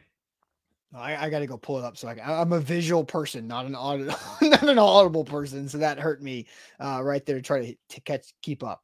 I, 0.95 1.25
I 1.25 1.29
got 1.29 1.39
to 1.39 1.47
go 1.47 1.57
pull 1.57 1.77
it 1.79 1.83
up 1.83 1.97
so 1.97 2.07
I 2.07 2.15
can, 2.15 2.23
I'm 2.27 2.53
a 2.53 2.59
visual 2.59 3.03
person, 3.03 3.47
not 3.47 3.65
an 3.65 3.75
audible, 3.75 4.15
not 4.41 4.67
an 4.67 4.79
audible 4.79 5.25
person. 5.25 5.67
So 5.67 5.79
that 5.79 5.99
hurt 5.99 6.21
me 6.21 6.47
uh, 6.79 7.01
right 7.03 7.25
there 7.25 7.35
to 7.35 7.41
try 7.41 7.65
to, 7.65 7.75
to 7.89 8.01
catch 8.01 8.33
keep 8.41 8.63
up. 8.63 8.83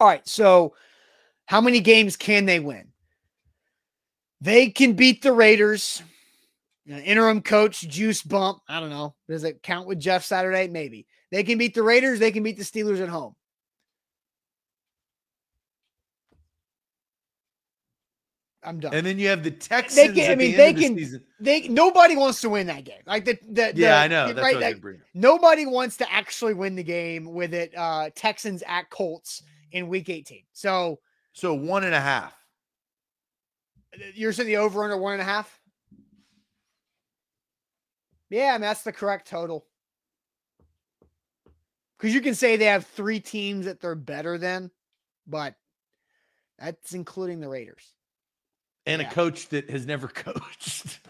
All 0.00 0.08
right, 0.08 0.26
so 0.26 0.74
how 1.46 1.60
many 1.60 1.80
games 1.80 2.16
can 2.16 2.44
they 2.44 2.60
win? 2.60 2.88
They 4.40 4.70
can 4.70 4.94
beat 4.94 5.22
the 5.22 5.32
Raiders. 5.32 6.02
You 6.84 6.94
know, 6.94 7.00
interim 7.00 7.42
coach 7.42 7.82
juice 7.82 8.22
bump. 8.22 8.58
I 8.68 8.80
don't 8.80 8.90
know. 8.90 9.14
Does 9.28 9.44
it 9.44 9.62
count 9.62 9.86
with 9.86 10.00
Jeff 10.00 10.24
Saturday? 10.24 10.66
Maybe. 10.66 11.06
They 11.30 11.44
can 11.44 11.56
beat 11.56 11.74
the 11.74 11.82
Raiders. 11.84 12.18
They 12.18 12.32
can 12.32 12.42
beat 12.42 12.58
the 12.58 12.64
Steelers 12.64 13.00
at 13.00 13.08
home. 13.08 13.36
I'm 18.64 18.78
done. 18.78 18.94
And 18.94 19.04
then 19.04 19.18
you 19.18 19.28
have 19.28 19.42
the 19.42 19.50
Texans. 19.50 19.96
They 19.96 20.08
can, 20.08 20.30
I 20.30 20.34
mean, 20.36 20.52
the 20.52 20.56
they 20.56 20.74
can. 20.74 20.94
The 20.94 21.20
they 21.40 21.68
nobody 21.68 22.16
wants 22.16 22.40
to 22.42 22.48
win 22.48 22.68
that 22.68 22.84
game. 22.84 23.02
Like 23.06 23.24
the, 23.24 23.38
the 23.48 23.72
yeah, 23.74 24.00
I 24.00 24.06
know. 24.06 24.32
That's 24.32 24.40
right. 24.40 24.60
Like, 24.60 24.84
nobody 25.14 25.66
wants 25.66 25.96
to 25.96 26.12
actually 26.12 26.54
win 26.54 26.76
the 26.76 26.84
game 26.84 27.32
with 27.32 27.54
it. 27.54 27.72
Uh, 27.76 28.10
Texans 28.14 28.62
at 28.66 28.88
Colts 28.88 29.42
in 29.72 29.88
Week 29.88 30.08
18. 30.08 30.44
So, 30.52 31.00
so 31.32 31.54
one 31.54 31.82
and 31.82 31.94
a 31.94 32.00
half. 32.00 32.34
You're 34.14 34.32
saying 34.32 34.46
the 34.46 34.58
over 34.58 34.84
under 34.84 34.96
one 34.96 35.14
and 35.14 35.22
a 35.22 35.24
half. 35.24 35.60
Yeah, 38.30 38.50
I 38.50 38.52
mean, 38.52 38.62
that's 38.62 38.82
the 38.82 38.92
correct 38.92 39.28
total. 39.28 39.66
because 41.98 42.14
you 42.14 42.20
can 42.20 42.34
say 42.34 42.56
they 42.56 42.66
have 42.66 42.86
three 42.86 43.20
teams 43.20 43.66
that 43.66 43.80
they're 43.80 43.94
better 43.94 44.38
than, 44.38 44.70
but 45.26 45.54
that's 46.58 46.94
including 46.94 47.40
the 47.40 47.48
Raiders 47.48 47.92
and 48.86 49.00
Yeah. 49.02 49.08
a 49.08 49.12
coach 49.12 49.48
that 49.50 49.70
has 49.70 49.86
never 49.86 50.08
coached. 50.26 51.00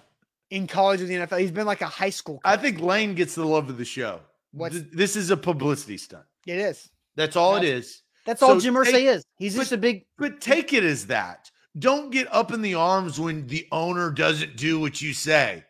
in 0.50 0.66
college 0.66 1.00
or 1.00 1.06
the 1.06 1.14
NFL. 1.14 1.40
He's 1.40 1.50
been 1.50 1.66
like 1.66 1.80
a 1.80 1.86
high 1.86 2.10
school. 2.10 2.40
I 2.44 2.56
think 2.56 2.80
Lane 2.80 3.14
gets 3.14 3.34
the 3.34 3.44
love 3.46 3.70
of 3.70 3.78
the 3.78 3.84
show. 3.84 4.20
What's- 4.52 4.74
Th- 4.76 4.86
this 4.92 5.16
is 5.16 5.30
a 5.30 5.36
publicity 5.36 5.96
stunt. 5.96 6.24
it 6.46 6.58
is. 6.58 6.90
That's 7.16 7.36
all 7.36 7.56
it 7.56 7.60
That's- 7.60 7.84
is. 7.84 8.02
That's 8.26 8.42
all 8.42 8.60
Jim 8.60 8.74
Irsay 8.74 9.06
is. 9.14 9.24
He's 9.38 9.54
but- 9.54 9.62
just 9.62 9.72
a 9.72 9.76
big. 9.78 10.04
But 10.18 10.40
take 10.40 10.72
it 10.72 10.84
as 10.84 11.06
that. 11.06 11.50
Don't 11.78 12.10
get 12.10 12.32
up 12.32 12.52
in 12.52 12.60
the 12.62 12.74
arms 12.74 13.18
when 13.18 13.46
the 13.46 13.66
owner 13.72 14.10
doesn't 14.10 14.56
do 14.56 14.78
what 14.78 15.00
you 15.00 15.14
say. 15.14 15.64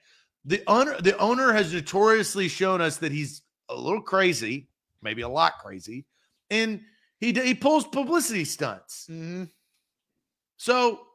The 0.44 0.62
owner, 0.66 1.00
the 1.00 1.16
owner 1.18 1.52
has 1.52 1.72
notoriously 1.72 2.48
shown 2.48 2.80
us 2.80 2.96
that 2.98 3.12
he's 3.12 3.42
a 3.68 3.76
little 3.76 4.02
crazy, 4.02 4.68
maybe 5.00 5.22
a 5.22 5.28
lot 5.28 5.60
crazy, 5.60 6.04
and 6.50 6.80
he 7.20 7.32
he 7.32 7.54
pulls 7.54 7.86
publicity 7.86 8.44
stunts. 8.44 9.06
Mhm. 9.08 9.48
So 10.56 11.06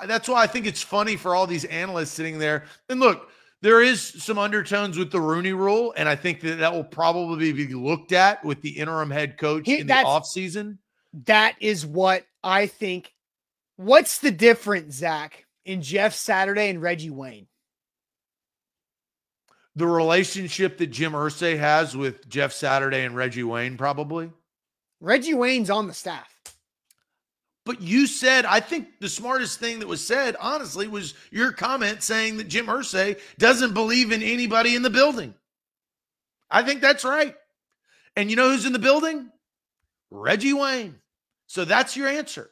I 0.00 0.06
that's 0.06 0.28
why 0.28 0.42
I 0.42 0.46
think 0.46 0.66
it's 0.66 0.82
funny 0.82 1.16
for 1.16 1.34
all 1.34 1.46
these 1.46 1.64
analysts 1.66 2.12
sitting 2.12 2.38
there. 2.38 2.64
And 2.88 3.00
look, 3.00 3.28
there 3.62 3.82
is 3.82 4.02
some 4.22 4.38
undertones 4.38 4.98
with 4.98 5.10
the 5.10 5.20
Rooney 5.20 5.52
Rule, 5.52 5.94
and 5.96 6.08
I 6.08 6.16
think 6.16 6.40
that 6.40 6.58
that 6.58 6.72
will 6.72 6.84
probably 6.84 7.52
be 7.52 7.68
looked 7.68 8.12
at 8.12 8.44
with 8.44 8.60
the 8.62 8.70
interim 8.70 9.10
head 9.10 9.38
coach 9.38 9.66
He- 9.66 9.80
in 9.80 9.86
the 9.86 9.94
offseason. 9.94 10.78
That 11.24 11.56
is 11.60 11.86
what 11.86 12.26
I 12.44 12.66
think. 12.66 13.12
What's 13.76 14.18
the 14.18 14.30
difference, 14.30 14.96
Zach, 14.96 15.46
in 15.64 15.82
Jeff 15.82 16.14
Saturday 16.14 16.68
and 16.68 16.80
Reggie 16.80 17.10
Wayne? 17.10 17.46
the 19.76 19.86
relationship 19.86 20.78
that 20.78 20.86
Jim 20.86 21.12
Irsay 21.12 21.58
has 21.58 21.94
with 21.94 22.26
Jeff 22.28 22.52
Saturday 22.52 23.04
and 23.04 23.14
Reggie 23.14 23.42
Wayne, 23.42 23.76
probably. 23.76 24.32
Reggie 25.00 25.34
Wayne's 25.34 25.68
on 25.68 25.86
the 25.86 25.92
staff. 25.92 26.35
But 27.66 27.82
you 27.82 28.06
said, 28.06 28.44
I 28.46 28.60
think 28.60 28.86
the 29.00 29.08
smartest 29.08 29.58
thing 29.58 29.80
that 29.80 29.88
was 29.88 30.02
said, 30.02 30.36
honestly, 30.40 30.86
was 30.86 31.14
your 31.32 31.50
comment 31.52 32.02
saying 32.02 32.36
that 32.38 32.44
Jim 32.48 32.66
Irsay 32.66 33.18
doesn't 33.38 33.74
believe 33.74 34.12
in 34.12 34.22
anybody 34.22 34.76
in 34.76 34.82
the 34.82 34.88
building. 34.88 35.34
I 36.48 36.62
think 36.62 36.80
that's 36.80 37.04
right. 37.04 37.34
And 38.14 38.30
you 38.30 38.36
know 38.36 38.50
who's 38.50 38.64
in 38.66 38.72
the 38.72 38.78
building? 38.78 39.30
Reggie 40.12 40.52
Wayne. 40.52 40.94
So 41.48 41.64
that's 41.64 41.96
your 41.96 42.06
answer. 42.08 42.50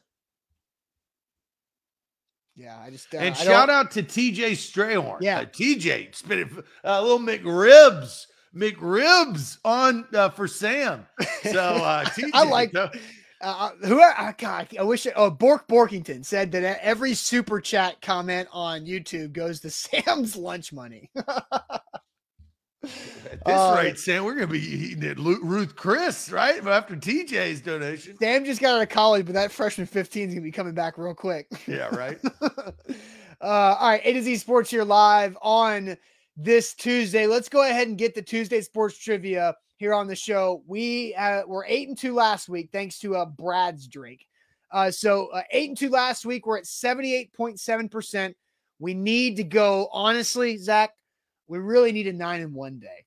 Yeah, 2.56 2.76
I 2.80 2.90
just 2.90 3.12
uh, 3.14 3.18
and 3.18 3.34
I 3.34 3.38
shout 3.38 3.68
don't- 3.68 3.76
out 3.76 3.90
to 3.92 4.02
TJ 4.02 4.52
Strayhorn. 4.52 5.18
Yeah. 5.20 5.40
Uh, 5.40 5.44
TJ 5.46 6.14
spinning 6.14 6.62
a 6.84 7.00
little 7.02 7.18
McRibs. 7.18 8.26
McRibs 8.54 9.58
on 9.64 10.06
uh, 10.14 10.28
for 10.30 10.46
Sam. 10.46 11.06
So 11.42 11.60
uh, 11.60 12.04
TJ, 12.04 12.30
I 12.34 12.44
like- 12.44 12.72
so- 12.72 12.90
Uh, 13.44 13.70
who? 13.84 14.00
Uh, 14.00 14.32
God, 14.38 14.68
I 14.78 14.82
wish. 14.82 15.06
Oh, 15.14 15.30
Bork 15.30 15.68
Borkington 15.68 16.24
said 16.24 16.50
that 16.52 16.82
every 16.82 17.14
super 17.14 17.60
chat 17.60 18.00
comment 18.00 18.48
on 18.52 18.86
YouTube 18.86 19.32
goes 19.32 19.60
to 19.60 19.70
Sam's 20.04 20.36
lunch 20.36 20.72
money. 20.72 21.10
At 21.14 21.82
this 23.46 23.54
Uh, 23.54 23.80
rate, 23.82 23.98
Sam, 23.98 24.24
we're 24.24 24.34
going 24.34 24.48
to 24.48 24.52
be 24.52 24.60
eating 24.60 25.04
at 25.04 25.18
Ruth 25.18 25.76
Chris, 25.76 26.30
right? 26.30 26.64
After 26.66 26.96
TJ's 26.96 27.60
donation. 27.60 28.16
Sam 28.18 28.44
just 28.44 28.60
got 28.60 28.76
out 28.76 28.82
of 28.82 28.88
college, 28.88 29.26
but 29.26 29.34
that 29.34 29.52
freshman 29.52 29.86
15 29.86 30.28
is 30.28 30.34
gonna 30.34 30.44
be 30.44 30.50
coming 30.50 30.74
back 30.74 30.98
real 30.98 31.14
quick. 31.14 31.46
Yeah, 31.66 31.94
right. 31.94 32.18
uh, 32.42 32.50
all 33.40 33.88
right, 33.88 34.00
A 34.04 34.12
to 34.12 34.22
Z 34.22 34.36
Sports 34.36 34.70
here 34.70 34.84
live 34.84 35.36
on 35.42 35.96
this 36.36 36.74
Tuesday. 36.74 37.26
Let's 37.26 37.48
go 37.48 37.68
ahead 37.68 37.88
and 37.88 37.96
get 37.96 38.14
the 38.14 38.22
Tuesday 38.22 38.60
sports 38.60 38.98
trivia 38.98 39.54
here 39.84 39.92
on 39.92 40.06
the 40.06 40.16
show. 40.16 40.62
We 40.66 41.14
uh, 41.14 41.42
were 41.46 41.66
eight 41.68 41.88
and 41.88 41.98
two 41.98 42.14
last 42.14 42.48
week, 42.48 42.70
thanks 42.72 42.98
to 43.00 43.16
uh, 43.16 43.26
Brad's 43.26 43.86
drink. 43.86 44.26
Uh, 44.72 44.90
so 44.90 45.26
uh, 45.26 45.42
eight 45.50 45.68
and 45.68 45.76
two 45.76 45.90
last 45.90 46.24
week. 46.24 46.46
We're 46.46 46.56
at 46.56 46.66
seventy 46.66 47.14
eight 47.14 47.34
point 47.34 47.60
seven 47.60 47.90
percent. 47.90 48.34
We 48.78 48.94
need 48.94 49.36
to 49.36 49.44
go. 49.44 49.90
Honestly, 49.92 50.56
Zach, 50.56 50.92
we 51.48 51.58
really 51.58 51.92
need 51.92 52.06
a 52.06 52.14
nine 52.14 52.40
and 52.40 52.54
one 52.54 52.78
day. 52.78 53.04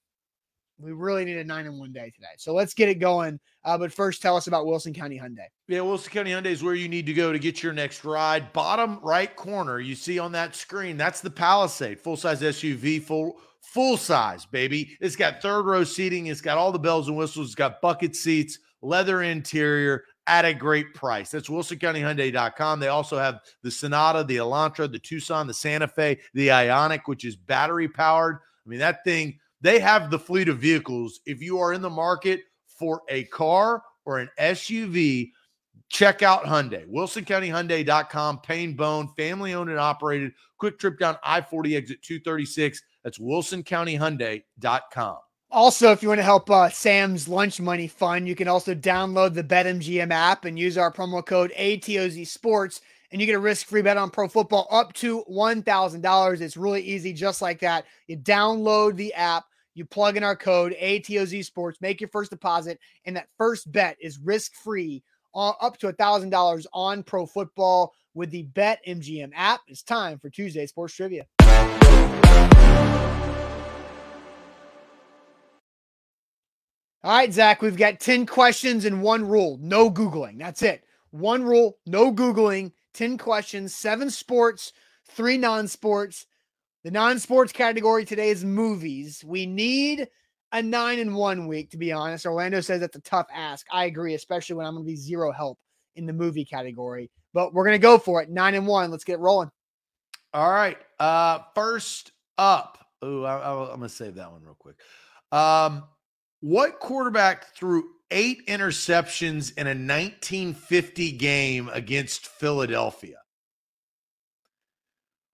We 0.80 0.92
really 0.92 1.26
need 1.26 1.38
a 1.38 1.44
nine 1.44 1.66
and 1.66 1.80
one 1.80 1.92
day 1.92 2.12
today. 2.14 2.28
So 2.38 2.54
let's 2.54 2.76
get 2.76 2.90
it 2.90 3.00
going. 3.00 3.40
Uh, 3.66 3.80
but 3.80 3.92
first, 3.92 4.22
tell 4.22 4.38
us 4.38 4.46
about 4.46 4.68
Wilson 4.68 4.94
County 4.94 5.18
Hyundai. 5.18 5.48
Yeah, 5.68 5.82
Wilson 5.82 6.14
County 6.14 6.30
Hyundai 6.30 6.52
is 6.52 6.62
where 6.62 6.76
you 6.76 6.88
need 6.88 7.08
to 7.08 7.14
go 7.14 7.34
to 7.34 7.40
get 7.40 7.64
your 7.64 7.74
next 7.74 8.06
ride. 8.06 8.54
Bottom 8.54 9.00
right 9.02 9.36
corner, 9.36 9.80
you 9.80 9.96
see 9.96 10.20
on 10.20 10.32
that 10.34 10.56
screen, 10.56 10.96
that's 10.96 11.22
the 11.22 11.32
Palisade, 11.32 12.00
full 12.00 12.18
size 12.18 12.44
SUV, 12.44 13.02
full 13.02 13.40
full 13.74 13.98
size, 13.98 14.46
baby. 14.46 14.98
It's 15.02 15.16
got 15.16 15.42
third 15.42 15.64
row 15.64 15.84
seating, 15.84 16.28
it's 16.28 16.42
got 16.42 16.58
all 16.58 16.72
the 16.72 16.80
bells 16.80 17.08
and 17.08 17.18
whistles, 17.18 17.48
it's 17.48 17.56
got 17.56 17.82
bucket 17.82 18.16
seats, 18.16 18.60
leather 18.82 19.22
interior 19.22 20.04
at 20.26 20.46
a 20.46 20.54
great 20.54 20.94
price. 20.94 21.32
That's 21.32 21.50
WilsonCountyHyundai.com. 21.50 22.80
They 22.80 22.88
also 22.88 23.18
have 23.18 23.40
the 23.64 23.72
Sonata, 23.72 24.24
the 24.24 24.38
Elantra, 24.38 24.92
the 24.92 25.00
Tucson, 25.00 25.48
the 25.48 25.54
Santa 25.54 25.88
Fe, 25.88 26.20
the 26.34 26.50
Ioniq, 26.50 27.02
which 27.06 27.26
is 27.26 27.36
battery 27.36 27.88
powered. 27.88 28.38
I 28.66 28.70
mean, 28.70 28.80
that 28.80 29.04
thing, 29.04 29.40
they 29.62 29.80
have 29.80 30.12
the 30.12 30.20
fleet 30.20 30.50
of 30.50 30.60
vehicles. 30.60 31.20
If 31.26 31.42
you 31.42 31.60
are 31.60 31.74
in 31.74 31.82
the 31.82 31.90
market 31.90 32.42
for 32.68 33.02
a 33.10 33.24
car 33.26 33.82
or 34.06 34.20
an 34.20 34.30
SUV, 34.40 35.32
check 35.90 36.22
out 36.24 36.44
Hyundai. 36.44 36.86
WilsonCountyHyundai.com. 36.88 38.40
Pain 38.40 38.76
Bone, 38.76 39.10
family 39.16 39.54
owned 39.54 39.70
and 39.70 39.80
operated. 39.80 40.34
Quick 40.58 40.80
trip 40.80 41.00
down 41.00 41.18
I 41.24 41.42
40 41.42 41.76
exit 41.76 42.02
236. 42.02 42.82
That's 43.04 43.20
WilsonCountyHyundai.com. 43.20 45.18
Also, 45.50 45.92
if 45.92 46.04
you 46.04 46.10
want 46.10 46.20
to 46.20 46.24
help 46.24 46.50
uh, 46.52 46.70
Sam's 46.70 47.28
lunch 47.28 47.62
money 47.62 47.88
fund, 47.88 48.28
you 48.28 48.36
can 48.36 48.50
also 48.50 48.76
download 48.76 49.34
the 49.34 49.44
BetMGM 49.44 50.12
app 50.12 50.44
and 50.44 50.60
use 50.60 50.78
our 50.78 50.92
promo 50.92 51.26
code 51.26 51.54
ATOZ 51.58 52.28
Sports, 52.28 52.82
and 53.12 53.22
you 53.22 53.28
get 53.28 53.36
a 53.36 53.40
risk-free 53.40 53.82
bet 53.82 53.96
on 53.96 54.10
pro 54.10 54.28
football 54.28 54.68
up 54.70 54.92
to 54.94 55.20
one 55.22 55.64
thousand 55.64 56.02
dollars. 56.02 56.42
It's 56.42 56.58
really 56.58 56.82
easy, 56.82 57.14
just 57.14 57.42
like 57.42 57.62
that. 57.62 57.86
You 58.08 58.18
download 58.18 58.98
the 58.98 59.14
app, 59.14 59.46
you 59.74 59.86
plug 59.86 60.18
in 60.18 60.24
our 60.24 60.36
code 60.36 60.76
ATOZ 60.82 61.46
Sports, 61.46 61.80
make 61.80 62.02
your 62.02 62.10
first 62.10 62.30
deposit, 62.30 62.78
and 63.06 63.16
that 63.16 63.30
first 63.38 63.72
bet 63.72 63.96
is 64.02 64.20
risk-free 64.20 65.02
uh, 65.36 65.54
up 65.62 65.78
to 65.78 65.88
a 65.88 65.94
thousand 65.94 66.30
dollars 66.30 66.68
on 66.74 67.04
pro 67.04 67.26
football 67.26 67.94
with 68.14 68.32
the 68.32 68.44
BetMGM 68.54 69.32
app. 69.36 69.62
It's 69.68 69.84
time 69.84 70.20
for 70.20 70.30
Tuesday 70.30 70.66
Sports 70.66 70.96
Trivia. 70.96 71.26
All 77.04 77.16
right, 77.16 77.32
Zach, 77.32 77.62
we've 77.62 77.78
got 77.78 78.00
10 78.00 78.26
questions 78.26 78.84
and 78.84 79.02
one 79.02 79.26
rule 79.26 79.58
no 79.62 79.90
Googling. 79.90 80.40
That's 80.40 80.62
it. 80.62 80.84
One 81.12 81.44
rule, 81.44 81.78
no 81.86 82.12
Googling, 82.12 82.74
10 82.96 83.18
questions, 83.18 83.74
seven 83.74 84.10
sports, 84.10 84.74
three 85.06 85.38
non 85.38 85.68
sports. 85.68 86.26
The 86.84 86.92
non 86.92 87.20
sports 87.20 87.52
category 87.54 88.04
today 88.04 88.30
is 88.30 88.44
movies. 88.44 89.24
We 89.24 89.46
need 89.46 90.08
a 90.52 90.62
nine 90.62 91.00
and 91.00 91.16
one 91.16 91.48
week, 91.48 91.72
to 91.72 91.78
be 91.78 91.92
honest. 91.92 92.26
Orlando 92.26 92.62
says 92.62 92.80
that's 92.80 92.96
a 92.96 93.02
tough 93.02 93.28
ask. 93.34 93.66
I 93.72 93.86
agree, 93.86 94.14
especially 94.14 94.56
when 94.56 94.66
I'm 94.66 94.74
going 94.74 94.86
to 94.86 94.92
be 94.92 94.96
zero 94.96 95.32
help 95.32 95.60
in 95.96 96.06
the 96.06 96.14
movie 96.14 96.46
category. 96.46 97.10
But 97.34 97.54
we're 97.54 97.66
going 97.66 97.76
to 97.76 97.80
go 97.80 97.98
for 97.98 98.22
it. 98.22 98.30
Nine 98.30 98.56
and 98.56 98.66
one. 98.66 98.92
Let's 98.92 99.04
get 99.04 99.20
rolling. 99.20 99.52
All 100.34 100.52
right. 100.52 100.78
Uh, 101.00 101.40
first 101.54 102.12
up. 102.38 102.78
Oh, 103.02 103.24
I, 103.24 103.72
I'm 103.72 103.78
going 103.78 103.82
to 103.82 103.90
save 103.90 104.16
that 104.16 104.32
one 104.32 104.44
real 104.44 104.58
quick. 104.58 104.78
Um, 105.32 105.84
what 106.40 106.80
quarterback 106.80 107.56
threw 107.56 107.84
eight 108.12 108.48
interceptions 108.48 109.52
in 109.58 109.68
a 109.68 109.72
1950 109.72 111.12
game 111.14 111.70
against 111.74 112.28
Philadelphia? 112.28 113.18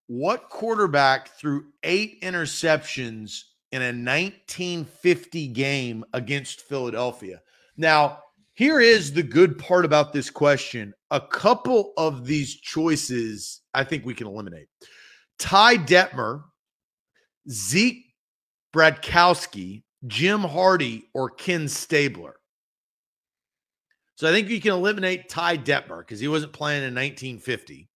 What 0.08 0.50
quarterback 0.50 1.30
threw 1.30 1.66
eight 1.84 2.22
interceptions 2.22 3.44
in 3.74 3.82
a 3.82 3.88
1950 3.88 5.48
game 5.48 6.06
against 6.14 6.62
Philadelphia? 6.62 7.42
Now, 7.76 8.20
here 8.54 8.80
is 8.80 9.12
the 9.12 9.24
good 9.24 9.58
part 9.58 9.84
about 9.84 10.14
this 10.14 10.30
question. 10.30 10.94
A 11.10 11.20
couple 11.20 11.94
of 11.98 12.24
these 12.24 12.54
choices 12.54 13.62
I 13.74 13.84
think 13.84 14.06
we 14.06 14.14
can 14.14 14.28
eliminate. 14.28 14.68
Ty 15.40 15.78
Detmer, 15.78 16.44
Zeke 17.50 18.06
Bratkowski, 18.76 19.82
Jim 20.06 20.42
Hardy, 20.42 21.10
or 21.16 21.32
Ken 21.32 21.68
Stabler. 21.68 22.36
So 24.16 24.30
I 24.30 24.32
think 24.32 24.50
you 24.50 24.62
can 24.62 24.74
eliminate 24.74 25.30
Ty 25.30 25.58
Detmer 25.58 26.00
because 26.00 26.20
he 26.20 26.28
wasn't 26.28 26.54
playing 26.54 26.84
in 26.84 26.94
1950. 26.94 27.90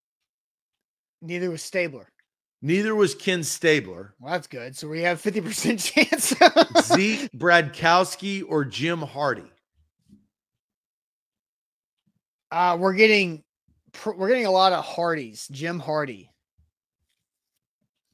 Neither 1.21 1.51
was 1.51 1.61
Stabler. 1.61 2.09
Neither 2.61 2.95
was 2.95 3.13
Ken 3.13 3.43
Stabler. 3.43 4.15
Well, 4.19 4.33
that's 4.33 4.47
good. 4.47 4.75
So 4.75 4.87
we 4.87 5.01
have 5.01 5.21
50% 5.21 5.93
chance. 5.93 6.29
Zeke 6.87 7.31
Bratkowski 7.31 8.43
or 8.47 8.65
Jim 8.65 9.01
Hardy. 9.01 9.51
Uh, 12.51 12.77
we're 12.79 12.93
getting 12.93 13.43
we're 14.05 14.29
getting 14.29 14.45
a 14.45 14.51
lot 14.51 14.73
of 14.73 14.83
Hardys. 14.85 15.47
Jim 15.49 15.79
Hardy. 15.79 16.31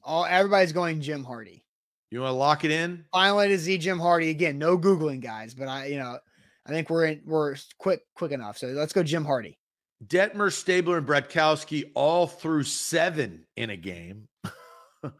All 0.02 0.24
everybody's 0.24 0.72
going 0.72 1.00
Jim 1.00 1.24
Hardy. 1.24 1.64
You 2.10 2.20
want 2.20 2.30
to 2.30 2.36
lock 2.36 2.64
it 2.64 2.70
in? 2.70 3.04
Finally 3.12 3.48
to 3.48 3.58
Z 3.58 3.78
Jim 3.78 3.98
Hardy 3.98 4.30
again. 4.30 4.58
No 4.58 4.76
googling, 4.78 5.20
guys, 5.20 5.54
but 5.54 5.68
I, 5.68 5.86
you 5.86 5.98
know, 5.98 6.18
I 6.66 6.70
think 6.70 6.90
we're 6.90 7.06
in. 7.06 7.22
We're 7.24 7.56
quick, 7.78 8.02
quick 8.14 8.32
enough. 8.32 8.58
So 8.58 8.68
let's 8.68 8.92
go, 8.92 9.02
Jim 9.02 9.24
Hardy. 9.24 9.58
Detmer, 10.06 10.52
Stabler, 10.52 10.98
and 10.98 11.06
Bratkowski 11.06 11.90
all 11.94 12.26
threw 12.26 12.62
seven 12.62 13.46
in 13.56 13.70
a 13.70 13.76
game. 13.76 14.28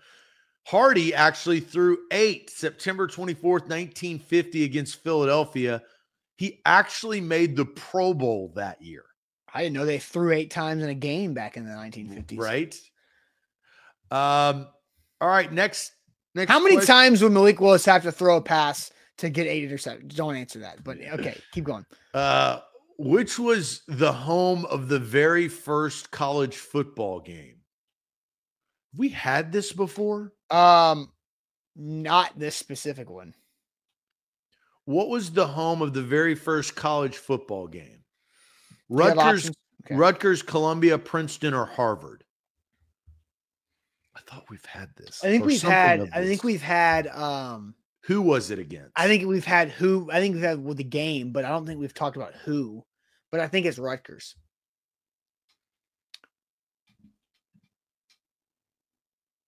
Hardy 0.66 1.14
actually 1.14 1.60
threw 1.60 1.98
eight 2.10 2.50
September 2.50 3.06
24th, 3.06 3.68
1950 3.68 4.64
against 4.64 5.02
Philadelphia. 5.02 5.82
He 6.36 6.60
actually 6.64 7.20
made 7.20 7.56
the 7.56 7.66
Pro 7.66 8.14
Bowl 8.14 8.52
that 8.56 8.80
year. 8.82 9.04
I 9.52 9.62
didn't 9.62 9.74
know 9.74 9.86
they 9.86 9.98
threw 9.98 10.32
eight 10.32 10.50
times 10.50 10.82
in 10.82 10.88
a 10.88 10.94
game 10.94 11.32
back 11.34 11.56
in 11.56 11.64
the 11.64 11.72
1950s. 11.72 12.38
Right. 12.38 12.74
Um, 14.10 14.66
all 15.20 15.28
right, 15.28 15.52
next 15.52 15.92
next 16.34 16.50
How 16.50 16.60
many 16.60 16.76
question. 16.76 16.94
times 16.94 17.22
would 17.22 17.32
Malik 17.32 17.60
Willis 17.60 17.84
have 17.84 18.02
to 18.02 18.12
throw 18.12 18.36
a 18.36 18.42
pass 18.42 18.90
to 19.18 19.30
get 19.30 19.46
eight 19.46 19.68
interceptions? 19.68 20.14
Don't 20.14 20.34
answer 20.34 20.58
that. 20.60 20.82
But 20.82 20.98
okay, 21.00 21.40
keep 21.52 21.64
going. 21.64 21.86
Uh 22.12 22.60
which 22.98 23.38
was 23.38 23.82
the 23.88 24.12
home 24.12 24.64
of 24.66 24.88
the 24.88 24.98
very 24.98 25.48
first 25.48 26.10
college 26.10 26.56
football 26.56 27.20
game? 27.20 27.56
We 28.96 29.08
had 29.08 29.52
this 29.52 29.72
before. 29.72 30.32
Um, 30.50 31.12
not 31.76 32.38
this 32.38 32.56
specific 32.56 33.10
one. 33.10 33.34
What 34.84 35.08
was 35.08 35.32
the 35.32 35.46
home 35.46 35.82
of 35.82 35.94
the 35.94 36.02
very 36.02 36.34
first 36.34 36.76
college 36.76 37.16
football 37.16 37.66
game? 37.66 38.04
Do 38.90 38.96
you 38.96 39.02
have 39.02 39.16
Rutgers. 39.16 39.50
Okay. 39.86 39.96
Rutgers, 39.96 40.42
Columbia, 40.42 40.98
Princeton, 40.98 41.54
or 41.54 41.66
Harvard? 41.66 42.24
I 44.16 44.20
thought 44.20 44.44
we've 44.48 44.64
had 44.64 44.90
this. 44.96 45.22
I 45.24 45.28
think 45.28 45.44
we've 45.44 45.62
had. 45.62 46.08
I 46.12 46.24
think 46.24 46.44
we've 46.44 46.62
had. 46.62 47.08
Um, 47.08 47.74
Who 48.06 48.20
was 48.20 48.50
it 48.50 48.58
against? 48.58 48.92
I 48.96 49.06
think 49.06 49.26
we've 49.26 49.44
had 49.44 49.70
who. 49.70 50.10
I 50.12 50.20
think 50.20 50.34
we've 50.34 50.44
had 50.44 50.62
with 50.62 50.76
the 50.76 50.84
game, 50.84 51.32
but 51.32 51.44
I 51.44 51.48
don't 51.48 51.66
think 51.66 51.80
we've 51.80 51.94
talked 51.94 52.16
about 52.16 52.34
who. 52.44 52.84
But 53.30 53.40
I 53.40 53.48
think 53.48 53.66
it's 53.66 53.78
Rutgers. 53.78 54.36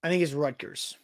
I 0.02 0.08
think 0.08 0.22
it's 0.22 0.32
Rutgers. 0.32 0.96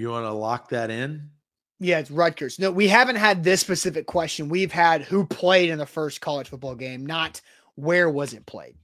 you 0.00 0.10
want 0.10 0.24
to 0.24 0.32
lock 0.32 0.70
that 0.70 0.90
in? 0.90 1.30
Yeah, 1.78 1.98
it's 1.98 2.10
Rutgers. 2.10 2.58
No, 2.58 2.70
we 2.70 2.88
haven't 2.88 3.16
had 3.16 3.44
this 3.44 3.60
specific 3.60 4.06
question. 4.06 4.48
We've 4.48 4.72
had 4.72 5.02
who 5.02 5.26
played 5.26 5.70
in 5.70 5.78
the 5.78 5.86
first 5.86 6.20
college 6.20 6.48
football 6.48 6.74
game, 6.74 7.06
not 7.06 7.40
where 7.74 8.08
was 8.10 8.32
it 8.32 8.46
played. 8.46 8.76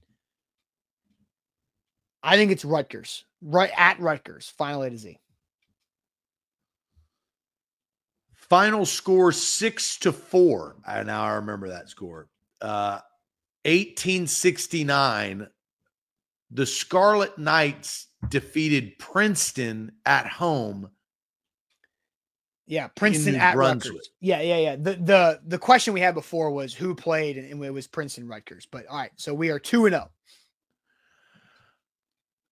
I 2.23 2.35
think 2.35 2.51
it's 2.51 2.65
Rutgers. 2.65 3.25
Right 3.41 3.71
at 3.75 3.99
Rutgers. 3.99 4.53
Final 4.57 4.83
A 4.83 4.89
to 4.89 4.97
Z. 4.97 5.19
Final 8.33 8.85
score 8.85 9.31
six 9.31 9.97
to 9.99 10.11
four. 10.11 10.77
I 10.85 11.03
now 11.03 11.23
I 11.23 11.33
remember 11.33 11.69
that 11.69 11.89
score. 11.89 12.27
Uh 12.61 12.99
1869. 13.65 15.47
The 16.51 16.65
Scarlet 16.65 17.37
Knights 17.37 18.07
defeated 18.29 18.97
Princeton 18.97 19.91
at 20.05 20.27
home. 20.27 20.89
Yeah, 22.67 22.87
Princeton 22.87 23.35
at 23.35 23.55
Brunswick. 23.55 23.93
Rutgers. 23.93 24.09
Yeah, 24.19 24.41
yeah, 24.41 24.57
yeah. 24.57 24.75
The 24.75 24.93
the 24.95 25.41
the 25.45 25.57
question 25.57 25.93
we 25.93 26.01
had 26.01 26.15
before 26.15 26.51
was 26.51 26.73
who 26.73 26.95
played, 26.95 27.37
and 27.37 27.63
it 27.63 27.73
was 27.73 27.87
Princeton 27.87 28.27
Rutgers. 28.27 28.65
But 28.69 28.85
all 28.87 28.97
right, 28.97 29.11
so 29.15 29.33
we 29.33 29.49
are 29.49 29.59
two 29.59 29.85
and 29.85 29.95
oh. 29.95 30.09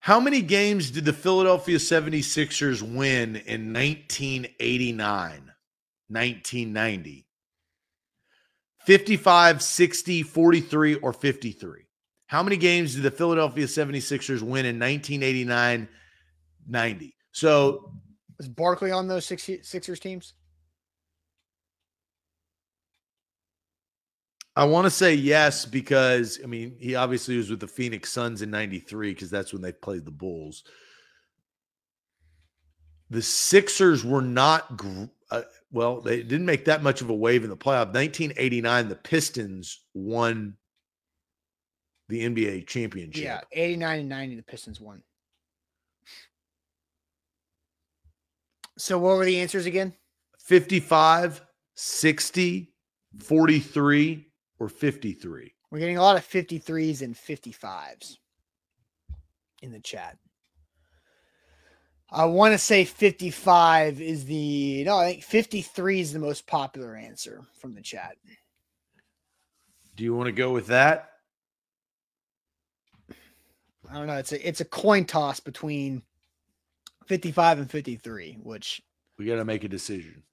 How 0.05 0.19
many 0.19 0.43
games 0.43 0.91
did 0.91 1.03
the 1.03 1.13
Philadelphia 1.13 1.77
76ers 1.77 2.83
win 2.83 3.37
in 3.37 3.73
1989, 3.73 5.51
1990? 6.09 7.27
55, 8.85 9.63
60, 9.63 10.21
43, 10.21 10.95
or 10.97 11.11
53? 11.11 11.87
How 12.27 12.43
many 12.43 12.55
games 12.55 12.93
did 12.93 13.01
the 13.01 13.09
Philadelphia 13.09 13.65
76ers 13.65 14.43
win 14.43 14.67
in 14.67 14.77
1989, 14.77 15.89
90? 16.67 17.15
So 17.31 17.91
Was 18.37 18.47
Barkley 18.47 18.91
on 18.91 19.07
those 19.07 19.25
six 19.25 19.49
Sixers 19.63 19.99
teams? 19.99 20.35
I 24.55 24.63
want 24.63 24.85
to 24.85 24.91
say 24.91 25.13
yes 25.13 25.65
because 25.65 26.39
I 26.43 26.47
mean 26.47 26.77
he 26.79 26.95
obviously 26.95 27.37
was 27.37 27.49
with 27.49 27.59
the 27.59 27.67
Phoenix 27.67 28.11
Suns 28.11 28.41
in 28.41 28.49
'93 28.49 29.13
because 29.13 29.29
that's 29.29 29.51
when 29.51 29.61
they 29.61 29.71
played 29.71 30.05
the 30.05 30.11
Bulls. 30.11 30.63
The 33.09 33.21
Sixers 33.21 34.03
were 34.03 34.21
not 34.21 34.77
gr- 34.77 35.05
uh, 35.29 35.43
well; 35.71 36.01
they 36.01 36.23
didn't 36.23 36.45
make 36.45 36.65
that 36.65 36.83
much 36.83 37.01
of 37.01 37.09
a 37.09 37.13
wave 37.13 37.43
in 37.43 37.49
the 37.49 37.57
playoff. 37.57 37.93
1989, 37.93 38.89
the 38.89 38.95
Pistons 38.95 39.81
won 39.93 40.55
the 42.07 42.21
NBA 42.21 42.67
championship. 42.67 43.23
Yeah, 43.23 43.41
eighty 43.51 43.75
nine 43.75 44.01
and 44.01 44.09
ninety. 44.09 44.35
The 44.35 44.43
Pistons 44.43 44.79
won. 44.79 45.03
So 48.77 48.97
what 48.97 49.17
were 49.17 49.25
the 49.25 49.39
answers 49.39 49.65
again? 49.65 49.93
55, 50.39 51.41
60, 51.75 52.73
43, 53.19 54.27
or 54.59 54.69
53. 54.69 55.53
We're 55.71 55.79
getting 55.79 55.97
a 55.97 56.01
lot 56.01 56.17
of 56.17 56.27
53s 56.27 57.01
and 57.01 57.15
55s 57.15 58.17
in 59.61 59.71
the 59.71 59.79
chat. 59.79 60.17
I 62.09 62.25
want 62.25 62.53
to 62.53 62.57
say 62.57 62.85
55 62.85 63.99
is 63.99 64.25
the 64.25 64.83
no, 64.85 64.97
I 64.97 65.11
think 65.11 65.23
53 65.23 65.99
is 65.99 66.13
the 66.13 66.19
most 66.19 66.45
popular 66.45 66.95
answer 66.95 67.41
from 67.59 67.73
the 67.73 67.81
chat. 67.81 68.15
Do 69.95 70.03
you 70.03 70.15
want 70.15 70.27
to 70.27 70.31
go 70.31 70.51
with 70.51 70.67
that? 70.67 71.09
I 73.89 73.93
don't 73.95 74.07
know. 74.07 74.17
It's 74.17 74.31
a 74.31 74.47
it's 74.47 74.61
a 74.61 74.65
coin 74.65 75.05
toss 75.05 75.39
between 75.39 76.03
55 77.05 77.59
and 77.59 77.71
53, 77.71 78.37
which 78.43 78.81
We 79.17 79.25
got 79.25 79.35
to 79.35 79.45
make 79.45 79.63
a 79.63 79.69
decision. 79.69 80.23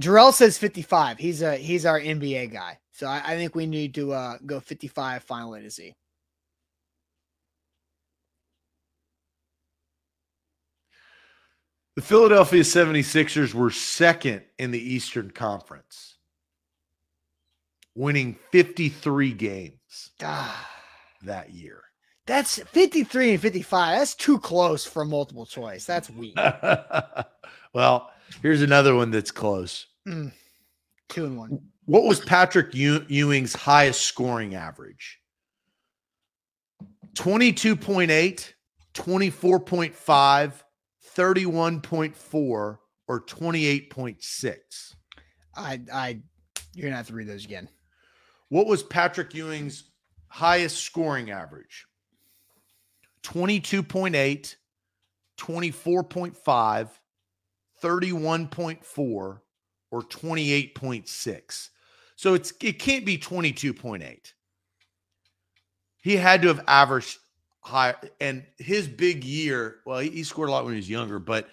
Jarrell 0.00 0.32
says 0.32 0.58
55. 0.58 1.18
He's 1.18 1.42
a 1.42 1.56
he's 1.56 1.86
our 1.86 1.98
NBA 2.00 2.52
guy. 2.52 2.78
So 2.92 3.06
I, 3.06 3.22
I 3.24 3.36
think 3.36 3.54
we 3.54 3.66
need 3.66 3.94
to 3.94 4.12
uh 4.12 4.38
go 4.44 4.60
55 4.60 5.22
final 5.22 5.58
Z. 5.70 5.94
The 11.96 12.02
Philadelphia 12.02 12.62
76ers 12.62 13.54
were 13.54 13.70
second 13.70 14.42
in 14.58 14.70
the 14.70 14.78
Eastern 14.94 15.30
Conference, 15.30 16.16
winning 17.94 18.36
53 18.52 19.32
games 19.32 20.10
Ah, 20.22 20.68
that 21.22 21.50
year. 21.54 21.82
that's 22.26 22.58
53 22.64 23.32
and 23.32 23.40
55. 23.40 23.98
That's 23.98 24.14
too 24.14 24.38
close 24.38 24.84
for 24.84 25.06
multiple 25.06 25.46
choice. 25.46 25.86
That's 25.86 26.10
weak. 26.10 26.36
well, 27.72 28.10
here's 28.42 28.62
another 28.62 28.94
one 28.94 29.10
that's 29.10 29.30
close. 29.30 29.86
Mm, 30.06 30.32
two 31.08 31.24
and 31.26 31.38
one. 31.38 31.60
What 31.84 32.04
was 32.04 32.20
Patrick 32.20 32.74
Ewing's 32.74 33.54
highest 33.54 34.02
scoring 34.02 34.54
average? 34.54 35.20
22.8, 37.14 38.52
24.5, 38.94 40.52
31.4, 41.16 42.34
or 42.34 42.80
28.6? 43.08 44.94
I 45.54 45.80
I 45.92 46.20
you're 46.74 46.84
gonna 46.84 46.96
have 46.96 47.06
to 47.06 47.14
read 47.14 47.28
those 47.28 47.44
again. 47.44 47.68
What 48.48 48.66
was 48.66 48.82
Patrick 48.82 49.34
Ewing's 49.34 49.84
highest 50.28 50.84
scoring 50.84 51.30
average? 51.30 51.86
22.8, 53.22 54.56
24.5, 55.38 56.88
31.4, 57.82 58.82
or 58.98 59.40
28.6. 59.92 61.68
So 62.16 62.34
it's 62.34 62.52
it 62.62 62.78
can't 62.78 63.04
be 63.04 63.18
22.8. 63.18 64.32
He 65.98 66.16
had 66.16 66.42
to 66.42 66.48
have 66.48 66.64
averaged 66.66 67.18
high 67.60 67.94
and 68.20 68.44
his 68.58 68.86
big 68.86 69.24
year, 69.24 69.78
well, 69.84 69.98
he, 69.98 70.08
he 70.10 70.22
scored 70.22 70.48
a 70.48 70.52
lot 70.52 70.64
when 70.64 70.74
he 70.74 70.78
was 70.78 70.88
younger, 70.88 71.18
but 71.18 71.48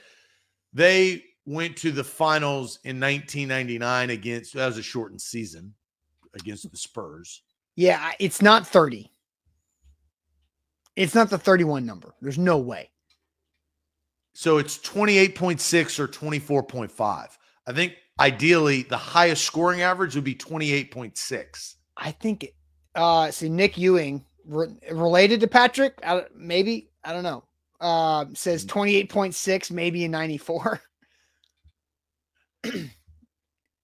they 0.74 1.24
went 1.45 1.76
to 1.78 1.91
the 1.91 2.03
finals 2.03 2.80
in 2.84 2.99
1999 2.99 4.11
against 4.11 4.53
that 4.53 4.67
was 4.67 4.78
a 4.78 4.84
shortened 4.84 5.21
season 5.21 5.74
against 6.36 6.69
the 6.69 6.78
Spurs. 6.78 7.41
Yeah, 7.76 8.11
it's 8.19 8.41
not 8.41 8.67
30. 8.67 9.11
It's 10.95 11.15
not 11.15 11.30
the 11.30 11.38
31 11.38 11.86
number. 11.86 12.13
There's 12.21 12.38
no 12.38 12.59
way. 12.59 12.91
So 14.34 14.57
it's 14.57 14.77
28.6 14.79 15.99
or 15.99 16.07
24.5. 16.07 17.29
I 17.65 17.73
think 17.73 17.95
ideally 18.19 18.84
the 18.84 18.97
highest 18.97 19.43
scoring 19.45 19.81
average 19.81 20.15
would 20.15 20.23
be 20.23 20.36
28.6. 20.36 21.75
I 21.95 22.11
think 22.11 22.45
it, 22.45 22.55
uh 22.95 23.31
see 23.31 23.49
Nick 23.49 23.77
Ewing 23.77 24.23
re- 24.45 24.75
related 24.91 25.39
to 25.41 25.47
Patrick? 25.47 25.99
I, 26.05 26.25
maybe 26.36 26.89
I 27.03 27.13
don't 27.13 27.23
know. 27.23 27.43
Uh, 27.79 28.25
says 28.34 28.65
point 28.65 29.36
six, 29.36 29.69
maybe 29.69 30.05
a 30.05 30.09
ninety 30.09 30.38
four. 30.38 30.81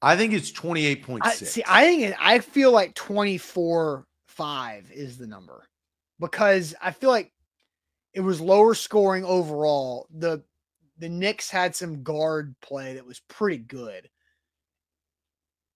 I 0.01 0.15
think 0.15 0.31
it's 0.31 0.53
28.6. 0.53 1.19
I 1.21 1.33
see. 1.33 1.63
I 1.67 1.83
think 1.85 2.03
it, 2.03 2.15
I 2.17 2.39
feel 2.39 2.71
like 2.71 2.95
twenty 2.95 3.37
four 3.37 4.05
five 4.27 4.89
is 4.91 5.17
the 5.17 5.27
number 5.27 5.67
because 6.19 6.73
I 6.81 6.91
feel 6.91 7.09
like 7.09 7.33
it 8.13 8.21
was 8.21 8.41
lower 8.41 8.73
scoring 8.73 9.23
overall. 9.25 10.07
The 10.15 10.43
the 10.97 11.09
Knicks 11.09 11.49
had 11.49 11.75
some 11.75 12.03
guard 12.03 12.55
play 12.61 12.95
that 12.95 13.05
was 13.05 13.19
pretty 13.21 13.57
good. 13.59 14.09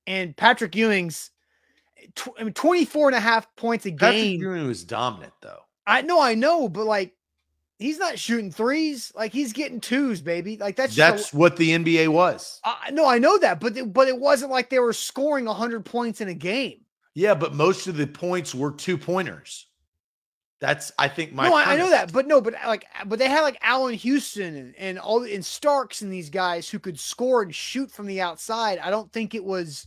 And 0.06 0.36
Patrick 0.36 0.76
Ewing's 0.76 1.32
tw- 2.16 2.30
I 2.38 2.44
mean, 2.44 2.54
24 2.54 3.10
and 3.10 3.16
a 3.16 3.20
half 3.20 3.54
points 3.56 3.86
a 3.86 3.92
Patrick 3.92 4.22
game. 4.22 4.42
Ewing 4.42 4.68
was 4.68 4.84
dominant 4.84 5.34
though. 5.42 5.60
I 5.88 6.02
know, 6.02 6.20
I 6.20 6.36
know, 6.36 6.68
but 6.70 6.86
like 6.86 7.14
he's 7.80 8.00
not 8.00 8.20
shooting 8.20 8.52
threes. 8.52 9.12
Like 9.16 9.32
he's 9.32 9.54
getting 9.54 9.80
twos, 9.80 10.22
baby. 10.22 10.58
Like 10.58 10.76
that's 10.76 10.96
just 10.96 11.14
a- 11.14 11.18
That's 11.18 11.34
what 11.34 11.56
the 11.56 11.72
NBA 11.72 12.10
was. 12.10 12.60
I 12.64 12.92
no, 12.92 13.08
I 13.08 13.18
know 13.20 13.38
that, 13.40 13.60
but 13.60 13.78
it, 13.78 13.94
but 13.94 14.08
it 14.08 14.20
wasn't 14.20 14.52
like 14.52 14.70
they 14.70 14.80
were 14.80 14.94
scoring 14.94 15.46
100 15.46 15.86
points 15.86 16.20
in 16.22 16.28
a 16.28 16.34
game. 16.34 16.82
Yeah, 17.16 17.36
but 17.36 17.54
most 17.54 17.88
of 17.88 17.96
the 17.96 18.08
points 18.08 18.54
were 18.56 18.72
two 18.72 18.98
pointers. 18.98 19.68
That's 20.64 20.93
I 20.97 21.09
think 21.09 21.34
my 21.34 21.49
no, 21.49 21.55
I, 21.55 21.74
I 21.74 21.76
know 21.76 21.89
that, 21.89 22.14
but 22.14 22.26
no, 22.26 22.39
but 22.39 22.53
like, 22.66 22.86
but 23.07 23.20
they 23.20 23.28
had 23.28 23.41
like 23.41 23.57
Allan 23.61 23.95
Houston 23.95 24.55
and, 24.55 24.74
and 24.78 24.97
all 24.97 25.22
and 25.22 25.43
Starks 25.43 26.01
and 26.01 26.09
these 26.09 26.30
guys 26.30 26.70
who 26.70 26.80
could 26.80 26.97
score 26.97 27.41
and 27.41 27.53
shoot 27.53 27.91
from 27.91 28.05
the 28.05 28.22
outside. 28.22 28.80
I 28.80 28.89
don't 28.89 29.11
think 29.11 29.36
it 29.36 29.43
was, 29.43 29.86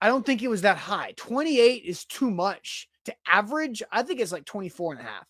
I 0.00 0.08
don't 0.08 0.26
think 0.26 0.42
it 0.42 0.48
was 0.48 0.62
that 0.62 0.78
high. 0.78 1.12
28 1.16 1.84
is 1.84 2.04
too 2.06 2.28
much 2.28 2.88
to 3.04 3.14
average. 3.24 3.84
I 3.92 4.02
think 4.02 4.18
it's 4.18 4.32
like 4.32 4.44
24 4.46 4.94
and 4.94 5.00
a 5.00 5.04
half. 5.04 5.26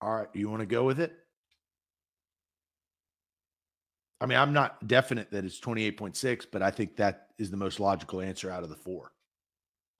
All 0.00 0.14
right, 0.14 0.28
you 0.32 0.48
want 0.48 0.60
to 0.60 0.66
go 0.66 0.84
with 0.84 0.98
it? 0.98 1.12
I 4.18 4.24
mean, 4.24 4.38
I'm 4.38 4.54
not 4.54 4.88
definite 4.88 5.30
that 5.32 5.44
it's 5.44 5.60
28.6, 5.60 6.46
but 6.50 6.62
I 6.62 6.70
think 6.70 6.96
that 6.96 7.26
is 7.36 7.50
the 7.50 7.58
most 7.58 7.80
logical 7.80 8.22
answer 8.22 8.50
out 8.50 8.62
of 8.62 8.70
the 8.70 8.76
four. 8.76 9.13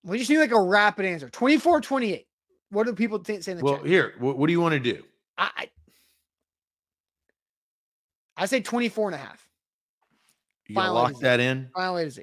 We 0.05 0.18
just 0.18 0.30
need 0.30 0.38
like 0.38 0.52
a 0.52 0.61
rapid 0.61 1.07
answer. 1.07 1.30
24, 1.30 1.80
28. 1.80 2.26
What 2.70 2.86
do 2.86 2.92
people 2.94 3.18
think 3.18 3.42
say 3.42 3.52
in 3.52 3.59
the 3.59 3.64
Well, 3.64 3.78
chat? 3.78 3.86
here, 3.86 4.14
what, 4.18 4.36
what 4.36 4.46
do 4.46 4.52
you 4.52 4.61
want 4.61 4.74
to 4.74 4.80
do? 4.80 5.02
I, 5.38 5.50
I 5.57 5.70
I 8.36 8.46
say 8.46 8.61
24 8.61 9.09
and 9.09 9.14
a 9.14 9.18
half. 9.18 9.48
You 10.66 10.74
Final 10.74 10.94
lock 10.94 11.18
that 11.20 11.40
in? 11.40 11.70
Final 11.74 11.96
A 11.98 12.05
to 12.05 12.11
Z. 12.11 12.22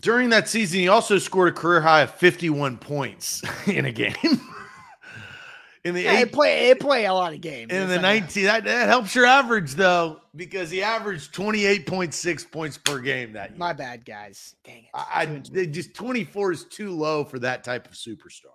During 0.00 0.30
that 0.30 0.48
season, 0.48 0.80
he 0.80 0.88
also 0.88 1.18
scored 1.18 1.48
a 1.48 1.52
career 1.52 1.80
high 1.80 2.02
of 2.02 2.14
51 2.14 2.78
points 2.78 3.42
in 3.66 3.84
a 3.84 3.92
game. 3.92 4.14
in 5.84 5.94
the 5.94 6.02
Yeah, 6.02 6.20
eight, 6.20 6.32
play 6.32 6.70
it 6.70 6.80
play 6.80 7.04
a 7.06 7.12
lot 7.12 7.32
of 7.34 7.40
games. 7.40 7.72
in 7.72 7.88
the 7.88 7.96
not 7.96 8.02
19 8.02 8.44
that, 8.44 8.64
that 8.64 8.88
helps 8.88 9.14
your 9.14 9.26
average 9.26 9.72
though 9.74 10.20
because 10.36 10.70
he 10.70 10.82
averaged 10.82 11.34
28.6 11.34 12.50
points 12.50 12.78
per 12.78 12.98
game 13.00 13.32
that 13.34 13.50
year. 13.50 13.58
My 13.58 13.72
bad, 13.72 14.04
guys. 14.04 14.54
Dang 14.64 14.84
it. 14.84 14.90
I, 14.94 15.06
I 15.22 15.26
Two 15.26 15.32
and 15.34 15.44
two. 15.44 15.52
they 15.52 15.66
just 15.66 15.94
24 15.94 16.52
is 16.52 16.64
too 16.64 16.90
low 16.90 17.24
for 17.24 17.38
that 17.40 17.64
type 17.64 17.86
of 17.86 17.92
superstar. 17.92 18.46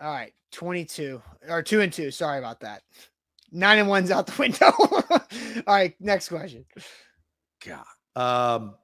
All 0.00 0.10
right, 0.10 0.32
22 0.52 1.20
or 1.48 1.62
2 1.62 1.82
and 1.82 1.92
2. 1.92 2.10
Sorry 2.10 2.38
about 2.38 2.60
that. 2.60 2.82
9 3.52 3.78
and 3.80 3.88
1's 3.88 4.10
out 4.10 4.26
the 4.26 4.34
window. 4.38 4.72
All 5.66 5.74
right, 5.74 5.94
next 6.00 6.28
question. 6.30 6.64
God. 7.66 7.84
Um, 8.16 8.76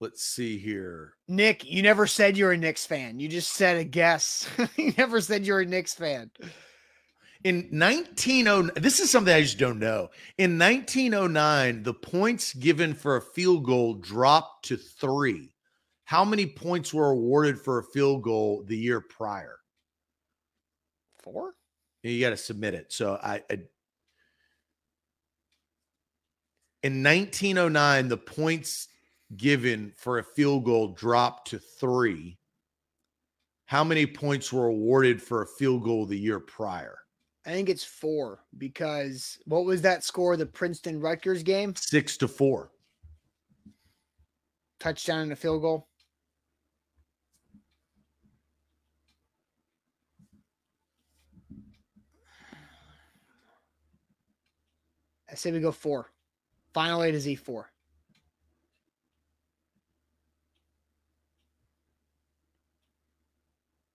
let's 0.00 0.22
see 0.24 0.56
here. 0.58 1.12
Nick, 1.28 1.64
you 1.70 1.82
never 1.82 2.06
said 2.06 2.38
you're 2.38 2.52
a 2.52 2.56
Knicks 2.56 2.86
fan. 2.86 3.20
You 3.20 3.28
just 3.28 3.50
said 3.52 3.76
a 3.76 3.84
guess. 3.84 4.48
you 4.76 4.94
never 4.96 5.20
said 5.20 5.44
you're 5.44 5.60
a 5.60 5.66
Knicks 5.66 5.92
fan. 5.94 6.30
In 7.44 7.68
1909, 7.70 8.70
this 8.82 9.00
is 9.00 9.10
something 9.10 9.34
I 9.34 9.42
just 9.42 9.58
don't 9.58 9.80
know. 9.80 10.10
In 10.38 10.58
1909, 10.58 11.82
the 11.82 11.94
points 11.94 12.54
given 12.54 12.94
for 12.94 13.16
a 13.16 13.22
field 13.22 13.64
goal 13.64 13.94
dropped 13.94 14.66
to 14.66 14.76
three. 14.76 15.52
How 16.04 16.24
many 16.24 16.46
points 16.46 16.94
were 16.94 17.10
awarded 17.10 17.58
for 17.58 17.78
a 17.78 17.84
field 17.84 18.22
goal 18.22 18.62
the 18.66 18.76
year 18.76 19.00
prior? 19.00 19.58
4? 21.22 21.54
You 22.04 22.20
got 22.20 22.30
to 22.30 22.36
submit 22.36 22.74
it. 22.74 22.92
So 22.92 23.18
I, 23.22 23.42
I 23.50 23.58
in 26.82 27.02
1909, 27.02 28.08
the 28.08 28.16
points 28.16 28.88
given 29.36 29.92
for 29.96 30.18
a 30.18 30.24
field 30.24 30.64
goal 30.64 30.88
dropped 30.88 31.50
to 31.50 31.58
three. 31.58 32.38
How 33.66 33.84
many 33.84 34.04
points 34.04 34.52
were 34.52 34.66
awarded 34.66 35.22
for 35.22 35.42
a 35.42 35.46
field 35.46 35.84
goal 35.84 36.06
the 36.06 36.18
year 36.18 36.40
prior? 36.40 37.01
I 37.44 37.50
think 37.50 37.68
it's 37.68 37.84
4 37.84 38.38
because 38.58 39.38
what 39.46 39.64
was 39.64 39.82
that 39.82 40.04
score 40.04 40.36
the 40.36 40.46
Princeton 40.46 41.00
Rutgers 41.00 41.42
game? 41.42 41.74
Six 41.74 42.16
to 42.18 42.28
four. 42.28 42.70
Touchdown 44.78 45.22
and 45.22 45.32
a 45.32 45.36
field 45.36 45.62
goal. 45.62 45.88
I 55.30 55.34
say 55.34 55.50
we 55.50 55.60
go 55.60 55.72
four. 55.72 56.10
Final 56.74 57.02
A 57.02 57.10
to 57.10 57.18
Z 57.18 57.36
four. 57.36 57.70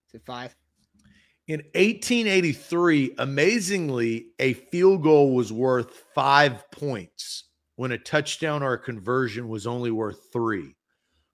Is 0.08 0.14
it 0.14 0.22
five? 0.24 0.57
In 1.48 1.60
1883, 1.74 3.14
amazingly, 3.16 4.26
a 4.38 4.52
field 4.52 5.02
goal 5.02 5.34
was 5.34 5.50
worth 5.50 6.04
five 6.14 6.70
points 6.70 7.44
when 7.76 7.92
a 7.92 7.98
touchdown 7.98 8.62
or 8.62 8.74
a 8.74 8.78
conversion 8.78 9.48
was 9.48 9.66
only 9.66 9.90
worth 9.90 10.28
three. 10.30 10.76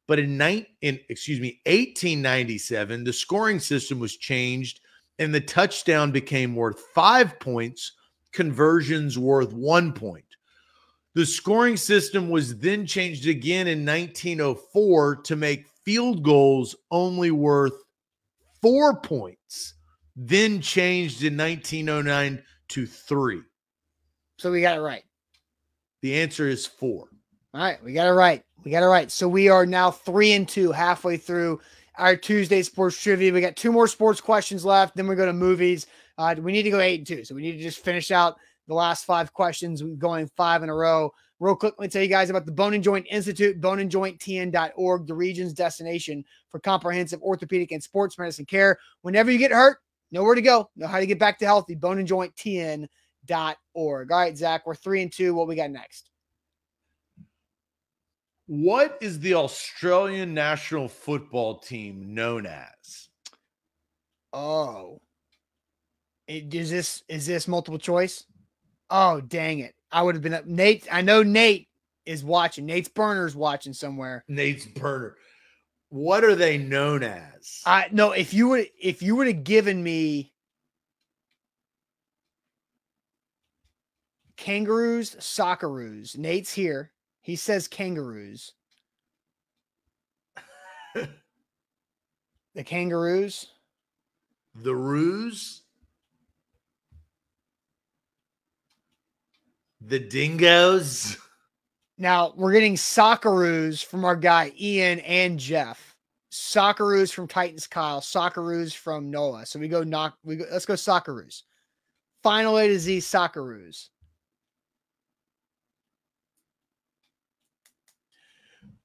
But 0.06 0.20
in, 0.20 0.40
in 0.40 1.00
excuse 1.08 1.40
me, 1.40 1.60
1897, 1.66 3.02
the 3.02 3.12
scoring 3.12 3.58
system 3.58 3.98
was 3.98 4.16
changed 4.16 4.78
and 5.18 5.34
the 5.34 5.40
touchdown 5.40 6.12
became 6.12 6.54
worth 6.54 6.78
five 6.94 7.40
points, 7.40 7.92
conversions 8.32 9.18
worth 9.18 9.52
one 9.52 9.92
point. 9.92 10.24
The 11.14 11.26
scoring 11.26 11.76
system 11.76 12.30
was 12.30 12.58
then 12.58 12.86
changed 12.86 13.26
again 13.26 13.66
in 13.66 13.84
1904 13.84 15.16
to 15.22 15.34
make 15.36 15.66
field 15.84 16.22
goals 16.22 16.76
only 16.92 17.32
worth 17.32 17.74
four 18.62 19.00
points, 19.00 19.73
then 20.16 20.60
changed 20.60 21.22
in 21.22 21.36
1909 21.36 22.42
to 22.68 22.86
three. 22.86 23.42
So 24.38 24.50
we 24.50 24.60
got 24.60 24.78
it 24.78 24.80
right. 24.80 25.04
The 26.02 26.20
answer 26.20 26.48
is 26.48 26.66
four. 26.66 27.08
All 27.54 27.60
right, 27.60 27.82
we 27.82 27.92
got 27.92 28.08
it 28.08 28.12
right. 28.12 28.42
We 28.64 28.70
got 28.70 28.82
it 28.82 28.86
right. 28.86 29.10
So 29.10 29.28
we 29.28 29.48
are 29.48 29.64
now 29.64 29.90
three 29.90 30.32
and 30.32 30.48
two, 30.48 30.72
halfway 30.72 31.16
through 31.16 31.60
our 31.98 32.16
Tuesday 32.16 32.62
sports 32.62 33.00
trivia. 33.00 33.32
We 33.32 33.40
got 33.40 33.56
two 33.56 33.72
more 33.72 33.86
sports 33.86 34.20
questions 34.20 34.64
left. 34.64 34.96
Then 34.96 35.06
we 35.06 35.14
go 35.14 35.26
to 35.26 35.32
movies. 35.32 35.86
Uh, 36.18 36.34
we 36.38 36.52
need 36.52 36.64
to 36.64 36.70
go 36.70 36.80
eight 36.80 37.00
and 37.00 37.06
two. 37.06 37.24
So 37.24 37.34
we 37.34 37.42
need 37.42 37.52
to 37.52 37.62
just 37.62 37.84
finish 37.84 38.10
out 38.10 38.36
the 38.66 38.74
last 38.74 39.04
five 39.04 39.32
questions. 39.32 39.84
We're 39.84 39.94
going 39.96 40.28
five 40.36 40.62
in 40.62 40.68
a 40.68 40.74
row. 40.74 41.12
Real 41.40 41.56
quick, 41.56 41.74
let 41.78 41.86
me 41.86 41.90
tell 41.90 42.02
you 42.02 42.08
guys 42.08 42.30
about 42.30 42.46
the 42.46 42.52
Bone 42.52 42.74
and 42.74 42.82
Joint 42.82 43.06
Institute, 43.10 43.60
boneandjointtn.org, 43.60 45.06
the 45.06 45.14
region's 45.14 45.52
destination 45.52 46.24
for 46.48 46.60
comprehensive 46.60 47.20
orthopedic 47.22 47.72
and 47.72 47.82
sports 47.82 48.18
medicine 48.18 48.46
care. 48.46 48.78
Whenever 49.02 49.30
you 49.30 49.38
get 49.38 49.50
hurt, 49.50 49.78
know 50.14 50.22
where 50.22 50.34
to 50.36 50.40
go, 50.40 50.70
know 50.76 50.86
how 50.86 51.00
to 51.00 51.06
get 51.06 51.18
back 51.18 51.38
to 51.40 51.44
healthy. 51.44 51.76
Boneandjointtn.org. 51.76 52.88
All 54.12 54.18
right, 54.18 54.38
Zach, 54.38 54.66
we're 54.66 54.74
three 54.74 55.02
and 55.02 55.12
two. 55.12 55.34
What 55.34 55.48
we 55.48 55.56
got 55.56 55.70
next? 55.70 56.08
What 58.46 58.96
is 59.00 59.18
the 59.20 59.34
Australian 59.34 60.32
national 60.32 60.88
football 60.88 61.58
team 61.58 62.14
known 62.14 62.46
as? 62.46 63.08
Oh. 64.32 65.00
It, 66.26 66.54
is 66.54 66.70
this 66.70 67.02
is 67.08 67.26
this 67.26 67.48
multiple 67.48 67.78
choice? 67.78 68.24
Oh, 68.90 69.20
dang 69.20 69.58
it. 69.58 69.74
I 69.90 70.02
would 70.02 70.14
have 70.14 70.22
been 70.22 70.34
up. 70.34 70.46
Nate, 70.46 70.86
I 70.90 71.02
know 71.02 71.22
Nate 71.22 71.68
is 72.06 72.22
watching. 72.24 72.66
Nate's 72.66 72.88
burner's 72.88 73.34
watching 73.34 73.72
somewhere. 73.72 74.24
Nate's 74.28 74.66
Burner. 74.66 75.16
What 75.94 76.24
are 76.24 76.34
they 76.34 76.58
known 76.58 77.04
as? 77.04 77.62
I 77.64 77.86
no, 77.92 78.10
if 78.10 78.34
you 78.34 78.48
would 78.48 78.66
if 78.82 79.00
you 79.00 79.14
would 79.14 79.28
have 79.28 79.44
given 79.44 79.80
me 79.80 80.32
kangaroos, 84.36 85.14
socceroos. 85.20 86.18
Nate's 86.18 86.52
here. 86.52 86.90
He 87.22 87.36
says 87.36 87.68
kangaroos. 87.68 88.54
the 90.96 92.64
kangaroos. 92.64 93.46
the 94.52 94.74
Ruse? 94.74 95.62
The 99.80 100.00
Dingoes? 100.00 101.18
Now 101.96 102.32
we're 102.36 102.52
getting 102.52 102.74
Socceroos 102.74 103.84
from 103.84 104.04
our 104.04 104.16
guy 104.16 104.52
Ian 104.60 105.00
and 105.00 105.38
Jeff. 105.38 105.96
Socceroos 106.32 107.12
from 107.12 107.28
Titans 107.28 107.66
Kyle. 107.66 108.00
Socceroos 108.00 108.74
from 108.74 109.10
Noah. 109.10 109.46
So 109.46 109.58
we 109.58 109.68
go 109.68 109.82
knock. 109.84 110.16
We 110.24 110.36
go. 110.36 110.44
Let's 110.50 110.66
go 110.66 110.74
Socceroos. 110.74 111.42
Final 112.22 112.58
A 112.58 112.68
to 112.68 112.78
Z 112.78 112.98
Socceroos. 112.98 113.88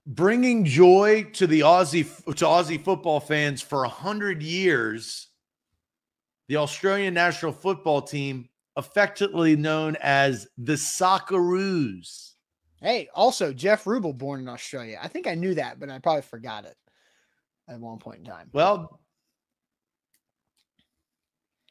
bringing 0.10 0.66
joy 0.66 1.24
to 1.34 1.46
the 1.46 1.60
Aussie 1.60 2.08
to 2.26 2.46
Aussie 2.46 2.84
football 2.84 3.20
fans 3.20 3.62
for 3.62 3.84
a 3.84 3.90
hundred 3.90 4.42
years. 4.42 5.28
The 6.48 6.58
Australian 6.58 7.14
national 7.14 7.52
football 7.52 8.02
team, 8.02 8.50
effectively 8.76 9.56
known 9.56 9.96
as 10.02 10.48
the 10.58 10.74
Socceroos. 10.74 12.29
Hey, 12.82 13.10
also 13.14 13.54
Jeff 13.54 13.84
Rubel, 13.84 14.18
born 14.18 14.40
in 14.40 14.48
Australia. 14.48 15.00
I 15.02 15.08
think 15.08 15.28
I 15.28 15.36
knew 15.36 15.54
that, 15.56 15.80
but 15.80 15.90
I 15.90 16.00
probably 16.00 16.22
forgot 16.22 16.66
it 16.66 16.76
at 17.68 17.80
one 17.80 18.00
point 18.00 18.20
in 18.20 18.26
time. 18.26 18.50
Well, 18.54 19.00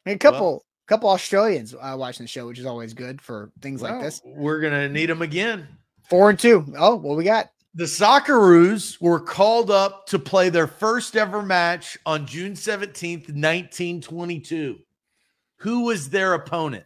a 0.05 0.17
couple, 0.17 0.51
well, 0.51 0.65
couple 0.87 1.09
Australians 1.09 1.73
uh, 1.73 1.95
watching 1.97 2.23
the 2.23 2.27
show, 2.27 2.47
which 2.47 2.59
is 2.59 2.65
always 2.65 2.93
good 2.93 3.21
for 3.21 3.51
things 3.61 3.81
well, 3.81 3.93
like 3.93 4.01
this. 4.01 4.21
We're 4.23 4.59
gonna 4.59 4.89
need 4.89 5.07
them 5.07 5.21
again. 5.21 5.67
Four 6.09 6.31
and 6.31 6.39
two. 6.39 6.73
Oh, 6.77 6.95
what 6.95 7.17
we 7.17 7.23
got? 7.23 7.49
The 7.75 7.83
Socceroos 7.85 8.99
were 8.99 9.19
called 9.19 9.69
up 9.69 10.07
to 10.07 10.17
play 10.17 10.49
their 10.49 10.67
first 10.67 11.15
ever 11.15 11.43
match 11.43 11.97
on 12.05 12.25
June 12.25 12.53
17th, 12.53 13.29
1922. 13.29 14.79
Who 15.57 15.81
was 15.81 16.09
their 16.09 16.33
opponent? 16.33 16.85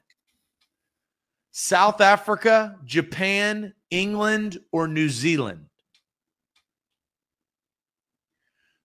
South 1.56 2.02
Africa, 2.02 2.76
Japan, 2.84 3.74
England, 3.92 4.58
or 4.72 4.88
New 4.88 5.08
Zealand? 5.08 5.68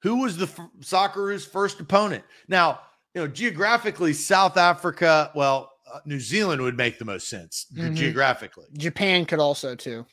Who 0.02 0.20
was 0.20 0.36
the 0.36 0.44
f- 0.44 0.70
Socceroos' 0.80 1.48
first 1.48 1.80
opponent? 1.80 2.24
Now, 2.46 2.80
you 3.14 3.22
know, 3.22 3.26
geographically, 3.26 4.12
South 4.12 4.58
Africa, 4.58 5.32
well, 5.34 5.72
uh, 5.92 6.00
New 6.04 6.20
Zealand 6.20 6.60
would 6.60 6.76
make 6.76 6.98
the 6.98 7.06
most 7.06 7.28
sense 7.28 7.66
mm-hmm. 7.74 7.94
geographically. 7.94 8.66
Japan 8.76 9.24
could 9.24 9.40
also, 9.40 9.74
too. 9.74 10.04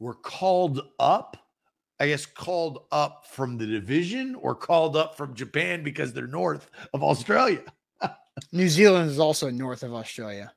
were 0.00 0.14
called 0.14 0.80
up, 0.98 1.36
I 2.00 2.08
guess 2.08 2.24
called 2.24 2.86
up 2.90 3.26
from 3.26 3.58
the 3.58 3.66
division 3.66 4.34
or 4.34 4.54
called 4.54 4.96
up 4.96 5.16
from 5.18 5.34
Japan 5.34 5.82
because 5.82 6.14
they're 6.14 6.26
north 6.26 6.70
of 6.94 7.04
Australia. 7.04 7.62
New 8.52 8.70
Zealand 8.70 9.10
is 9.10 9.18
also 9.18 9.50
north 9.50 9.82
of 9.82 9.92
Australia. 9.92 10.50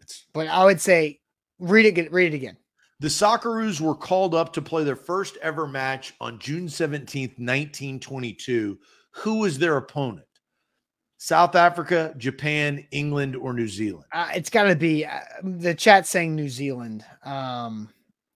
It's, 0.00 0.26
but 0.34 0.48
I 0.48 0.64
would 0.64 0.80
say 0.80 1.20
read 1.58 1.86
it 1.86 2.12
read 2.12 2.34
it 2.34 2.36
again. 2.36 2.58
The 3.00 3.08
Socceroos 3.08 3.80
were 3.80 3.94
called 3.94 4.34
up 4.34 4.52
to 4.52 4.62
play 4.62 4.84
their 4.84 4.94
first 4.94 5.38
ever 5.42 5.66
match 5.66 6.14
on 6.20 6.38
June 6.38 6.68
17th, 6.68 7.38
1922. 7.38 8.78
Who 9.10 9.38
was 9.40 9.58
their 9.58 9.78
opponent? 9.78 10.26
South 11.16 11.54
Africa, 11.54 12.14
Japan, 12.16 12.86
England, 12.90 13.36
or 13.36 13.52
New 13.54 13.68
Zealand? 13.68 14.04
Uh, 14.12 14.28
it's 14.34 14.50
got 14.50 14.64
to 14.64 14.76
be 14.76 15.06
uh, 15.06 15.20
the 15.42 15.74
chat 15.74 16.06
saying 16.06 16.36
New 16.36 16.48
Zealand. 16.48 17.04
Um, 17.24 17.88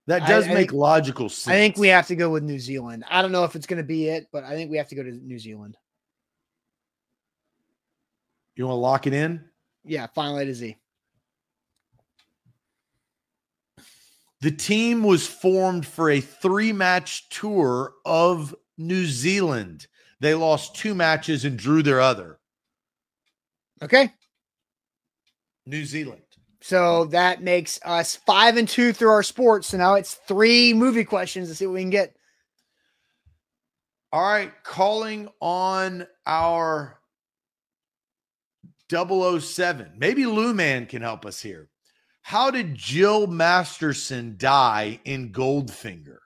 that 0.07 0.27
does 0.27 0.45
I, 0.45 0.49
make 0.49 0.57
I 0.57 0.61
think, 0.61 0.73
logical 0.73 1.29
sense. 1.29 1.53
I 1.53 1.59
think 1.59 1.77
we 1.77 1.89
have 1.89 2.07
to 2.09 2.17
go 2.17 2.31
with 2.31 2.43
New 2.43 2.59
Zealand. 2.59 3.05
I 3.09 3.23
don't 3.23 3.33
know 3.33 3.45
if 3.45 3.57
it's 3.57 3.67
going 3.67 3.79
to 3.79 3.87
be 3.87 4.09
it, 4.09 4.29
but 4.33 4.45
I 4.45 4.55
think 4.55 4.71
we 4.71 4.77
have 4.77 4.89
to 4.89 4.95
go 4.95 5.03
to 5.03 5.11
New 5.11 5.39
Zealand. 5.39 5.77
You 8.55 8.67
want 8.67 8.77
to 8.77 8.81
lock 8.81 9.07
it 9.07 9.13
in? 9.13 9.45
Yeah, 9.85 10.07
final 10.07 10.39
A 10.39 10.45
to 10.45 10.55
Z. 10.55 10.77
The 14.41 14.51
team 14.51 15.03
was 15.03 15.27
formed 15.27 15.87
for 15.87 16.11
a 16.11 16.21
three 16.21 16.73
match 16.73 17.29
tour 17.31 17.95
of 18.05 18.55
New 18.79 19.07
Zealand. 19.07 19.87
They 20.21 20.35
lost 20.35 20.77
two 20.77 20.95
matches 20.95 21.45
and 21.45 21.59
drew 21.59 21.83
their 21.83 22.01
other. 22.01 22.39
Okay. 23.83 24.13
New 25.67 25.85
Zealand. 25.85 26.23
So 26.67 27.05
hmm. 27.05 27.11
that 27.11 27.43
makes 27.43 27.79
us 27.85 28.17
five 28.17 28.57
and 28.57 28.69
two 28.69 28.93
through 28.93 29.11
our 29.11 29.23
sports. 29.23 29.69
So 29.69 29.79
now 29.79 29.95
it's 29.95 30.15
three 30.15 30.75
movie 30.75 31.05
questions 31.05 31.49
to 31.49 31.55
see 31.55 31.67
what 31.67 31.75
we 31.75 31.83
can 31.83 31.91
get. 31.91 32.17
All 34.13 34.23
right, 34.23 34.53
calling 34.65 35.29
on 35.41 36.07
our 36.27 36.99
007. 38.91 39.93
Maybe 39.97 40.27
Lou 40.27 40.55
Man 40.55 40.87
can 40.87 41.03
help 41.03 41.25
us 41.27 41.41
here. 41.41 41.69
How 42.23 42.51
did 42.51 42.75
Jill 42.75 43.29
Masterson 43.29 44.35
die 44.37 44.99
in 45.05 45.33
Goldfinger? 45.33 46.19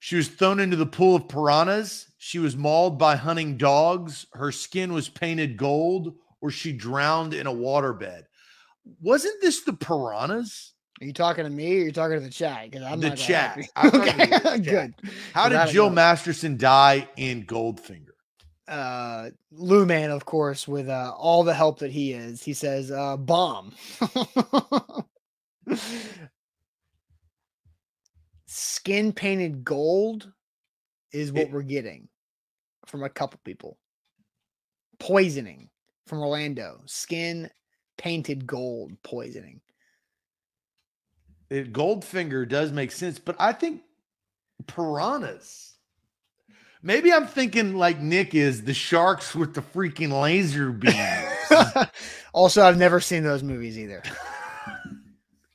She 0.00 0.16
was 0.16 0.28
thrown 0.28 0.58
into 0.58 0.76
the 0.76 0.86
pool 0.86 1.14
of 1.14 1.28
piranhas. 1.28 2.06
She 2.18 2.40
was 2.40 2.56
mauled 2.56 2.98
by 2.98 3.16
hunting 3.16 3.56
dogs. 3.56 4.26
Her 4.32 4.50
skin 4.50 4.92
was 4.92 5.08
painted 5.08 5.56
gold 5.56 6.14
or 6.40 6.50
she 6.50 6.72
drowned 6.72 7.34
in 7.34 7.46
a 7.46 7.52
waterbed. 7.52 8.22
Wasn't 9.00 9.40
this 9.40 9.62
the 9.62 9.72
piranhas? 9.72 10.72
Are 11.00 11.06
you 11.06 11.12
talking 11.12 11.44
to 11.44 11.50
me 11.50 11.78
or 11.78 11.82
are 11.82 11.84
you 11.86 11.92
talking 11.92 12.18
to 12.18 12.24
the 12.24 12.30
chat? 12.30 12.70
Because 12.70 12.86
I'm 12.86 13.00
the 13.00 13.10
chat. 13.10 13.58
okay. 13.84 14.26
The 14.26 14.60
Good. 14.62 14.94
How 15.32 15.48
did 15.48 15.68
Jill 15.68 15.88
know. 15.88 15.94
Masterson 15.94 16.56
die 16.56 17.08
in 17.16 17.46
Goldfinger? 17.46 18.08
Uh, 18.68 19.30
Lou 19.50 19.86
Man, 19.86 20.10
of 20.10 20.26
course, 20.26 20.68
with 20.68 20.88
uh, 20.88 21.12
all 21.16 21.42
the 21.42 21.54
help 21.54 21.78
that 21.80 21.90
he 21.90 22.12
is. 22.12 22.42
He 22.42 22.52
says, 22.52 22.90
uh, 22.90 23.16
bomb. 23.16 23.72
Skin 28.46 29.12
painted 29.12 29.64
gold 29.64 30.30
is 31.12 31.32
what 31.32 31.42
it, 31.42 31.50
we're 31.50 31.62
getting 31.62 32.08
from 32.86 33.02
a 33.02 33.08
couple 33.08 33.40
people. 33.44 33.78
Poisoning 34.98 35.70
from 36.10 36.20
Orlando. 36.20 36.82
Skin 36.84 37.48
painted 37.96 38.46
gold 38.46 39.00
poisoning. 39.02 39.60
It, 41.48 41.72
Goldfinger 41.72 42.46
does 42.46 42.72
make 42.72 42.92
sense, 42.92 43.18
but 43.18 43.36
I 43.38 43.52
think 43.52 43.82
piranhas. 44.66 45.74
Maybe 46.82 47.12
I'm 47.12 47.26
thinking 47.26 47.76
like 47.76 48.00
Nick 48.00 48.34
is 48.34 48.64
the 48.64 48.74
sharks 48.74 49.34
with 49.34 49.54
the 49.54 49.62
freaking 49.62 50.20
laser 50.20 50.72
beams. 50.72 51.88
also, 52.34 52.62
I've 52.62 52.78
never 52.78 53.00
seen 53.00 53.22
those 53.22 53.42
movies 53.42 53.78
either. 53.78 54.02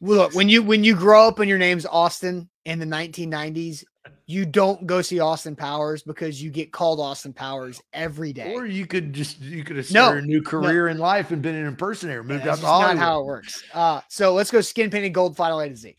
Look, 0.01 0.36
when 0.36 0.49
you 0.49 0.62
when 0.64 0.84
you 0.84 0.95
grow 0.95 1.28
up 1.28 1.39
and 1.39 1.49
your 1.49 1.58
name's 1.58 1.86
Austin 1.86 2.49
in 2.64 2.80
the 2.80 2.86
1990s, 2.86 3.84
you 4.28 4.45
don't 4.45 4.88
go 4.88 5.01
see 5.01 5.19
Austin 5.19 5.55
Powers 5.55 6.01
because 6.01 6.41
you 6.41 6.49
get 6.49 6.71
called 6.71 6.99
Austin 6.99 7.32
Powers 7.32 7.82
every 7.93 8.34
day. 8.34 8.53
Or 8.53 8.65
you 8.65 8.88
could 8.88 9.13
just 9.13 9.39
you 9.39 9.63
could 9.63 9.78
have 9.78 9.86
started 9.86 10.21
no, 10.21 10.23
a 10.23 10.26
new 10.26 10.41
career 10.41 10.88
no. 10.88 10.91
in 10.91 10.97
life 10.97 11.32
and 11.32 11.41
been 11.41 11.55
an 11.55 11.67
impersonator, 11.67 12.23
moved 12.23 12.45
yeah, 12.45 12.53
out 12.53 12.59
to 12.59 12.65
Hollywood. 12.65 12.89
That's 12.89 12.99
not 12.99 13.05
how 13.05 13.19
it 13.21 13.26
works. 13.26 13.63
Uh, 13.73 14.01
so 14.09 14.34
let's 14.34 14.49
go 14.49 14.61
skin 14.61 14.89
painted 14.89 15.14
gold 15.14 15.35
final 15.38 15.60
A 15.60 15.69
to 15.69 15.76
Z. 15.76 15.95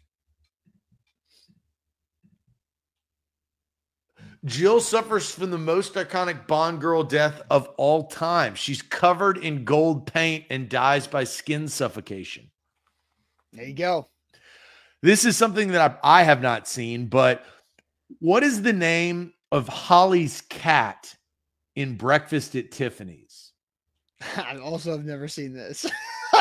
Jill 4.44 4.80
suffers 4.80 5.30
from 5.30 5.50
the 5.50 5.58
most 5.58 5.94
iconic 5.94 6.46
Bond 6.46 6.80
girl 6.80 7.02
death 7.02 7.42
of 7.50 7.68
all 7.76 8.04
time. 8.04 8.54
She's 8.54 8.80
covered 8.80 9.38
in 9.38 9.64
gold 9.64 10.06
paint 10.06 10.44
and 10.50 10.68
dies 10.68 11.08
by 11.08 11.24
skin 11.24 11.66
suffocation. 11.66 12.50
There 13.52 13.66
you 13.66 13.74
go. 13.74 14.08
This 15.02 15.24
is 15.24 15.36
something 15.36 15.68
that 15.68 15.98
I, 16.02 16.20
I 16.20 16.22
have 16.22 16.42
not 16.42 16.68
seen, 16.68 17.06
but 17.06 17.44
what 18.18 18.42
is 18.42 18.62
the 18.62 18.72
name 18.72 19.32
of 19.52 19.68
Holly's 19.68 20.40
cat 20.42 21.14
in 21.74 21.96
Breakfast 21.96 22.54
at 22.56 22.70
Tiffany's? 22.70 23.52
I 24.36 24.56
also 24.58 24.92
have 24.92 25.04
never 25.04 25.28
seen 25.28 25.52
this. 25.52 25.86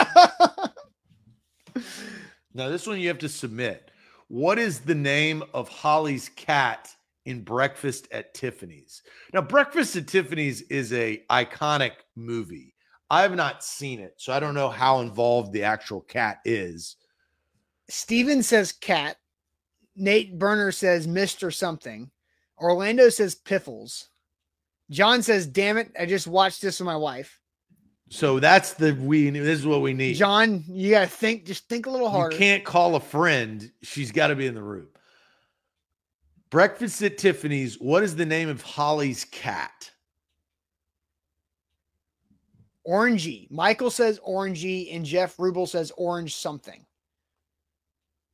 now, 2.53 2.69
this 2.69 2.87
one 2.87 2.99
you 2.99 3.07
have 3.09 3.19
to 3.19 3.29
submit. 3.29 3.91
What 4.27 4.57
is 4.57 4.79
the 4.79 4.95
name 4.95 5.43
of 5.53 5.69
Holly's 5.69 6.29
cat 6.29 6.89
in 7.25 7.41
Breakfast 7.41 8.07
at 8.11 8.33
Tiffany's? 8.33 9.03
Now, 9.33 9.41
Breakfast 9.41 9.95
at 9.95 10.07
Tiffany's 10.07 10.61
is 10.63 10.93
a 10.93 11.23
iconic 11.29 11.91
movie. 12.15 12.73
I 13.09 13.21
have 13.21 13.35
not 13.35 13.63
seen 13.63 13.99
it, 13.99 14.15
so 14.17 14.33
I 14.33 14.39
don't 14.39 14.55
know 14.55 14.69
how 14.69 15.01
involved 15.01 15.53
the 15.53 15.63
actual 15.63 16.01
cat 16.01 16.39
is. 16.43 16.95
Steven 17.87 18.41
says 18.41 18.71
cat. 18.71 19.17
Nate 19.95 20.37
Burner 20.37 20.71
says 20.71 21.07
Mr. 21.07 21.53
something. 21.53 22.11
Orlando 22.57 23.09
says 23.09 23.35
Piffles. 23.35 24.09
John 24.89 25.23
says, 25.23 25.47
damn 25.47 25.77
it, 25.77 25.91
I 25.99 26.05
just 26.05 26.27
watched 26.27 26.61
this 26.61 26.79
with 26.79 26.85
my 26.85 26.95
wife. 26.95 27.39
So 28.09 28.39
that's 28.39 28.73
the 28.73 28.93
we 28.93 29.29
this 29.31 29.59
is 29.59 29.65
what 29.65 29.81
we 29.81 29.93
need. 29.93 30.13
John, 30.13 30.63
you 30.67 30.91
gotta 30.91 31.07
think, 31.07 31.45
just 31.45 31.67
think 31.67 31.87
a 31.87 31.89
little 31.89 32.09
harder. 32.09 32.35
You 32.35 32.39
can't 32.39 32.63
call 32.63 32.95
a 32.95 32.99
friend. 32.99 33.71
She's 33.81 34.11
got 34.11 34.27
to 34.27 34.35
be 34.35 34.45
in 34.45 34.53
the 34.53 34.61
room. 34.61 34.87
Breakfast 36.51 37.01
at 37.01 37.17
Tiffany's. 37.17 37.75
What 37.79 38.03
is 38.03 38.15
the 38.15 38.25
name 38.25 38.47
of 38.47 38.61
Holly's 38.61 39.25
cat? 39.25 39.91
Orangey. 42.87 43.49
Michael 43.49 43.89
says 43.89 44.19
orangey, 44.19 44.95
and 44.95 45.03
Jeff 45.03 45.37
Rubel 45.37 45.67
says 45.67 45.91
orange 45.97 46.35
something. 46.35 46.85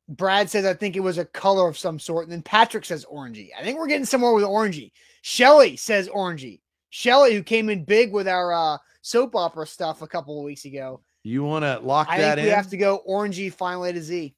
Brad 0.08 0.50
says 0.50 0.64
I 0.64 0.74
think 0.74 0.96
it 0.96 1.00
was 1.00 1.18
a 1.18 1.24
color 1.24 1.68
of 1.68 1.78
some 1.78 1.98
sort, 1.98 2.24
and 2.24 2.32
then 2.32 2.42
Patrick 2.42 2.84
says 2.84 3.04
orangey. 3.10 3.48
I 3.58 3.62
think 3.62 3.78
we're 3.78 3.86
getting 3.86 4.04
somewhere 4.04 4.32
with 4.32 4.44
orangey. 4.44 4.92
Shelly 5.22 5.76
says 5.76 6.08
orangey. 6.08 6.60
Shelly, 6.90 7.34
who 7.34 7.42
came 7.42 7.70
in 7.70 7.84
big 7.84 8.12
with 8.12 8.28
our 8.28 8.52
uh, 8.52 8.78
soap 9.00 9.34
opera 9.34 9.66
stuff 9.66 10.02
a 10.02 10.06
couple 10.06 10.38
of 10.38 10.44
weeks 10.44 10.64
ago. 10.64 11.00
You 11.22 11.44
want 11.44 11.64
to 11.64 11.78
lock 11.78 12.08
I 12.10 12.18
that 12.18 12.34
think 12.34 12.38
in? 12.40 12.44
we 12.46 12.50
have 12.50 12.68
to 12.70 12.76
go 12.76 13.02
orangey 13.08 13.52
finally 13.52 13.90
A 13.90 13.92
to 13.94 14.02
Z. 14.02 14.34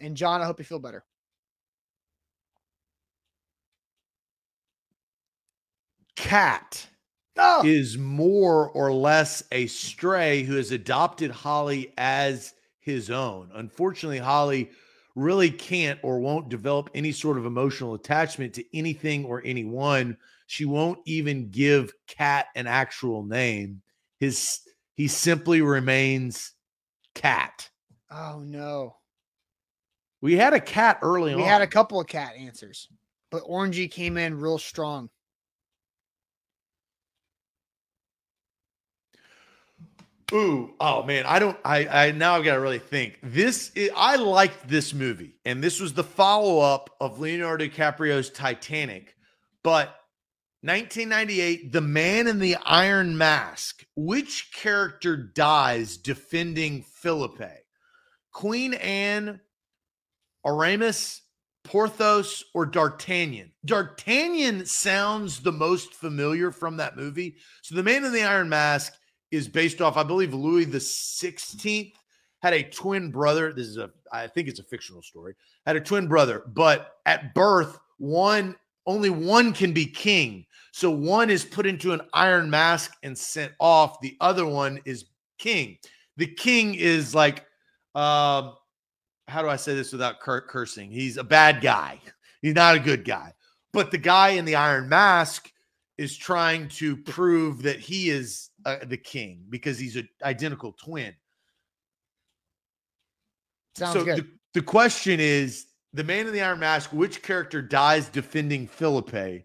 And 0.00 0.16
John, 0.16 0.42
I 0.42 0.44
hope 0.44 0.58
you 0.58 0.64
feel 0.64 0.78
better. 0.78 1.02
Cat 6.16 6.86
Oh, 7.38 7.62
is 7.66 7.98
more 7.98 8.70
or 8.70 8.92
less 8.94 9.42
a 9.52 9.66
stray 9.66 10.42
who 10.42 10.56
has 10.56 10.70
adopted 10.70 11.30
Holly 11.30 11.92
as 11.98 12.54
his 12.86 13.10
own. 13.10 13.50
Unfortunately, 13.54 14.18
Holly 14.18 14.70
really 15.14 15.50
can't 15.50 15.98
or 16.02 16.20
won't 16.20 16.48
develop 16.48 16.88
any 16.94 17.12
sort 17.12 17.36
of 17.36 17.44
emotional 17.44 17.94
attachment 17.94 18.54
to 18.54 18.64
anything 18.76 19.24
or 19.26 19.42
anyone. 19.44 20.16
She 20.46 20.64
won't 20.64 21.00
even 21.04 21.50
give 21.50 21.92
Cat 22.06 22.46
an 22.54 22.66
actual 22.66 23.24
name. 23.24 23.82
His 24.20 24.60
he 24.94 25.08
simply 25.08 25.60
remains 25.60 26.52
Cat. 27.14 27.68
oh 28.10 28.40
no. 28.44 28.96
We 30.22 30.36
had 30.36 30.54
a 30.54 30.60
cat 30.60 30.98
early 31.02 31.34
We 31.34 31.42
on. 31.42 31.48
had 31.48 31.62
a 31.62 31.66
couple 31.66 32.00
of 32.00 32.06
cat 32.06 32.32
answers, 32.38 32.88
but 33.30 33.42
orangey 33.44 33.90
came 33.90 34.16
in 34.16 34.40
real 34.40 34.58
strong. 34.58 35.10
Ooh, 40.34 40.74
oh 40.80 41.04
man, 41.04 41.24
I 41.24 41.38
don't. 41.38 41.56
I 41.64 41.86
I 42.06 42.10
now 42.10 42.34
I've 42.34 42.44
got 42.44 42.54
to 42.54 42.60
really 42.60 42.80
think. 42.80 43.18
This 43.22 43.70
i- 43.76 43.90
I 43.94 44.16
liked 44.16 44.66
this 44.68 44.92
movie, 44.92 45.38
and 45.44 45.62
this 45.62 45.78
was 45.80 45.92
the 45.94 46.02
follow 46.02 46.58
up 46.58 46.90
of 47.00 47.20
Leonardo 47.20 47.66
DiCaprio's 47.66 48.30
Titanic. 48.30 49.14
But 49.62 49.96
1998, 50.62 51.70
The 51.72 51.80
Man 51.80 52.26
in 52.26 52.40
the 52.40 52.56
Iron 52.56 53.16
Mask. 53.16 53.84
Which 53.94 54.50
character 54.52 55.16
dies 55.16 55.96
defending 55.96 56.82
Philippe? 56.82 57.46
Queen 58.32 58.74
Anne, 58.74 59.40
Aramis, 60.44 61.22
Porthos, 61.62 62.42
or 62.52 62.66
D'Artagnan? 62.66 63.52
D'Artagnan 63.64 64.66
sounds 64.66 65.40
the 65.40 65.52
most 65.52 65.94
familiar 65.94 66.50
from 66.50 66.78
that 66.78 66.96
movie. 66.96 67.36
So, 67.62 67.76
The 67.76 67.84
Man 67.84 68.04
in 68.04 68.12
the 68.12 68.24
Iron 68.24 68.48
Mask 68.48 68.92
is 69.30 69.48
based 69.48 69.80
off, 69.80 69.96
I 69.96 70.02
believe, 70.02 70.34
Louis 70.34 70.64
the 70.64 70.78
16th 70.78 71.92
had 72.42 72.54
a 72.54 72.62
twin 72.62 73.10
brother. 73.10 73.52
This 73.52 73.66
is 73.66 73.76
a, 73.76 73.90
I 74.12 74.26
think 74.26 74.48
it's 74.48 74.60
a 74.60 74.64
fictional 74.64 75.02
story. 75.02 75.34
Had 75.66 75.76
a 75.76 75.80
twin 75.80 76.06
brother, 76.06 76.44
but 76.46 76.92
at 77.06 77.34
birth, 77.34 77.78
one 77.98 78.56
only 78.86 79.10
one 79.10 79.52
can 79.52 79.72
be 79.72 79.86
king. 79.86 80.46
So 80.72 80.90
one 80.90 81.28
is 81.28 81.44
put 81.44 81.66
into 81.66 81.92
an 81.92 82.02
iron 82.12 82.48
mask 82.48 82.92
and 83.02 83.16
sent 83.16 83.52
off. 83.58 84.00
The 84.00 84.16
other 84.20 84.46
one 84.46 84.80
is 84.84 85.06
king. 85.38 85.78
The 86.16 86.26
king 86.26 86.74
is 86.74 87.14
like, 87.14 87.44
um, 87.94 88.54
how 89.28 89.42
do 89.42 89.48
I 89.48 89.56
say 89.56 89.74
this 89.74 89.92
without 89.92 90.20
cur- 90.20 90.42
cursing? 90.42 90.90
He's 90.90 91.16
a 91.16 91.24
bad 91.24 91.60
guy. 91.60 92.00
He's 92.42 92.54
not 92.54 92.76
a 92.76 92.80
good 92.80 93.04
guy. 93.04 93.32
But 93.72 93.90
the 93.90 93.98
guy 93.98 94.30
in 94.30 94.44
the 94.44 94.54
iron 94.54 94.88
mask 94.88 95.50
is 95.98 96.16
trying 96.16 96.68
to 96.68 96.96
prove 96.96 97.62
that 97.62 97.80
he 97.80 98.10
is 98.10 98.50
uh, 98.66 98.84
the 98.84 98.96
king 98.96 99.44
because 99.48 99.78
he's 99.78 99.96
an 99.96 100.08
identical 100.22 100.72
twin. 100.72 101.14
Sounds 103.76 103.94
so 103.94 104.04
good. 104.04 104.18
The, 104.18 104.26
the 104.54 104.62
question 104.62 105.20
is 105.20 105.66
the 105.92 106.04
man 106.04 106.26
in 106.26 106.32
the 106.32 106.42
iron 106.42 106.58
mask, 106.58 106.92
which 106.92 107.22
character 107.22 107.62
dies 107.62 108.08
defending 108.08 108.66
Philippe? 108.66 109.44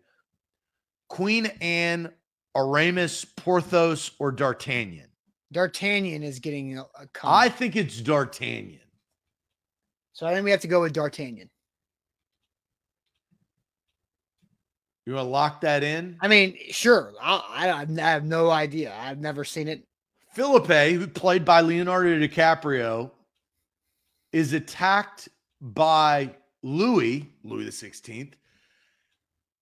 Queen 1.07 1.45
Anne, 1.61 2.11
Aramis, 2.55 3.25
Porthos, 3.25 4.11
or 4.19 4.31
D'Artagnan? 4.31 5.07
D'Artagnan 5.51 6.23
is 6.23 6.39
getting 6.39 6.77
a, 6.77 6.81
a 6.81 7.07
I 7.23 7.49
think 7.49 7.75
it's 7.75 8.01
D'Artagnan. 8.01 8.79
so 10.13 10.25
I 10.25 10.33
think 10.33 10.45
we 10.45 10.51
have 10.51 10.61
to 10.61 10.67
go 10.67 10.81
with 10.81 10.93
D'Artagnan. 10.93 11.49
You 15.05 15.13
want 15.13 15.25
to 15.25 15.29
lock 15.29 15.61
that 15.61 15.83
in? 15.83 16.17
I 16.21 16.27
mean, 16.27 16.57
sure. 16.69 17.13
I, 17.21 17.85
I, 17.97 18.01
I 18.01 18.09
have 18.09 18.25
no 18.25 18.49
idea. 18.51 18.93
I've 18.99 19.19
never 19.19 19.43
seen 19.43 19.67
it. 19.67 19.83
Philippe, 20.33 20.93
who 20.93 21.07
played 21.07 21.43
by 21.43 21.61
Leonardo 21.61 22.19
DiCaprio, 22.19 23.11
is 24.31 24.53
attacked 24.53 25.27
by 25.59 26.35
Louis, 26.63 27.29
Louis 27.43 27.65
the 27.65 27.71
16th, 27.71 28.33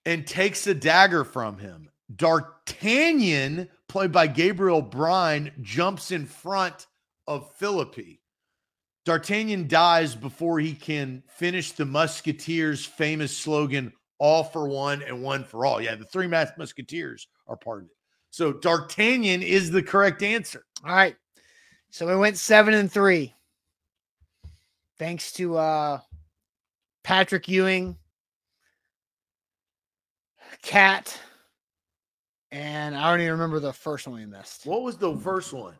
and 0.05 0.27
takes 0.27 0.67
a 0.67 0.73
dagger 0.73 1.23
from 1.23 1.57
him. 1.57 1.89
D'Artagnan, 2.15 3.69
played 3.87 4.11
by 4.11 4.27
Gabriel 4.27 4.81
Byrne, 4.81 5.51
jumps 5.61 6.11
in 6.11 6.25
front 6.25 6.87
of 7.27 7.51
Philippe. 7.55 8.19
D'Artagnan 9.05 9.67
dies 9.67 10.15
before 10.15 10.59
he 10.59 10.73
can 10.73 11.23
finish 11.27 11.71
the 11.71 11.85
Musketeers' 11.85 12.85
famous 12.85 13.35
slogan, 13.35 13.93
all 14.19 14.43
for 14.43 14.67
one 14.67 15.01
and 15.01 15.23
one 15.23 15.43
for 15.43 15.65
all. 15.65 15.81
Yeah, 15.81 15.95
the 15.95 16.05
three 16.05 16.27
masked 16.27 16.57
musketeers 16.57 17.27
are 17.47 17.57
part 17.57 17.79
of 17.83 17.85
it. 17.85 17.95
So 18.29 18.53
D'Artagnan 18.53 19.41
is 19.41 19.71
the 19.71 19.81
correct 19.81 20.21
answer. 20.21 20.65
All 20.85 20.93
right. 20.93 21.15
So 21.89 22.05
we 22.05 22.15
went 22.15 22.37
seven 22.37 22.73
and 22.75 22.91
three. 22.91 23.33
Thanks 24.99 25.31
to 25.33 25.57
uh 25.57 25.99
Patrick 27.03 27.47
Ewing, 27.47 27.97
Cat, 30.61 31.17
and 32.51 32.95
I 32.95 33.09
don't 33.09 33.21
even 33.21 33.31
remember 33.31 33.59
the 33.59 33.73
first 33.73 34.07
one 34.07 34.17
we 34.17 34.25
missed. 34.25 34.65
What 34.65 34.83
was 34.83 34.97
the 34.97 35.15
first 35.17 35.53
one? 35.53 35.75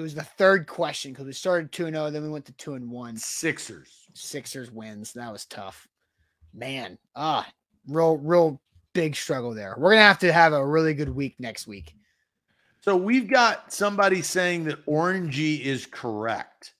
It 0.00 0.02
was 0.02 0.14
the 0.14 0.22
third 0.22 0.66
question 0.66 1.12
because 1.12 1.26
we 1.26 1.32
started 1.34 1.72
2 1.72 1.86
and 1.86 1.94
0, 1.94 2.10
then 2.10 2.22
we 2.22 2.30
went 2.30 2.46
to 2.46 2.52
2 2.52 2.72
and 2.72 2.90
1. 2.90 3.18
Sixers. 3.18 4.08
Sixers 4.14 4.70
wins. 4.70 5.12
That 5.12 5.30
was 5.30 5.44
tough. 5.44 5.86
Man, 6.54 6.96
ah, 7.14 7.46
real, 7.86 8.16
real 8.16 8.60
big 8.94 9.14
struggle 9.14 9.52
there. 9.52 9.74
We're 9.76 9.90
gonna 9.90 10.02
have 10.02 10.18
to 10.20 10.32
have 10.32 10.54
a 10.54 10.66
really 10.66 10.94
good 10.94 11.10
week 11.10 11.36
next 11.38 11.66
week. 11.66 11.94
So 12.80 12.96
we've 12.96 13.28
got 13.30 13.74
somebody 13.74 14.22
saying 14.22 14.64
that 14.64 14.84
Orangey 14.86 15.60
is 15.60 15.84
correct. 15.84 16.72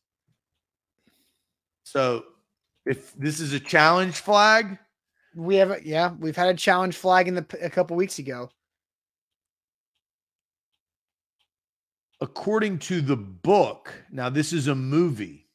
So 1.85 2.25
if 2.87 3.13
this 3.15 3.39
is 3.39 3.53
a 3.53 3.61
challenge 3.61 4.17
flag, 4.17 4.79
We 5.37 5.57
have, 5.57 5.73
a, 5.73 5.79
yeah, 5.85 6.15
we've 6.19 6.37
had 6.37 6.49
a 6.49 6.55
challenge 6.55 6.97
flag 6.97 7.29
in 7.29 7.35
the 7.35 7.47
a 7.61 7.69
couple 7.69 7.97
weeks 7.97 8.19
ago. 8.19 8.49
According 12.21 12.79
to 12.81 13.01
the 13.01 13.17
book, 13.17 13.93
now 14.11 14.29
this 14.29 14.53
is 14.53 14.69
a 14.69 14.75
movie. 14.75 15.47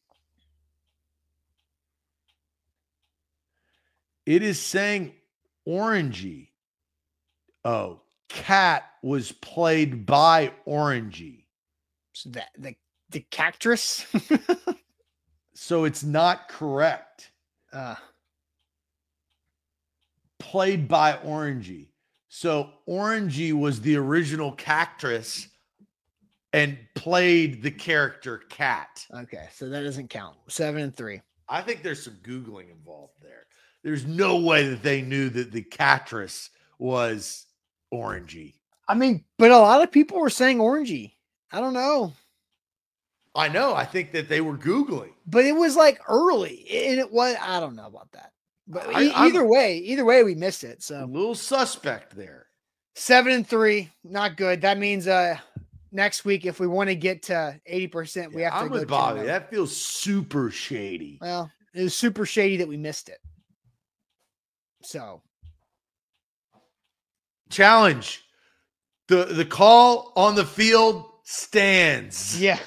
It 4.26 4.42
is 4.42 4.60
saying 4.60 5.14
Orangey. 5.68 6.50
Oh, 7.64 8.02
Cat 8.30 8.84
was 9.04 9.32
played 9.32 10.06
by 10.06 10.52
Orangey. 10.68 11.44
So 12.14 12.30
that 12.32 12.50
the 12.58 12.76
the 13.10 13.20
cactus. 13.32 14.06
So 15.58 15.86
it's 15.86 16.04
not 16.04 16.50
correct. 16.50 17.32
uh, 17.72 17.96
Played 20.38 20.90
by 20.90 21.14
Orangey. 21.14 21.88
So 22.28 22.70
Orangey 22.88 23.54
was 23.54 23.80
the 23.80 23.96
original 23.96 24.52
cactus 24.52 25.48
and 26.56 26.77
played 26.95 27.61
the 27.61 27.72
character 27.72 28.40
Cat. 28.49 29.06
okay, 29.14 29.48
so 29.53 29.69
that 29.69 29.82
doesn't 29.84 30.10
count. 30.10 30.36
Seven 30.48 30.82
and 30.82 30.95
three. 30.95 31.22
I 31.49 31.61
think 31.61 31.84
there's 31.84 32.03
some 32.03 32.18
Googling 32.23 32.72
involved 32.72 33.14
there. 33.22 33.45
There's 33.84 34.06
no 34.06 34.38
way 34.38 34.68
that 34.69 34.82
they 34.82 35.02
knew 35.02 35.30
that 35.30 35.52
the 35.52 35.64
Catress 35.64 36.49
was 36.80 37.45
orangey. 37.94 38.56
I 38.88 38.95
mean, 38.95 39.23
but 39.38 39.52
a 39.52 39.57
lot 39.57 39.82
of 39.84 39.91
people 39.91 40.19
were 40.19 40.30
saying 40.30 40.57
orangey. 40.57 41.14
I 41.52 41.60
don't 41.61 41.73
know, 41.73 42.14
I 43.36 43.49
know. 43.49 43.73
I 43.76 43.86
think 43.86 44.11
that 44.14 44.30
they 44.30 44.41
were 44.41 44.57
Googling. 44.57 45.11
but 45.27 45.45
it 45.45 45.53
was 45.56 45.76
like 45.76 45.99
early, 46.07 46.65
and 46.72 46.99
it 46.99 47.11
was. 47.11 47.36
I 47.41 47.60
don't 47.60 47.76
know 47.76 47.88
about 47.88 48.11
that. 48.14 48.32
But 48.68 48.88
I- 48.88 49.03
e- 49.03 49.11
I'm- 49.11 49.27
either 49.27 49.45
way, 49.45 49.77
either 49.77 50.06
way, 50.06 50.23
we 50.23 50.36
missed 50.36 50.64
it. 50.64 50.82
So 50.82 51.03
a 51.03 51.06
little 51.06 51.36
suspect 51.36 52.15
there. 52.15 52.48
seven 52.95 53.34
and 53.34 53.48
three, 53.48 53.91
not 54.03 54.38
good. 54.38 54.61
That 54.61 54.77
means 54.77 55.06
uh 55.07 55.38
next 55.95 56.26
week, 56.26 56.45
if 56.45 56.59
we 56.59 56.67
want 56.67 56.89
to 56.89 56.95
get 56.95 57.23
to 57.23 57.59
eighty 57.65 57.88
percent, 57.88 58.34
we 58.35 58.43
have 58.43 58.53
to 58.53 58.59
I'm 58.59 58.69
with 58.69 58.81
10 58.81 58.88
Bobby. 58.88 59.22
That 59.23 59.49
feels 59.49 59.76
super 59.76 60.51
shady. 60.51 61.17
Well, 61.22 61.49
it 61.73 61.81
was 61.84 61.95
super 61.95 62.26
shady 62.26 62.57
that 62.57 62.67
we 62.67 62.77
missed 62.77 63.09
it. 63.09 63.19
So 64.84 65.22
challenge. 67.49 68.23
The 69.07 69.26
the 69.26 69.45
call 69.45 70.11
on 70.15 70.35
the 70.35 70.45
field 70.45 71.05
stands. 71.23 72.39
Yeah. 72.39 72.59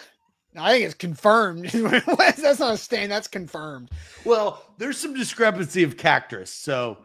I 0.56 0.72
think 0.72 0.86
it's 0.86 0.94
confirmed. 0.94 1.66
that's 1.70 2.58
not 2.58 2.74
a 2.74 2.76
stand. 2.76 3.12
That's 3.12 3.28
confirmed. 3.28 3.90
Well, 4.24 4.64
there's 4.78 4.98
some 4.98 5.14
discrepancy 5.14 5.84
of 5.84 5.96
cactus, 5.96 6.50
so 6.52 6.98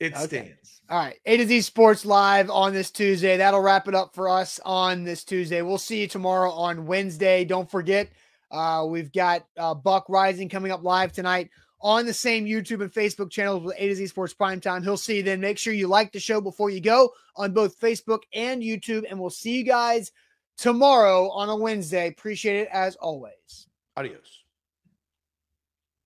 it 0.00 0.14
Okay. 0.14 0.24
stands. 0.24 0.75
All 0.88 0.98
right. 0.98 1.18
A 1.26 1.36
to 1.36 1.46
Z 1.46 1.62
Sports 1.62 2.04
Live 2.04 2.48
on 2.48 2.72
this 2.72 2.92
Tuesday. 2.92 3.36
That'll 3.36 3.60
wrap 3.60 3.88
it 3.88 3.94
up 3.94 4.14
for 4.14 4.28
us 4.28 4.60
on 4.64 5.02
this 5.02 5.24
Tuesday. 5.24 5.60
We'll 5.62 5.78
see 5.78 6.02
you 6.02 6.06
tomorrow 6.06 6.50
on 6.52 6.86
Wednesday. 6.86 7.44
Don't 7.44 7.68
forget, 7.68 8.08
uh, 8.52 8.86
we've 8.88 9.12
got 9.12 9.44
uh, 9.56 9.74
Buck 9.74 10.06
Reising 10.06 10.48
coming 10.48 10.70
up 10.70 10.84
live 10.84 11.12
tonight 11.12 11.50
on 11.80 12.06
the 12.06 12.14
same 12.14 12.46
YouTube 12.46 12.82
and 12.82 12.92
Facebook 12.92 13.30
channels 13.30 13.64
with 13.64 13.74
A 13.78 13.88
to 13.88 13.96
Z 13.96 14.06
Sports 14.06 14.32
Primetime. 14.32 14.84
He'll 14.84 14.96
see 14.96 15.16
you 15.16 15.22
then. 15.24 15.40
Make 15.40 15.58
sure 15.58 15.72
you 15.72 15.88
like 15.88 16.12
the 16.12 16.20
show 16.20 16.40
before 16.40 16.70
you 16.70 16.80
go 16.80 17.10
on 17.34 17.52
both 17.52 17.80
Facebook 17.80 18.20
and 18.32 18.62
YouTube. 18.62 19.04
And 19.10 19.18
we'll 19.18 19.30
see 19.30 19.58
you 19.58 19.64
guys 19.64 20.12
tomorrow 20.56 21.28
on 21.30 21.48
a 21.48 21.56
Wednesday. 21.56 22.08
Appreciate 22.08 22.60
it 22.60 22.68
as 22.72 22.94
always. 22.96 23.66
Adios. 23.96 24.45